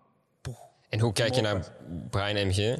[0.89, 1.71] En hoe kijk je naar
[2.09, 2.77] Brian MG?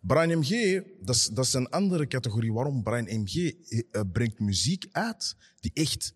[0.00, 2.52] Brian MG, dat is, dat is een andere categorie.
[2.52, 6.14] Waarom Brian MG eh, brengt muziek uit die echt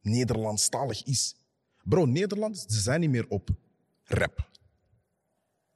[0.00, 1.36] Nederlandstalig is.
[1.84, 3.48] Bro, Nederland, ze zijn niet meer op
[4.04, 4.50] rap.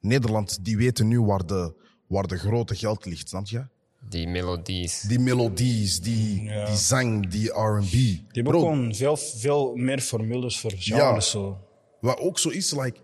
[0.00, 1.74] Nederland, die weten nu waar de,
[2.06, 3.66] waar de grote geld ligt, snap je?
[4.08, 5.00] Die melodies.
[5.00, 6.64] Die melodies, die, Ja.
[6.66, 7.90] die zang, die R&B.
[7.90, 11.00] Die hebben ook gewoon veel, veel meer formules voor genres.
[11.02, 11.20] Ja.
[11.20, 11.58] Zo.
[12.00, 12.98] Wat ook zo is, like...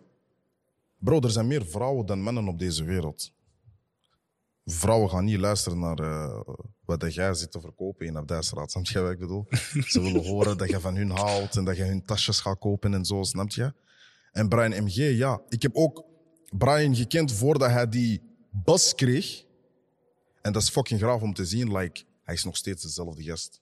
[1.02, 3.32] Bro, er zijn meer vrouwen dan mannen op deze wereld.
[4.64, 6.40] Vrouwen gaan niet luisteren naar eh,
[6.84, 8.70] wat jij zit te verkopen in Abdijsraad.
[8.70, 9.46] Snap je wat ik bedoel?
[9.86, 12.94] Ze willen horen dat je van hun houdt en dat je hun tasjes gaat kopen
[12.94, 13.72] en zo, snap je?
[14.32, 15.42] En Brian MG, ja.
[15.48, 16.04] Ik heb ook
[16.58, 19.44] Brian gekend voordat hij die bas kreeg.
[20.42, 21.76] En dat is fucking graaf om te zien.
[21.76, 23.60] Like, hij is nog steeds dezelfde gast.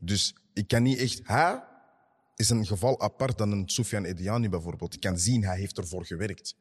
[0.00, 1.20] Dus ik kan niet echt...
[1.22, 1.64] Hij
[2.36, 4.94] is een geval apart dan een Soufiane Ediani bijvoorbeeld.
[4.94, 6.56] Ik kan zien, hij heeft ervoor gewerkt.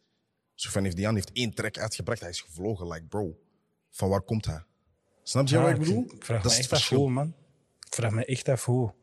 [0.56, 2.20] Soufiane Ediani heeft één track uitgebracht.
[2.20, 3.40] Hij is gevlogen, like bro.
[3.90, 4.64] Van waar komt hij?
[5.24, 6.04] Snap je Ja, wat ik bedoel?
[6.14, 7.34] Ik vraag dat me echt af hoe, man.
[7.86, 8.94] Ik vraag me echt af hoe.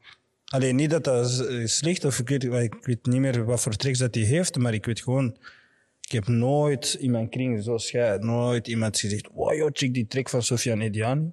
[0.45, 3.77] Alleen niet dat dat is slecht of ik weet, ik weet niet meer wat voor
[3.77, 5.37] tricks dat hij heeft, maar ik weet gewoon.
[6.01, 10.29] Ik heb nooit in mijn kring, zoals jij, nooit iemand gezegd: Wow, check die trick
[10.29, 11.33] van Sofiane Ediani.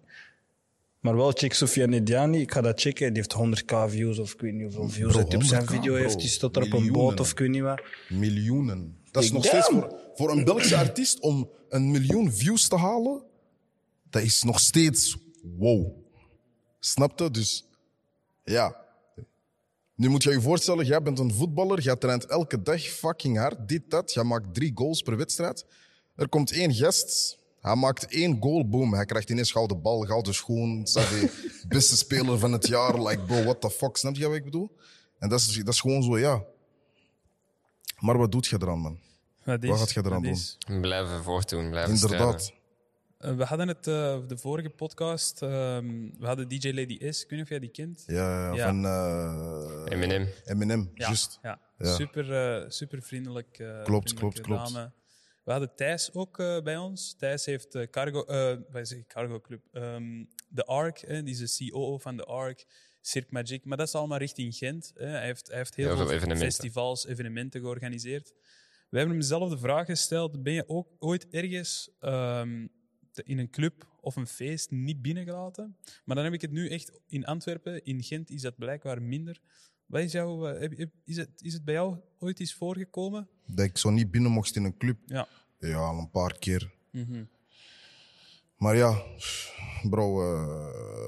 [0.99, 3.13] Maar wel check Sofiane Ediani, ik ga dat checken.
[3.13, 5.11] Die heeft 100k views of ik weet niet hoeveel views.
[5.11, 6.19] Bro, hij op zijn 100k, video heeft.
[6.19, 7.01] Die staat er op een Miljoenen.
[7.01, 7.81] boot of ik weet niet wat.
[8.09, 8.97] Miljoenen.
[9.11, 9.63] Dat is nog damn.
[9.63, 13.23] steeds voor, voor een Belgische artiest om een miljoen views te halen.
[14.09, 15.17] Dat is nog steeds
[15.57, 15.91] wow.
[16.79, 17.31] Snapte?
[17.31, 17.65] Dus
[18.43, 18.75] ja.
[19.95, 23.67] Nu moet je je voorstellen, jij bent een voetballer, jij traint elke dag fucking hard,
[23.67, 24.13] dit, dat.
[24.13, 25.65] Jij maakt drie goals per wedstrijd.
[26.15, 28.93] Er komt één gast, hij maakt één goal, boom.
[28.93, 30.87] Hij krijgt ineens gouden bal, gouden schoen.
[30.87, 33.01] Staat de beste speler van het jaar.
[33.01, 34.75] Like, bro, what the fuck, snap je wat ik bedoel?
[35.19, 36.43] En dat is, dat is gewoon zo, ja.
[37.99, 38.99] Maar wat doet je eraan, man?
[39.43, 40.81] Wat, is, Wat gaat je eraan doen?
[40.81, 42.41] Blijven voortdoen, blijven Inderdaad.
[42.41, 42.57] strijden.
[43.17, 45.41] Eh, we hadden het uh, de vorige podcast.
[45.41, 45.87] ehm,
[46.19, 47.23] we hadden DJ Lady S.
[47.23, 48.03] Ik weet niet of jij die kent.
[48.07, 48.65] Ja, Ja.
[48.65, 50.27] van uh, Eminem.
[50.45, 51.39] Eminem, Ja, juist.
[51.41, 51.59] ja.
[51.77, 51.93] Ja.
[51.95, 53.59] Super, uh, super vriendelijk.
[53.59, 54.73] Uh, Klopt, klopt, klopt.
[54.73, 54.91] Dame.
[55.49, 57.15] We hadden Thijs ook uh, bij ons.
[57.17, 58.25] Thijs heeft uh, Cargo,
[58.71, 62.65] wij zeggen Cargo Club, um, de ARC, hè, die is de COO van de ARC,
[63.01, 64.91] Cirque Magic, maar dat is allemaal richting Gent.
[64.95, 65.05] Hè.
[65.05, 66.51] Hij, heeft, hij heeft heel, Heel veel, veel evenementen.
[66.51, 68.33] festivals, evenementen georganiseerd.
[68.89, 72.69] We hebben hem zelf de vraag gesteld: ben je ook ooit ergens um,
[73.23, 75.77] in een club of een feest niet binnengelaten?
[76.05, 77.83] Maar dan heb ik het nu echt in Antwerpen.
[77.83, 79.41] In Gent is dat blijkbaar minder.
[79.89, 83.27] Wat is, jouw, uh, is, het, is het bij jou ooit eens voorgekomen?
[83.45, 84.97] Dat ik zo niet binnen mocht in een club.
[85.05, 85.27] Ja.
[85.59, 86.71] Ja, al een paar keer.
[86.91, 87.29] Mm -hmm.
[88.57, 89.03] Maar ja,
[89.89, 90.21] bro.
[90.21, 90.45] Uh,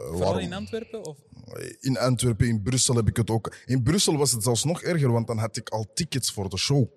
[0.07, 0.39] Vooral waarom?
[0.39, 1.05] in Antwerpen?
[1.05, 1.17] Of?
[1.79, 3.55] In Antwerpen, in Brussel heb ik het ook.
[3.65, 6.57] In Brussel was het zelfs nog erger, want dan had ik al tickets voor de
[6.57, 6.87] show.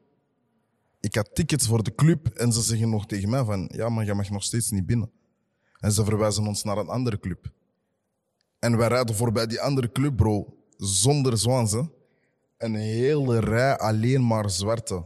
[1.01, 4.05] Ik had tickets voor de club en ze zeggen nog tegen mij van, ja, maar
[4.05, 5.11] je mag nog steeds niet binnen.
[5.81, 7.53] En ze verwijzen ons naar een andere club.
[8.59, 11.81] En wij rijden voorbij die andere club, bro, zonder zwans, hè.
[12.59, 15.05] Een hele rij alleen maar zwarte.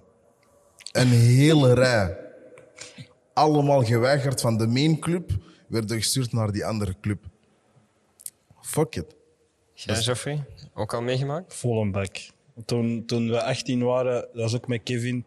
[0.93, 2.19] Een hele rij.
[3.33, 5.31] Allemaal geweigerd van de main club,
[5.69, 7.25] werden gestuurd naar die andere club.
[8.61, 9.15] Fuck it.
[9.75, 10.45] Jij, Geoffrey?
[10.75, 11.55] Ook al meegemaakt?
[11.55, 12.17] Vol een bak.
[12.65, 15.25] Toen, toen we 18 waren, dat was ook met Kevin.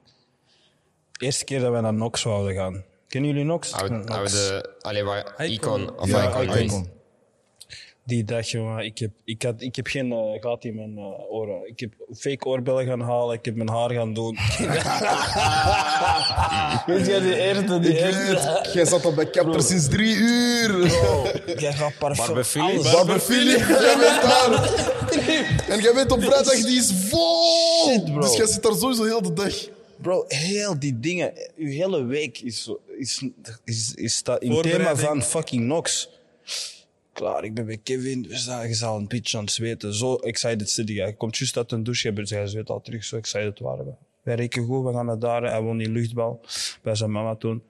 [1.12, 2.84] De eerste keer dat we naar Nox wouden gaan.
[3.08, 3.74] Kennen jullie Nox?
[3.74, 4.12] Oude, Nox.
[4.12, 5.82] oude allee, waar Icon.
[5.82, 6.90] Icon of Ja, Icon, Icon.
[8.12, 11.32] Die dag, jongen, ik heb, ik had, ik heb geen eh, gat in mijn eh,
[11.32, 11.68] oren.
[11.68, 14.34] Ik heb fake oorbellen gaan halen, ik heb mijn haar gaan doen.
[16.86, 18.70] Weet je, die eerste, die Ik eerste.
[18.74, 20.86] jij zat al bij Capter sinds drie uur.
[21.60, 22.26] Jij gaat parfum.
[22.26, 22.78] Barbe Philippe.
[22.80, 22.92] alles.
[22.92, 24.64] Barber Philip, jij bent daar.
[25.70, 27.88] En jij weet op vrijdag, die is vol.
[27.88, 28.20] Shit, bro.
[28.22, 29.54] Dus jij zit daar sowieso heel de dag.
[30.02, 33.24] Bro, heel die dingen, uw hele week is, zo- is,
[33.64, 36.10] is, is staat in thema van fucking Nox.
[37.22, 39.94] Klaar, ik ben bij Kevin, we staan je zal een beetje aan het zweten.
[39.94, 40.96] Zo excited hij.
[40.96, 43.92] Hij komt juist uit een douche, hij hij zweet al terug, zo excited waren we.
[44.22, 45.44] Wij reken goed, we gaan naar daar.
[45.44, 46.42] Hij woont in luchtbal
[46.82, 47.64] bij zijn mama toen.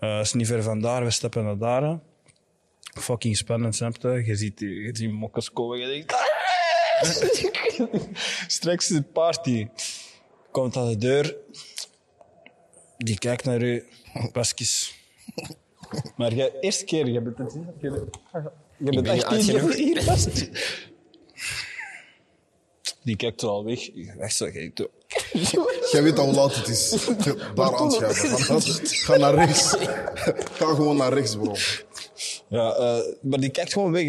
[0.00, 1.98] Eh is niet ver van daar, we stappen naar daar.
[2.94, 4.22] Fucking spannend, snap je?
[4.26, 6.14] Je ziet, die- je mokkers komen, je denkt...
[8.56, 9.68] Straks is het party
[10.50, 11.36] komt aan de deur.
[12.98, 13.84] Die kijkt naar u.
[14.32, 14.94] Pasjes.
[16.16, 18.50] Maar jij, eerste keer, je bent het je bent-
[18.84, 20.48] je bent ben niet 18, je oud bent hier vast.
[23.04, 23.90] Die kijkt er al weg.
[24.18, 24.88] Echt zo, kijk.
[25.92, 27.06] Jij weet al hoe laat het is.
[27.54, 28.38] Daar aanschuiven.
[28.38, 29.76] Ga, ga naar rechts.
[30.52, 31.54] Ga gewoon naar rechts, bro.
[32.48, 34.06] Ja, eh, maar die kijkt gewoon weg.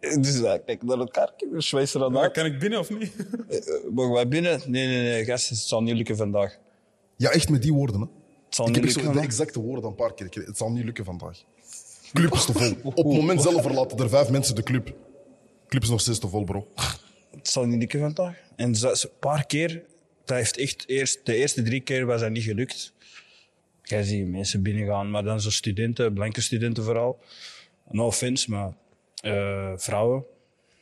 [0.00, 0.16] Hè.
[0.20, 2.32] Dus hij kijkt naar elkaar, schwijst er aan Maar uit.
[2.32, 3.12] kan ik binnen of niet?
[3.48, 3.58] Eh,
[3.90, 4.60] Mogen wij binnen?
[4.66, 6.58] Nee, nee, nee, gast, het zal niet lukken vandaag.
[7.16, 8.06] Ja, echt met die woorden, hè.
[8.46, 9.20] Het zal Ik niet heb zo lukken.
[9.20, 10.50] de exacte woorden een paar keer gekregen.
[10.50, 11.44] Het zal niet lukken vandaag.
[12.16, 12.72] Club is te vol.
[12.82, 14.94] Op het moment zelf verlaten er vijf mensen de club.
[15.68, 16.68] Club is nog steeds te vol, bro.
[17.30, 18.36] het zal niet lukken vandaag.
[18.56, 19.82] En een paar keer,
[20.24, 22.92] dat heeft echt eerst, de eerste drie keer was dat niet gelukt.
[23.82, 27.18] Jij ziet mensen binnengaan, maar dan zo studenten, blanke studenten vooral.
[27.90, 28.72] No offense, maar
[29.20, 30.24] eh, vrouwen.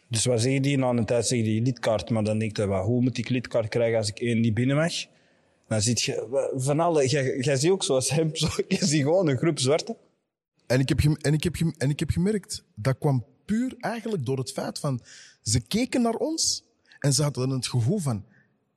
[0.08, 0.78] Dus wat zeggen die?
[0.78, 3.68] Na een tijd zeggen die lidkaart, maar dan denk je, wat, hoe moet ik lidkaart
[3.68, 4.92] krijgen als ik één niet binnen mag?
[5.68, 9.28] Dan ziet je van alle, jij, jij ziet ook zoals hem, zo, je ziet gewoon
[9.28, 9.96] een groep zwarte.
[10.66, 13.74] En ik, heb gem- en, ik heb gem- en ik heb gemerkt, dat kwam puur
[13.80, 15.00] eigenlijk door het feit van...
[15.42, 16.64] Ze keken naar ons
[16.98, 18.24] en ze hadden het gevoel van...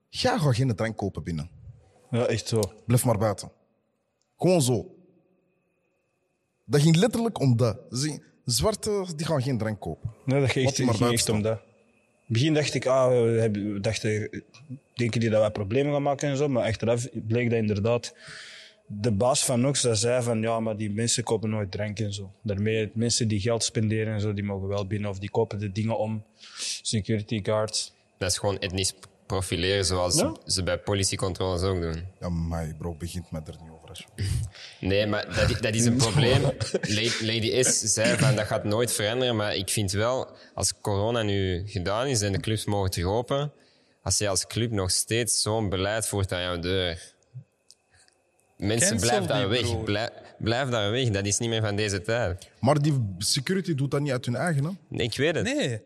[0.10, 1.50] Ga ga geen drank kopen binnen.
[2.12, 2.60] Ja, echt zo.
[2.86, 3.52] Blijf maar buiten.
[4.38, 4.96] Gewoon zo.
[6.66, 7.78] Dat ging letterlijk om dat.
[7.92, 10.10] Ze- Zwarte, die gaan geen drank kopen.
[10.26, 10.90] Nee, dat ging echt, ging
[11.30, 11.58] om dat.
[11.58, 11.64] In
[12.24, 14.44] het begin dacht ik, ah, we dachten,
[14.96, 16.48] denken die dat wij problemen gaan maken en zo.
[16.48, 18.14] Maar achteraf bleek dat inderdaad
[18.88, 22.14] de baas van Nox dat zei van, ja, maar die mensen kopen nooit drank en
[22.14, 22.32] zo.
[22.42, 25.10] Daarmee, mensen die geld spenderen en zo, die mogen wel binnen.
[25.10, 26.24] Of die kopen de dingen om.
[26.82, 27.94] Security guards.
[28.18, 28.94] Dat is gewoon etnisch
[29.26, 30.36] profileren, zoals Ja?
[30.46, 32.06] ze bij politiecontroles ook doen.
[32.20, 34.06] Ja, maar bro, begint met er niet over.
[34.80, 36.42] Nee, maar dat, dat is een probleem.
[36.42, 41.22] La- Lady S zei van dat gaat nooit veranderen, maar ik vind wel, als corona
[41.22, 43.52] nu gedaan is en de clubs mogen terug open,
[44.02, 47.16] als je als club nog steeds zo'n beleid voert aan jouw deur.
[48.58, 49.62] Mensen, Cancel blijf daar weg.
[49.62, 49.84] broer.
[49.84, 50.10] Blijf,
[50.40, 51.10] blijf daar weg.
[51.10, 52.50] Dat is niet meer van deze tijd.
[52.60, 54.64] Maar die security doet dat niet uit hun eigen.
[54.64, 54.72] Hè?
[54.88, 55.44] Nee, Ik weet het.
[55.44, 55.82] Nee.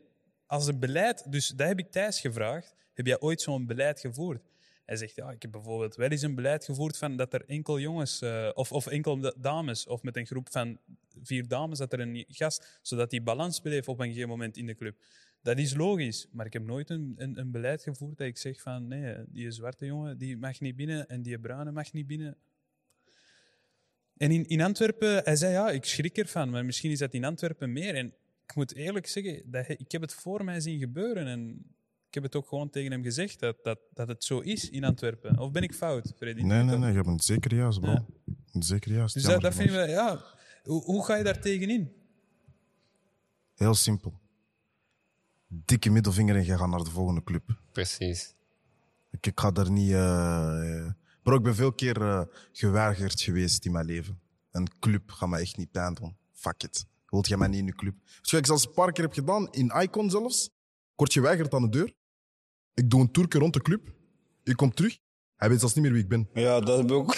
[0.46, 2.76] Als een beleid, dus dat heb ik Thijs gevraagd.
[2.94, 4.42] Heb jij ooit zo'n beleid gevoerd?
[4.86, 7.80] Hij zegt, ja, ik heb bijvoorbeeld wel eens een beleid gevoerd van dat er enkel
[7.80, 10.78] jongens, eh, of, of enkel da- dames, of met een groep van
[11.24, 14.66] vier dames, dat er een gast, zodat die balans bleef op een gegeven moment in
[14.66, 14.96] de club.
[15.42, 18.62] Dat is logisch, maar ik heb nooit een, een, een beleid gevoerd dat ik zeg
[18.62, 22.38] van, nee, die zwarte jongen, die mag niet binnen en die bruine mag niet binnen.
[24.22, 27.24] En in, in Antwerpen, hij zei ja, ik schrik ervan, maar misschien is dat in
[27.26, 27.96] Antwerpen meer.
[27.96, 28.06] En
[28.48, 31.28] ik moet eerlijk zeggen, dat, hij- ik heb het voor mij zien gebeuren.
[31.28, 31.50] En
[32.08, 34.84] ik heb het ook gewoon tegen hem gezegd dat, dat, dat het zo is in
[34.84, 35.40] Antwerpen.
[35.40, 36.42] Of ben ik fout, Freddy?
[36.42, 37.92] Nee, nee, nee, je bent zeker juist, bro.
[37.92, 38.06] Ja.
[38.60, 39.14] Zeker juist.
[39.14, 40.24] Dus dat, dat vinden we, ja.
[40.64, 41.92] Hoe, hoe ga je daar tegenin?
[43.56, 44.20] Heel simpel.
[45.48, 47.58] Dikke middelvinger en je gaat naar de volgende club.
[47.72, 48.34] Precies.
[49.12, 49.92] Ik, ik ga daar niet.
[49.92, 50.90] eh,
[51.24, 52.22] Bro, ik ben veel keer eh,
[52.52, 54.20] geweigerd geweest in mijn leven.
[54.52, 56.18] Een club gaat me echt niet pijn doen.
[56.34, 56.86] Fuck it.
[57.06, 57.96] Wilt jij mij niet in je club?
[58.22, 60.46] Dus ik zelfs een paar keer heb gedaan, in Icon zelfs.
[60.46, 60.52] Ik
[60.96, 61.94] word geweigerd aan de deur.
[62.74, 63.94] Ik doe een toerke rond de club.
[64.44, 64.98] Ik kom terug.
[65.36, 66.30] Hij weet zelfs niet meer wie ik ben.
[66.34, 67.16] Ja, dat heb ik ook.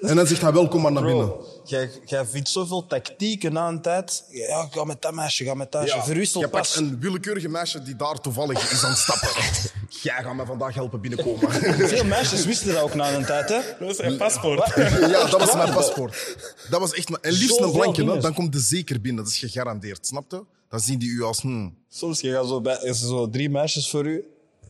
[0.00, 1.32] En dan zegt hij welkom maar naar binnen.
[1.64, 4.24] Jij, jij vindt zoveel tactieken na een tijd.
[4.30, 6.02] Ja, ga met dat meisje, ga met dat meisje.
[6.02, 6.76] Verwissel je pakt pas.
[6.76, 9.28] een willekeurige meisje die daar toevallig is aan het stappen.
[10.02, 11.50] Jij gaat me vandaag helpen binnenkomen.
[11.88, 13.60] Veel meisjes wisten dat ook na een tijd, hè?
[13.78, 14.74] Dat is een paspoort.
[15.16, 16.36] Ja, dat was mijn paspoort.
[16.70, 17.22] Dat was echt mijn...
[17.22, 19.24] En liefst een blankje, dan komt de zeker binnen.
[19.24, 20.44] Dat is gegarandeerd, snap je?
[20.68, 21.40] Dan zien die u als...
[21.40, 21.76] Hmm.
[21.88, 24.24] Soms je gaat zo bij, er zijn zo drie meisjes voor u.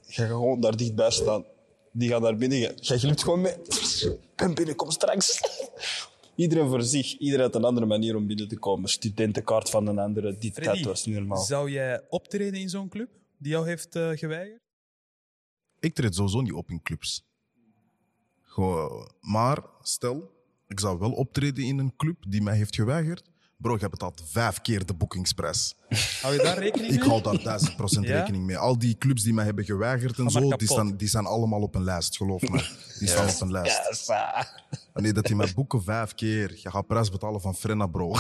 [0.07, 1.45] Je gaat gewoon daar dichtbij staan.
[1.99, 2.59] Die gaan daar binnen.
[2.59, 3.53] Je jij glipt gewoon mee.
[3.53, 5.41] Ik ben binnen, kom straks.
[6.35, 7.19] Iedereen voor zich.
[7.19, 8.89] Iedereen had een andere manier om binnen te komen.
[8.89, 10.39] Studentenkaart van een andere.
[10.39, 11.43] Die Freddy, was niet normaal.
[11.43, 13.09] zou jij optreden in zo'n club
[13.39, 14.61] die jou heeft eh, geweigerd?
[15.81, 17.25] Ik treed sowieso niet op in clubs.
[18.43, 20.31] Gewoon, maar stel,
[20.67, 23.31] ik zou wel optreden in een club die mij heeft geweigerd.
[23.57, 25.75] Bro, je betaalt vijf keer de boekingsprijs.
[26.23, 26.99] Hou je daar rekening mee?
[26.99, 28.19] Ik hou daar duizend procent Ja?
[28.19, 28.57] rekening mee.
[28.59, 31.75] Al die clubs die mij hebben geweigerd en zo, die staan, die staan allemaal op
[31.75, 32.65] een lijst, geloof me.
[32.99, 34.07] Die staan op een lijst.
[34.93, 38.09] Wanneer dat die mij boeken vijf keer, je gaat prijs betalen van Frenna, bro.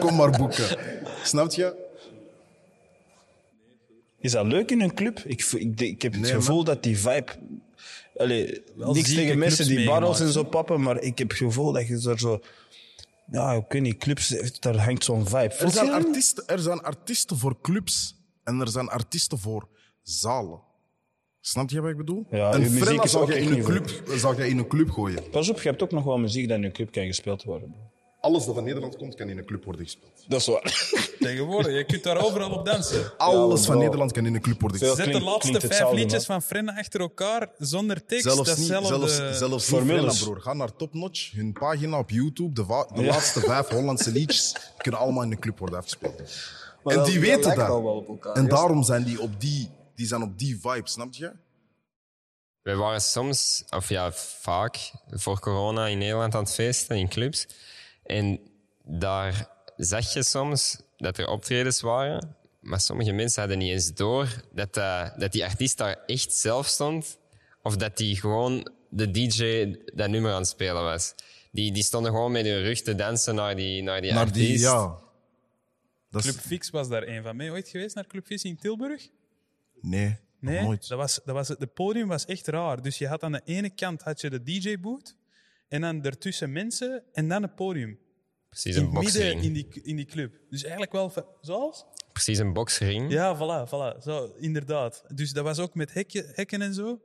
[0.00, 0.78] Kom maar boeken.
[1.22, 1.82] Snap je?
[4.18, 5.18] Is dat leuk in een club?
[5.18, 7.32] Ik, ik, ik heb het Nee, gevoel dat die vibe.
[8.16, 11.86] Allee, niks tegen mensen die barrels en zo pappen, maar ik heb het gevoel dat
[11.86, 12.40] je er zo.
[13.30, 14.28] Ja, ik weet niet, clubs,
[14.60, 15.54] daar hangt zo'n vibe.
[15.54, 19.68] Er zijn, artiesten, er zijn artiesten voor clubs en er zijn artiesten voor
[20.02, 20.60] zalen.
[21.40, 22.26] Snap je wat ik bedoel?
[22.30, 25.30] Ja, een muziek zou je, in een club, zou je in een club gooien.
[25.30, 27.74] Pas op, je hebt ook nog wel muziek dat in een club kan gespeeld worden.
[28.24, 30.24] Alles dat van Nederland komt, kan in een club worden gespeeld.
[30.28, 30.62] Dat is waar.
[31.18, 33.18] Tegenwoordig, je kunt daar overal op dansen.
[33.18, 33.78] Alles van.
[33.78, 34.98] Nederland kan in een club worden gespeeld.
[34.98, 36.40] Zet de laatste vijf hetzelfde, liedjes man.
[36.40, 38.24] van Frenna achter elkaar zonder tekst.
[38.24, 39.82] Zelfs niet, zelfs, zelfs niet.
[39.82, 40.40] Frenna, broer.
[40.40, 42.52] Ga naar Topnotch, hun pagina op YouTube.
[42.52, 46.22] De, de laatste vijf Hollandse liedjes kunnen allemaal in een club worden afgespeeld.
[46.84, 47.68] en die weten dat.
[47.68, 51.32] elkaar, en daarom zijn die op die, die, zijn op die vibe, snap je?
[52.62, 57.46] We waren soms, of ja, vaak, voor corona in Nederland aan het feesten in clubs.
[58.04, 58.40] En
[58.84, 64.28] daar zag je soms dat er optredens waren, maar sommige mensen hadden niet eens door
[64.52, 67.18] dat, eh, dat die artiest daar echt zelf stond.
[67.62, 71.14] Of dat die gewoon de DJ dat nummer aan het spelen was.
[71.52, 74.48] Die, die stonden gewoon met hun rug te dansen naar die, naar die Naar artiest.
[74.48, 74.98] die, ja.
[76.10, 77.36] Dat is, Club Fix was daar een van.
[77.36, 79.08] Ben je ooit geweest naar Club Fix in Tilburg?
[79.80, 80.88] Nee, nooit.
[80.88, 82.82] Dat was, dat was, het- de podium was echt raar.
[82.82, 85.16] Dus je had aan de ene kant had je de DJ-boot
[85.68, 87.98] en dan ertussen mensen en dan het podium.
[88.48, 89.42] Precies In een het midden boksring.
[89.42, 90.36] in die, in die club.
[90.50, 91.12] Dus eigenlijk wel...
[91.40, 91.84] Zoals?
[92.12, 93.12] Precies een boksring.
[93.12, 93.98] Ja, voilà, voilà.
[94.02, 95.04] Zo, inderdaad.
[95.14, 95.92] Dus dat was ook met
[96.34, 97.02] hekken en zo.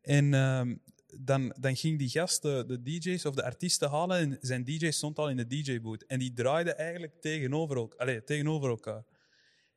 [0.00, 0.74] En ehm,
[1.18, 4.90] dan, dan ging die gast de, de DJ's of de artiesten halen en zijn DJ
[4.90, 6.02] stond al in de DJ-boot.
[6.02, 9.04] En die draaide eigenlijk tegenover, allez, tegenover elkaar.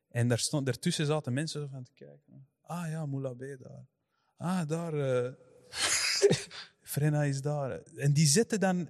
[0.08, 2.48] En daar stond, daartussen zaten mensen zo van te kijken.
[2.62, 3.86] Ah ja, Moula B daar.
[4.36, 4.94] Ah, daar.
[5.24, 5.32] eh
[6.88, 7.70] Frenna is daar.
[7.82, 8.88] En die zetten dan.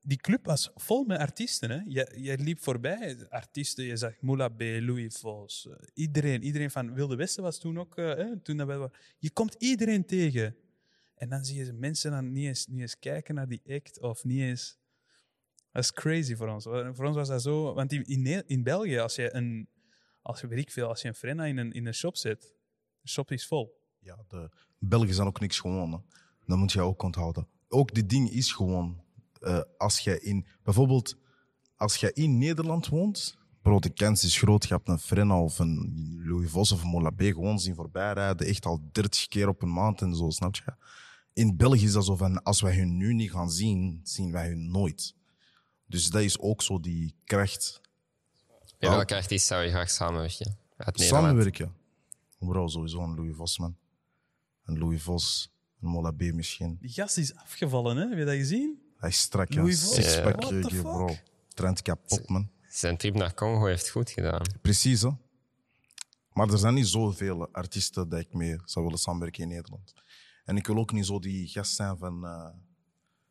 [0.00, 1.70] Die club was vol met artiesten.
[1.70, 1.80] Hè?
[1.86, 3.84] Je, je liep voorbij, artiesten.
[3.84, 5.68] Je zag Moula B, Louis Vos.
[5.68, 7.96] eh, iedereen, iedereen van Wilde Westen was toen ook.
[7.96, 10.56] eh, hè, toen dat wa- je komt iedereen tegen.
[11.14, 14.24] En dan zie je mensen dan niet eens, niet eens kijken naar die act of
[14.24, 14.78] niet eens.
[15.72, 16.64] Dat is crazy voor ons.
[16.64, 17.74] Voor ons was dat zo.
[17.74, 19.68] Want in, in, België, als je een.
[20.22, 22.54] Als je, weet ik veel, als je een Frenna in een, in een shop zet,
[23.00, 23.80] de shop is vol.
[23.98, 26.04] Ja, de Belgen zijn ook niks gewoon.
[26.48, 27.48] Dat moet je ook onthouden.
[27.68, 29.02] Ook dit ding is gewoon.
[29.40, 31.16] eh, als jij in, bijvoorbeeld,
[31.76, 34.62] als jij in Nederland woont, bro, de kans is groot.
[34.68, 38.46] Je hebt een Frenna of een Louis Vos of een Molabé gewoon zien voorbijrijden.
[38.46, 40.74] Echt al 30 keer op een maand en zo, snap je?
[41.32, 44.48] In België is dat zo van, als wij hun nu niet gaan zien, zien wij
[44.48, 45.14] hun nooit.
[45.86, 47.80] Dus dat is ook zo die kracht.
[48.78, 50.58] Met welke artiest zou je graag samenwerken?
[51.08, 51.74] Samenwerken.
[52.38, 53.76] Bro, sowieso een Louis Vos, man.
[54.64, 55.50] Een Louis Vos,
[55.80, 56.78] een Molabé misschien.
[56.80, 58.08] Die gast is afgevallen, hè?
[58.08, 58.82] heb je dat gezien?
[58.96, 59.70] Hij is strak, ja.
[59.70, 61.16] Sixpack, eh, bro.
[61.54, 62.50] Trend kapot, man.
[62.68, 64.42] Zijn trip naar Congo heeft goed gedaan.
[64.62, 65.10] Precies, hè.
[66.32, 69.94] Maar er zijn niet zoveel artiesten dat ik mee zou willen samenwerken in Nederland.
[70.44, 72.24] En ik wil ook niet zo die gast zijn van...
[72.24, 72.48] eh,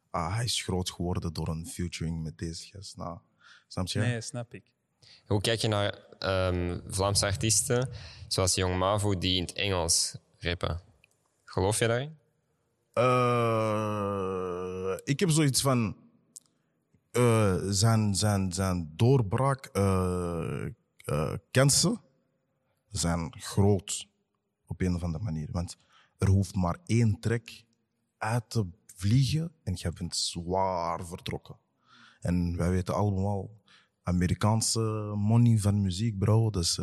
[0.10, 2.98] ah, hij is groot geworden door een featuring met deze gast.
[2.98, 3.18] Nou,
[3.68, 3.99] snap je?
[3.99, 4.64] Nee, snap ik.
[5.26, 7.90] Hoe kijk je naar ehm, Vlaamse artiesten
[8.28, 10.82] zoals Jong Mavo die in het Engels rappen?
[11.44, 12.18] Geloof je daarin?
[12.98, 15.95] Eh, ik heb zoiets van.
[17.11, 22.02] eh, zijn, zijn, zijn doorbraak eh, kansen
[22.91, 24.07] zijn groot
[24.65, 25.48] op een of andere manier.
[25.52, 25.78] Want
[26.18, 27.65] er hoeft maar één trek
[28.18, 31.57] uit te vliegen en je bent zwaar vertrokken.
[32.19, 33.49] En wij weten allemaal,
[34.03, 34.80] Amerikaanse
[35.15, 36.76] money van muziek, bro, dus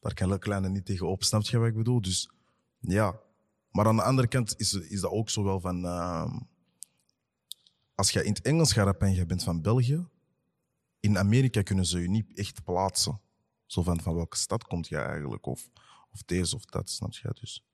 [0.00, 1.24] daar kan kleine niet tegen op.
[1.24, 2.00] Snap je wat ik bedoel?
[2.00, 2.30] Dus
[2.78, 3.20] ja,
[3.76, 5.84] maar aan de andere kant is, is dat ook zo wel van.
[5.84, 6.38] ehm,
[7.94, 10.06] als je in het Engels gaat rappen en je bent van België,
[11.00, 13.20] in Amerika kunnen ze je niet echt plaatsen.
[13.66, 15.46] Zo van, van welke stad komt je eigenlijk?
[15.46, 15.70] Of,
[16.12, 17.36] of deze of dat, snap je?
[17.40, 17.64] Dus.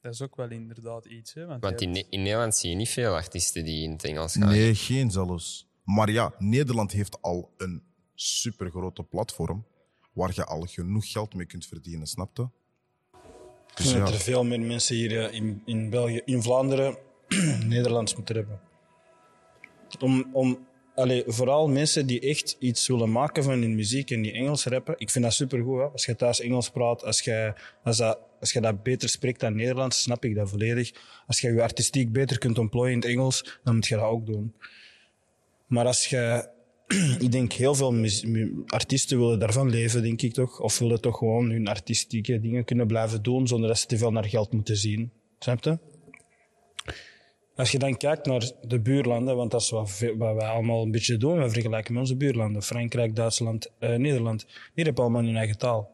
[0.00, 1.34] Dat is ook wel inderdaad iets.
[1.34, 1.46] Hè?
[1.46, 4.32] Want, Want in, hebt- in Nederland zie je niet veel artiesten die in het Engels
[4.36, 4.48] gaan.
[4.48, 5.66] Nee, geen zelfs.
[5.84, 7.82] Maar ja, Nederland heeft al een
[8.14, 9.66] supergrote platform
[10.12, 12.48] waar je al genoeg geld mee kunt verdienen, snap je?
[13.70, 16.96] Ik Dus dat er veel meer mensen hier eh, in, in België, in Vlaanderen,
[17.66, 18.60] Nederlands moeten hebben.
[20.00, 24.32] Om, om, allee, vooral mensen die echt iets willen maken van hun muziek en die
[24.32, 24.94] Engels rappen.
[24.98, 25.78] Ik vind dat supergoed.
[25.78, 25.84] Hè?
[25.84, 27.54] Als je thuis Engels praat, als je,
[27.84, 30.92] als, dat, als je dat beter spreekt dan Nederlands, snap ik dat volledig.
[31.26, 34.26] Als je je artistiek beter kunt ontplooien in het Engels, dan moet je dat ook
[34.26, 34.54] doen.
[35.66, 36.56] Maar als je...
[37.24, 37.94] ik denk heel veel
[38.66, 40.60] artiesten willen daarvan leven, denk ik toch.
[40.60, 44.12] Of willen toch gewoon hun artistieke dingen kunnen blijven doen zonder dat ze te veel
[44.12, 45.12] naar geld moeten zien.
[45.38, 45.78] Snap je?
[47.56, 50.90] Als je dan kijkt naar de buurlanden, want dat is wat, wat wij allemaal een
[50.90, 52.62] beetje doen, we vergelijken met onze buurlanden.
[52.62, 54.46] Frankrijk, Duitsland, eh, Nederland.
[54.74, 55.90] Die hebben allemaal hun eigen taal.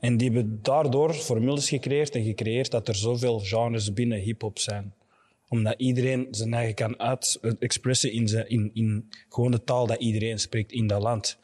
[0.00, 4.94] En die hebben daardoor formules gecreëerd en gecreëerd dat er zoveel genres binnen hip-hop zijn.
[5.48, 9.86] Omdat iedereen zijn eigen kan uit eh, expressen in, zijn, in, in gewoon de taal
[9.86, 11.38] dat iedereen spreekt in dat land.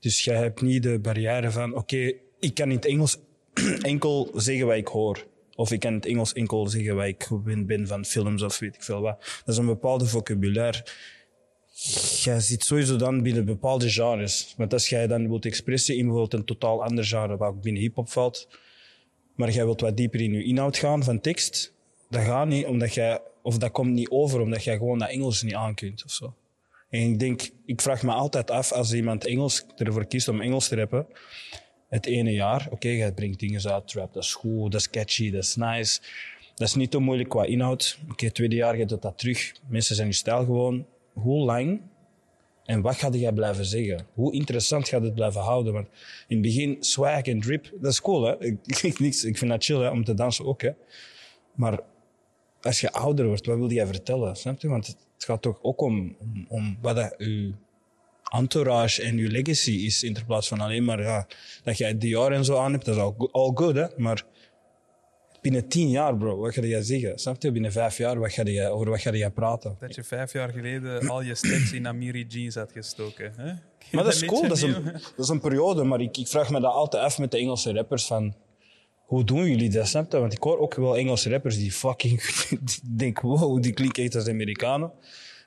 [0.00, 3.18] Dus jij hebt niet de barrière van, oké, ik kan in het Engels
[3.82, 5.26] enkel zeggen wat ik hoor.
[5.54, 8.58] Of ik kan in het Engels enkel zeggen wat ik gewend ben van films of
[8.58, 9.18] weet ik veel wat.
[9.44, 10.84] Dat is een bepaalde vocabulaire.
[12.22, 14.54] Jij zit sowieso dan binnen bepaalde genres.
[14.56, 17.82] Want als jij dan wilt expressen in bijvoorbeeld een totaal ander genre, wat ook binnen
[17.82, 18.48] hip-hop valt,
[19.34, 21.72] maar jij wilt wat dieper in je inhoud gaan van tekst,
[22.10, 25.42] dat gaat niet, omdat jij, of dat komt niet over omdat jij gewoon dat Engels
[25.42, 26.34] niet aankunt of zo.
[26.90, 30.68] En ik denk, ik vraag me altijd af als iemand Engels ervoor kiest om Engels
[30.68, 31.06] te rappen,
[31.88, 35.30] het ene jaar, oké, jij brengt dingen uit, trap, dat is goed, dat is catchy,
[35.30, 36.00] dat is nice.
[36.54, 37.98] Dat is niet te moeilijk qua inhoud.
[38.10, 39.52] Oké, het tweede jaar gaat het dat terug.
[39.68, 40.86] Mensen zijn je stijl gewoon.
[41.12, 41.80] Hoe lang
[42.64, 44.06] en wat ga jij blijven zeggen?
[44.14, 45.72] Hoe interessant gaat het blijven houden?
[45.72, 45.86] Want
[46.28, 48.44] in het begin, swag en drip, dat is cool, hè?
[48.44, 50.70] Ik, ik, niks, ik vind dat chill, hè, om te dansen ook, hè?
[51.54, 51.80] Maar
[52.64, 54.36] als je ouder wordt, wat wil jij vertellen?
[54.36, 54.68] Snap je?
[54.68, 57.52] Want het gaat toch ook om, om, om wat dat je
[58.30, 61.26] entourage en je legacy is, in plaats van alleen maar ja,
[61.64, 62.84] dat jij die jaar en zo aan hebt.
[62.84, 63.86] Dat is al all good, hè?
[63.96, 64.24] Maar
[65.40, 67.18] binnen tien jaar, bro, wat ga jij zeggen?
[67.18, 67.52] Snap je?
[67.52, 69.76] Binnen vijf jaar, wat ga jij, over wat ga jij praten?
[69.80, 73.32] Dat je vijf jaar geleden al je stacks in Amiri jeans had gestoken.
[73.36, 73.52] Hè?
[73.92, 75.84] Maar dat is cool, dat is, een, dat is een periode.
[75.84, 78.34] Maar ik, ik vraag me dat altijd af met de Engelse rappers van...
[79.04, 80.18] Hoe doen jullie dat, snap je?
[80.18, 82.22] Want ik hoor ook wel Engelse rappers die fucking...
[82.96, 84.92] denken, wow, die klinken echt als Amerikanen.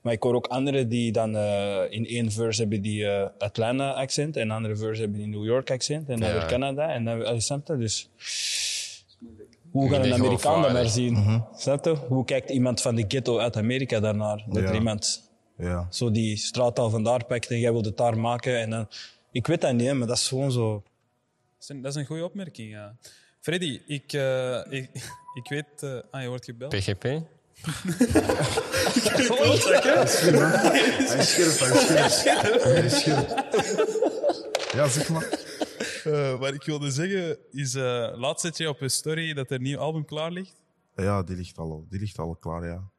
[0.02, 4.36] Maar ik hoor ook anderen die dan eh, in één verse hebben die eh, Atlanta-accent.
[4.36, 6.10] En een andere verse hebben die New York-accent.
[6.10, 6.34] En dan Ja.
[6.34, 6.90] weer Canada.
[6.94, 7.42] En dan weer...
[7.42, 7.78] Snap je?
[7.78, 8.10] Dus...
[9.72, 11.44] Hoe gaat een Amerikaan dat maar zien?
[11.56, 11.96] Snap je?
[11.96, 14.44] Hoe kijkt iemand van de ghetto uit Amerika daarnaar?
[14.48, 14.70] Dat Ja.
[14.70, 15.88] er iemand Ja.
[15.92, 18.60] zo die straattaal vandaar pakt en jij wilt het daar maken.
[18.60, 18.88] En dan,
[19.32, 20.74] ik weet dat niet, hè, maar dat is gewoon zo.
[20.74, 20.84] Dat
[21.62, 22.96] is een, dat is een goede opmerking, ja.
[23.48, 24.90] Freddy, ik, eh, ik,
[25.42, 25.84] ik weet...
[25.84, 26.76] eh, ah, je wordt gebeld.
[26.76, 27.04] PGP?
[27.04, 27.22] Hij
[31.18, 32.64] is scherp, hij is scherp.
[32.64, 33.30] Hij is scherp.
[34.74, 35.40] Ja, zeg maar.
[36.04, 37.74] Eh, wat ik wilde zeggen is...
[37.74, 40.64] laatst zet je op je story dat er een nieuw album klaar ligt.
[40.96, 42.90] Ja, die ligt al, die ligt al klaar, ja.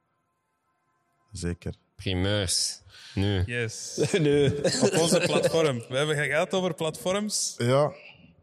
[1.32, 1.74] Zeker.
[1.96, 2.82] Primeurs.
[3.14, 3.42] Nu.
[3.46, 3.96] Yes.
[4.18, 4.56] nee.
[4.82, 5.78] op onze platform.
[5.88, 7.54] We hebben gehad over platforms.
[7.56, 7.92] Ja,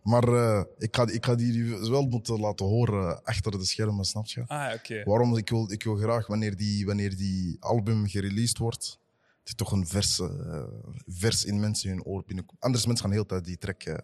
[0.06, 4.26] maar eh, ik, ga, ik ga die wel moeten laten horen achter de schermen, snap
[4.28, 4.44] je?
[4.48, 5.04] Ah, oké.
[5.04, 5.38] Waarom?
[5.38, 9.00] Ik wil, ik wil graag, wanneer die, wanneer die album gereleased wordt,
[9.44, 10.64] er toch een vers, eh,
[11.08, 12.62] vers in mensen hun oor binnenkomt.
[12.62, 13.84] Anders mensen gaan heel de tijd die track...
[13.84, 13.98] eh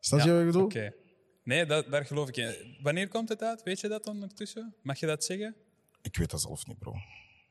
[0.00, 0.64] snap je wat ik bedoel?
[0.64, 0.92] Oké.
[1.44, 2.76] Nee, dat, daar geloof ik in.
[2.82, 3.62] Wanneer komt het uit?
[3.62, 4.74] Weet je dat ondertussen?
[4.82, 5.54] Mag je dat zeggen?
[6.02, 6.94] Ik weet dat zelf niet, bro.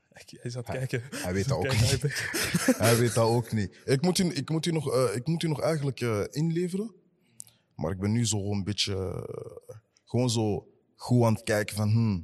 [0.09, 1.03] Hij zat kijken.
[1.11, 2.01] Hij weet dat ook niet.
[2.77, 3.77] hij- weet dat ook niet.
[3.85, 5.99] Ik moet u, ik moet u, nog, ik moet u nog eigenlijk
[6.31, 6.93] inleveren.
[7.77, 8.93] Maar ik ben nu zo een beetje...
[8.95, 9.75] eh,
[10.05, 11.89] gewoon zo goed aan het kijken van...
[11.89, 12.23] Hmm,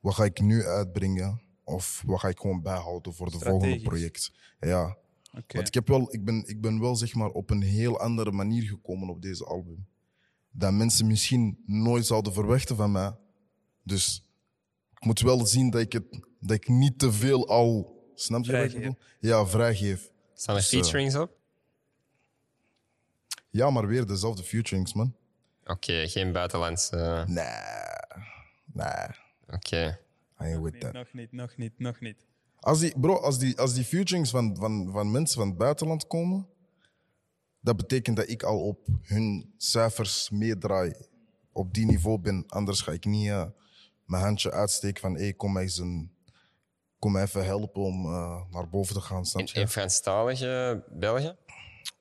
[0.00, 1.40] wat ga ik nu uitbrengen?
[1.64, 4.32] Of wat ga ik gewoon bijhouden voor de volgende project?
[4.60, 4.96] Ja.
[5.38, 5.56] Oké.
[5.56, 8.32] Want ik, heb wel, ik, ben, ik ben wel zeg maar op een heel andere
[8.32, 9.86] manier gekomen op deze album.
[10.50, 13.16] Dat mensen misschien nooit zouden verwachten van mij.
[13.82, 14.24] Dus
[14.94, 16.04] ik moet wel zien dat ik, het,
[16.40, 18.00] dat ik niet te veel al...
[18.14, 18.88] Snap je wat ik Vrijgeef.
[18.90, 19.04] bedoel?
[19.20, 20.12] Ja, vrijgeef.
[20.34, 21.36] Staan er Dus, eh, featurings op?
[23.52, 25.14] Ja, maar weer dezelfde featurings, man.
[25.64, 26.96] Oké, geen buitenlandse.
[26.96, 27.44] eh, Nee.
[28.72, 29.06] Nee.
[29.50, 29.98] Oké.
[30.40, 30.92] I ain't with Niet, that.
[30.92, 32.26] nog niet, nog niet, nog niet.
[32.60, 36.06] Als die, bro, als die, als die featurings van, van, van mensen van het buitenland
[36.06, 36.46] komen,
[37.60, 40.94] dat betekent dat ik al op hun cijfers meedraai.
[41.52, 42.44] Op die niveau ben.
[42.48, 43.44] Anders ga ik niet eh,
[44.04, 46.12] mijn handje uitsteken van hey, kom, mij eens een,
[46.98, 49.26] kom mij even helpen om eh, naar boven te gaan.
[49.26, 49.60] Snap In, je?
[49.60, 51.36] in Franstalige België?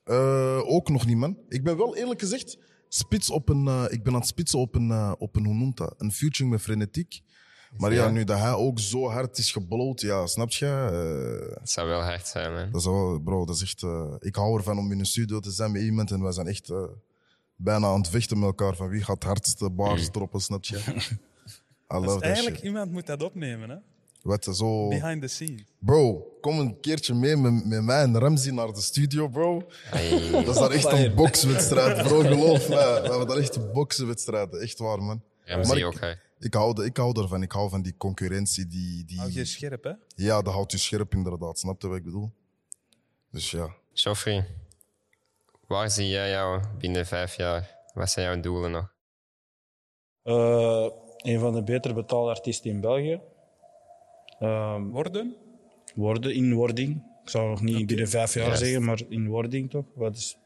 [0.03, 1.37] Eh, ook nog niet, man.
[1.49, 4.75] Ik ben wel eerlijk gezegd spits op een, eh, ik ben aan het spitsen op
[4.75, 5.93] een, eh, op een hoe noemt dat?
[5.97, 7.21] Een featuring met Frenetiek.
[7.77, 10.65] Maar ja, nu dat hij ook zo hard is gebloot, ja, snap je?
[10.65, 12.71] Eh, Het zou wel hard zijn, man.
[12.71, 13.83] dat is wel, bro, dat is echt.
[14.19, 16.71] ik hou ervan om in een studio te zijn met iemand en wij zijn echt
[17.55, 20.77] bijna aan het vechten met elkaar van wie gaat het hardste bars droppen, snap je?
[20.77, 20.83] I
[21.95, 22.65] love Dus that eigenlijk, shit.
[22.65, 23.75] iemand moet dat opnemen, hè?
[24.21, 24.87] Wat, zo...
[24.87, 25.61] Behind the scenes.
[25.79, 29.63] Bro, kom een keertje mee met, met mij en Ramzi naar de studio, bro.
[30.31, 32.19] Dat is daar echt een bokswedstrijd, bro.
[32.33, 32.75] Geloof me.
[32.75, 34.57] We hebben daar echt een bokswedstrijd.
[34.57, 35.21] Echt waar, man.
[35.45, 36.17] Ramsey Maar ik- ook hard.
[36.39, 37.41] Ik hou, ik hou ervan.
[37.41, 38.67] Ik hou van die concurrentie.
[38.67, 39.45] Die, Hou je die...
[39.45, 39.91] scherp, hè?
[40.15, 41.59] Ja, dat houdt je scherp, inderdaad.
[41.59, 42.31] Snap je wat ik bedoel?
[43.31, 43.75] Dus ja.
[43.93, 44.45] Joffrey,
[45.67, 47.75] waar zie jij jou binnen vijf jaar?
[47.93, 48.93] Wat zijn jouw doelen nog?
[50.23, 50.87] Eh,
[51.17, 53.21] een van de beter betaalde artiesten in België.
[54.41, 55.35] Ehm, Worden?
[55.95, 57.03] worden in wording.
[57.23, 59.85] Ik zou nog niet binnen vijf jaar zeggen, maar in wording toch.
[59.93, 60.37] Wat is,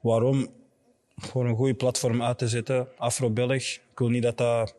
[0.00, 0.48] waarom?
[1.16, 2.88] Voor een goede platform uit te zetten.
[2.96, 3.62] Afro-Belg.
[3.62, 4.74] Ik wil niet dat dat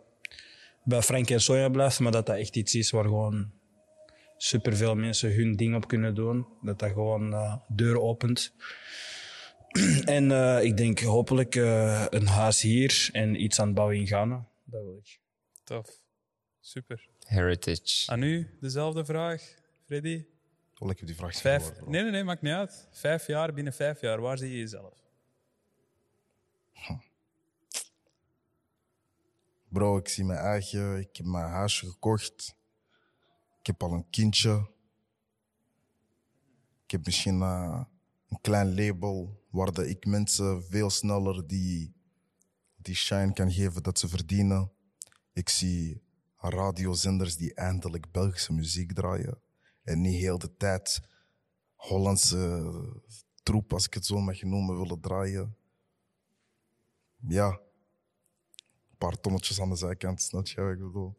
[0.83, 3.51] bij Frank en Sonja blijft, maar dat dat echt iets is waar gewoon
[4.37, 6.45] superveel mensen hun ding op kunnen doen.
[6.61, 8.53] Dat dat gewoon eh, deuren opent.
[10.05, 14.07] en eh, ik denk hopelijk eh, een huis hier en iets aan het bouwen in
[14.07, 14.45] Ghana.
[14.63, 15.19] Dat wil ik.
[15.63, 15.99] Tof.
[16.59, 17.07] Super.
[17.25, 18.11] Heritage.
[18.11, 20.25] Aan u dezelfde vraag, Freddy.
[20.75, 21.89] Wel, ik heb die vraag Vijf, bro.
[21.89, 22.87] nee, nee, nee, maakt niet uit.
[22.91, 25.03] Vijf jaar, binnen vijf jaar, waar zie je jezelf?
[29.67, 30.99] Bro, ik zie mijn eigen.
[30.99, 32.55] Ik heb mijn huisje gekocht.
[33.59, 34.69] Ik heb al een kindje.
[36.83, 37.83] Ik heb misschien eh,
[38.29, 41.95] een klein label waar ik mensen veel sneller die,
[42.75, 44.71] die shine kan geven dat ze verdienen.
[45.33, 46.01] Ik zie
[46.49, 49.41] radiozenders die eindelijk Belgische muziek draaien.
[49.83, 51.01] En niet heel de tijd
[51.75, 52.71] Hollandse
[53.43, 55.55] troep, als ik het zo mag noemen, willen draaien.
[57.27, 61.15] Ja, een paar tonnetjes aan de zijkant, snap je wat ik bedoel?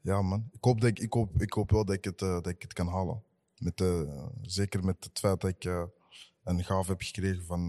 [0.00, 0.48] Ja, man.
[0.52, 2.62] Ik hoop, dat ik, ik, hoop, ik hoop wel dat ik het, eh, dat ik
[2.62, 3.22] het kan halen.
[3.58, 5.84] Met, eh, zeker met het feit dat ik eh,
[6.44, 7.68] een gave heb gekregen van,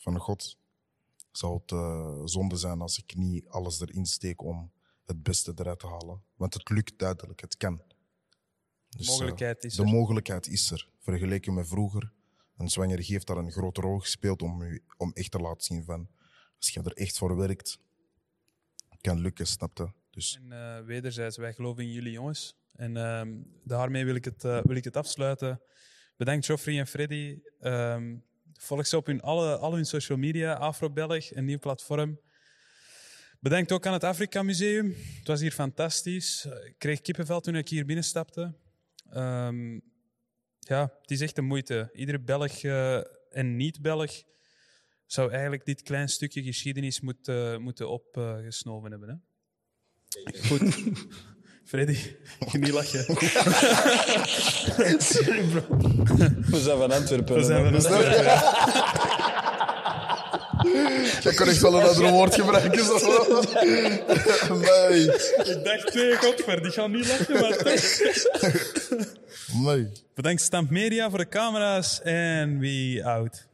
[0.00, 0.58] van God.
[1.30, 4.70] Zou het zonde zijn als ik niet alles erin steek om
[5.06, 6.22] het beste eruit te halen.
[6.34, 7.82] Want het lukt duidelijk, het kan.
[8.88, 9.88] Dus, De eh, mogelijkheid is de er.
[9.88, 10.88] mogelijkheid is er.
[11.00, 12.12] Vergeleken met vroeger.
[12.56, 15.84] Een zwangerie heeft daar een grote rol gespeeld om, u, om echt te laten zien
[15.84, 16.08] van...
[16.58, 17.78] Als je er echt voor werkt,
[19.00, 19.92] kan lukken, snapte.
[20.10, 22.56] Dus En eh, wederzijds, wij geloven in jullie jongens.
[22.72, 23.34] En ehm,
[23.64, 25.60] daarmee wil ik, het, eh, wil ik het afsluiten.
[26.16, 27.38] Bedankt Geoffrey en Freddy.
[27.60, 28.16] Ehm,
[28.52, 30.54] volg ze op hun, alle, al hun social media.
[30.54, 32.20] Afro-Belg, een nieuw platform.
[33.40, 34.94] Bedankt ook aan het Afrika Museum.
[35.18, 36.44] Het was hier fantastisch.
[36.44, 38.54] Ik kreeg kippenvel toen ik hier binnenstapte.
[39.10, 39.72] Ehm,
[40.58, 41.90] ja, het is echt een moeite.
[41.92, 42.96] Iedere Belg eh,
[43.30, 44.22] en niet-Belg
[45.06, 49.08] zou eigenlijk dit klein stukje geschiedenis moeten, moeten opgesnoven hebben.
[49.08, 49.14] Hè?
[50.46, 50.62] Goed.
[51.64, 51.98] Freddy,
[52.52, 53.06] je niet lachen.
[56.50, 57.34] We zijn van Antwerpen.
[57.34, 59.04] We zijn van man.
[61.20, 62.84] jij kon echt wel een ander woord gebruiken.
[62.84, 62.96] Zo.
[64.54, 65.02] nee,
[65.44, 67.82] Ik dacht, nee, godver, die gaan niet lachen, maar toch.
[69.64, 69.88] nee.
[70.14, 73.46] Bedankt Stamp Media voor de camera's en we out.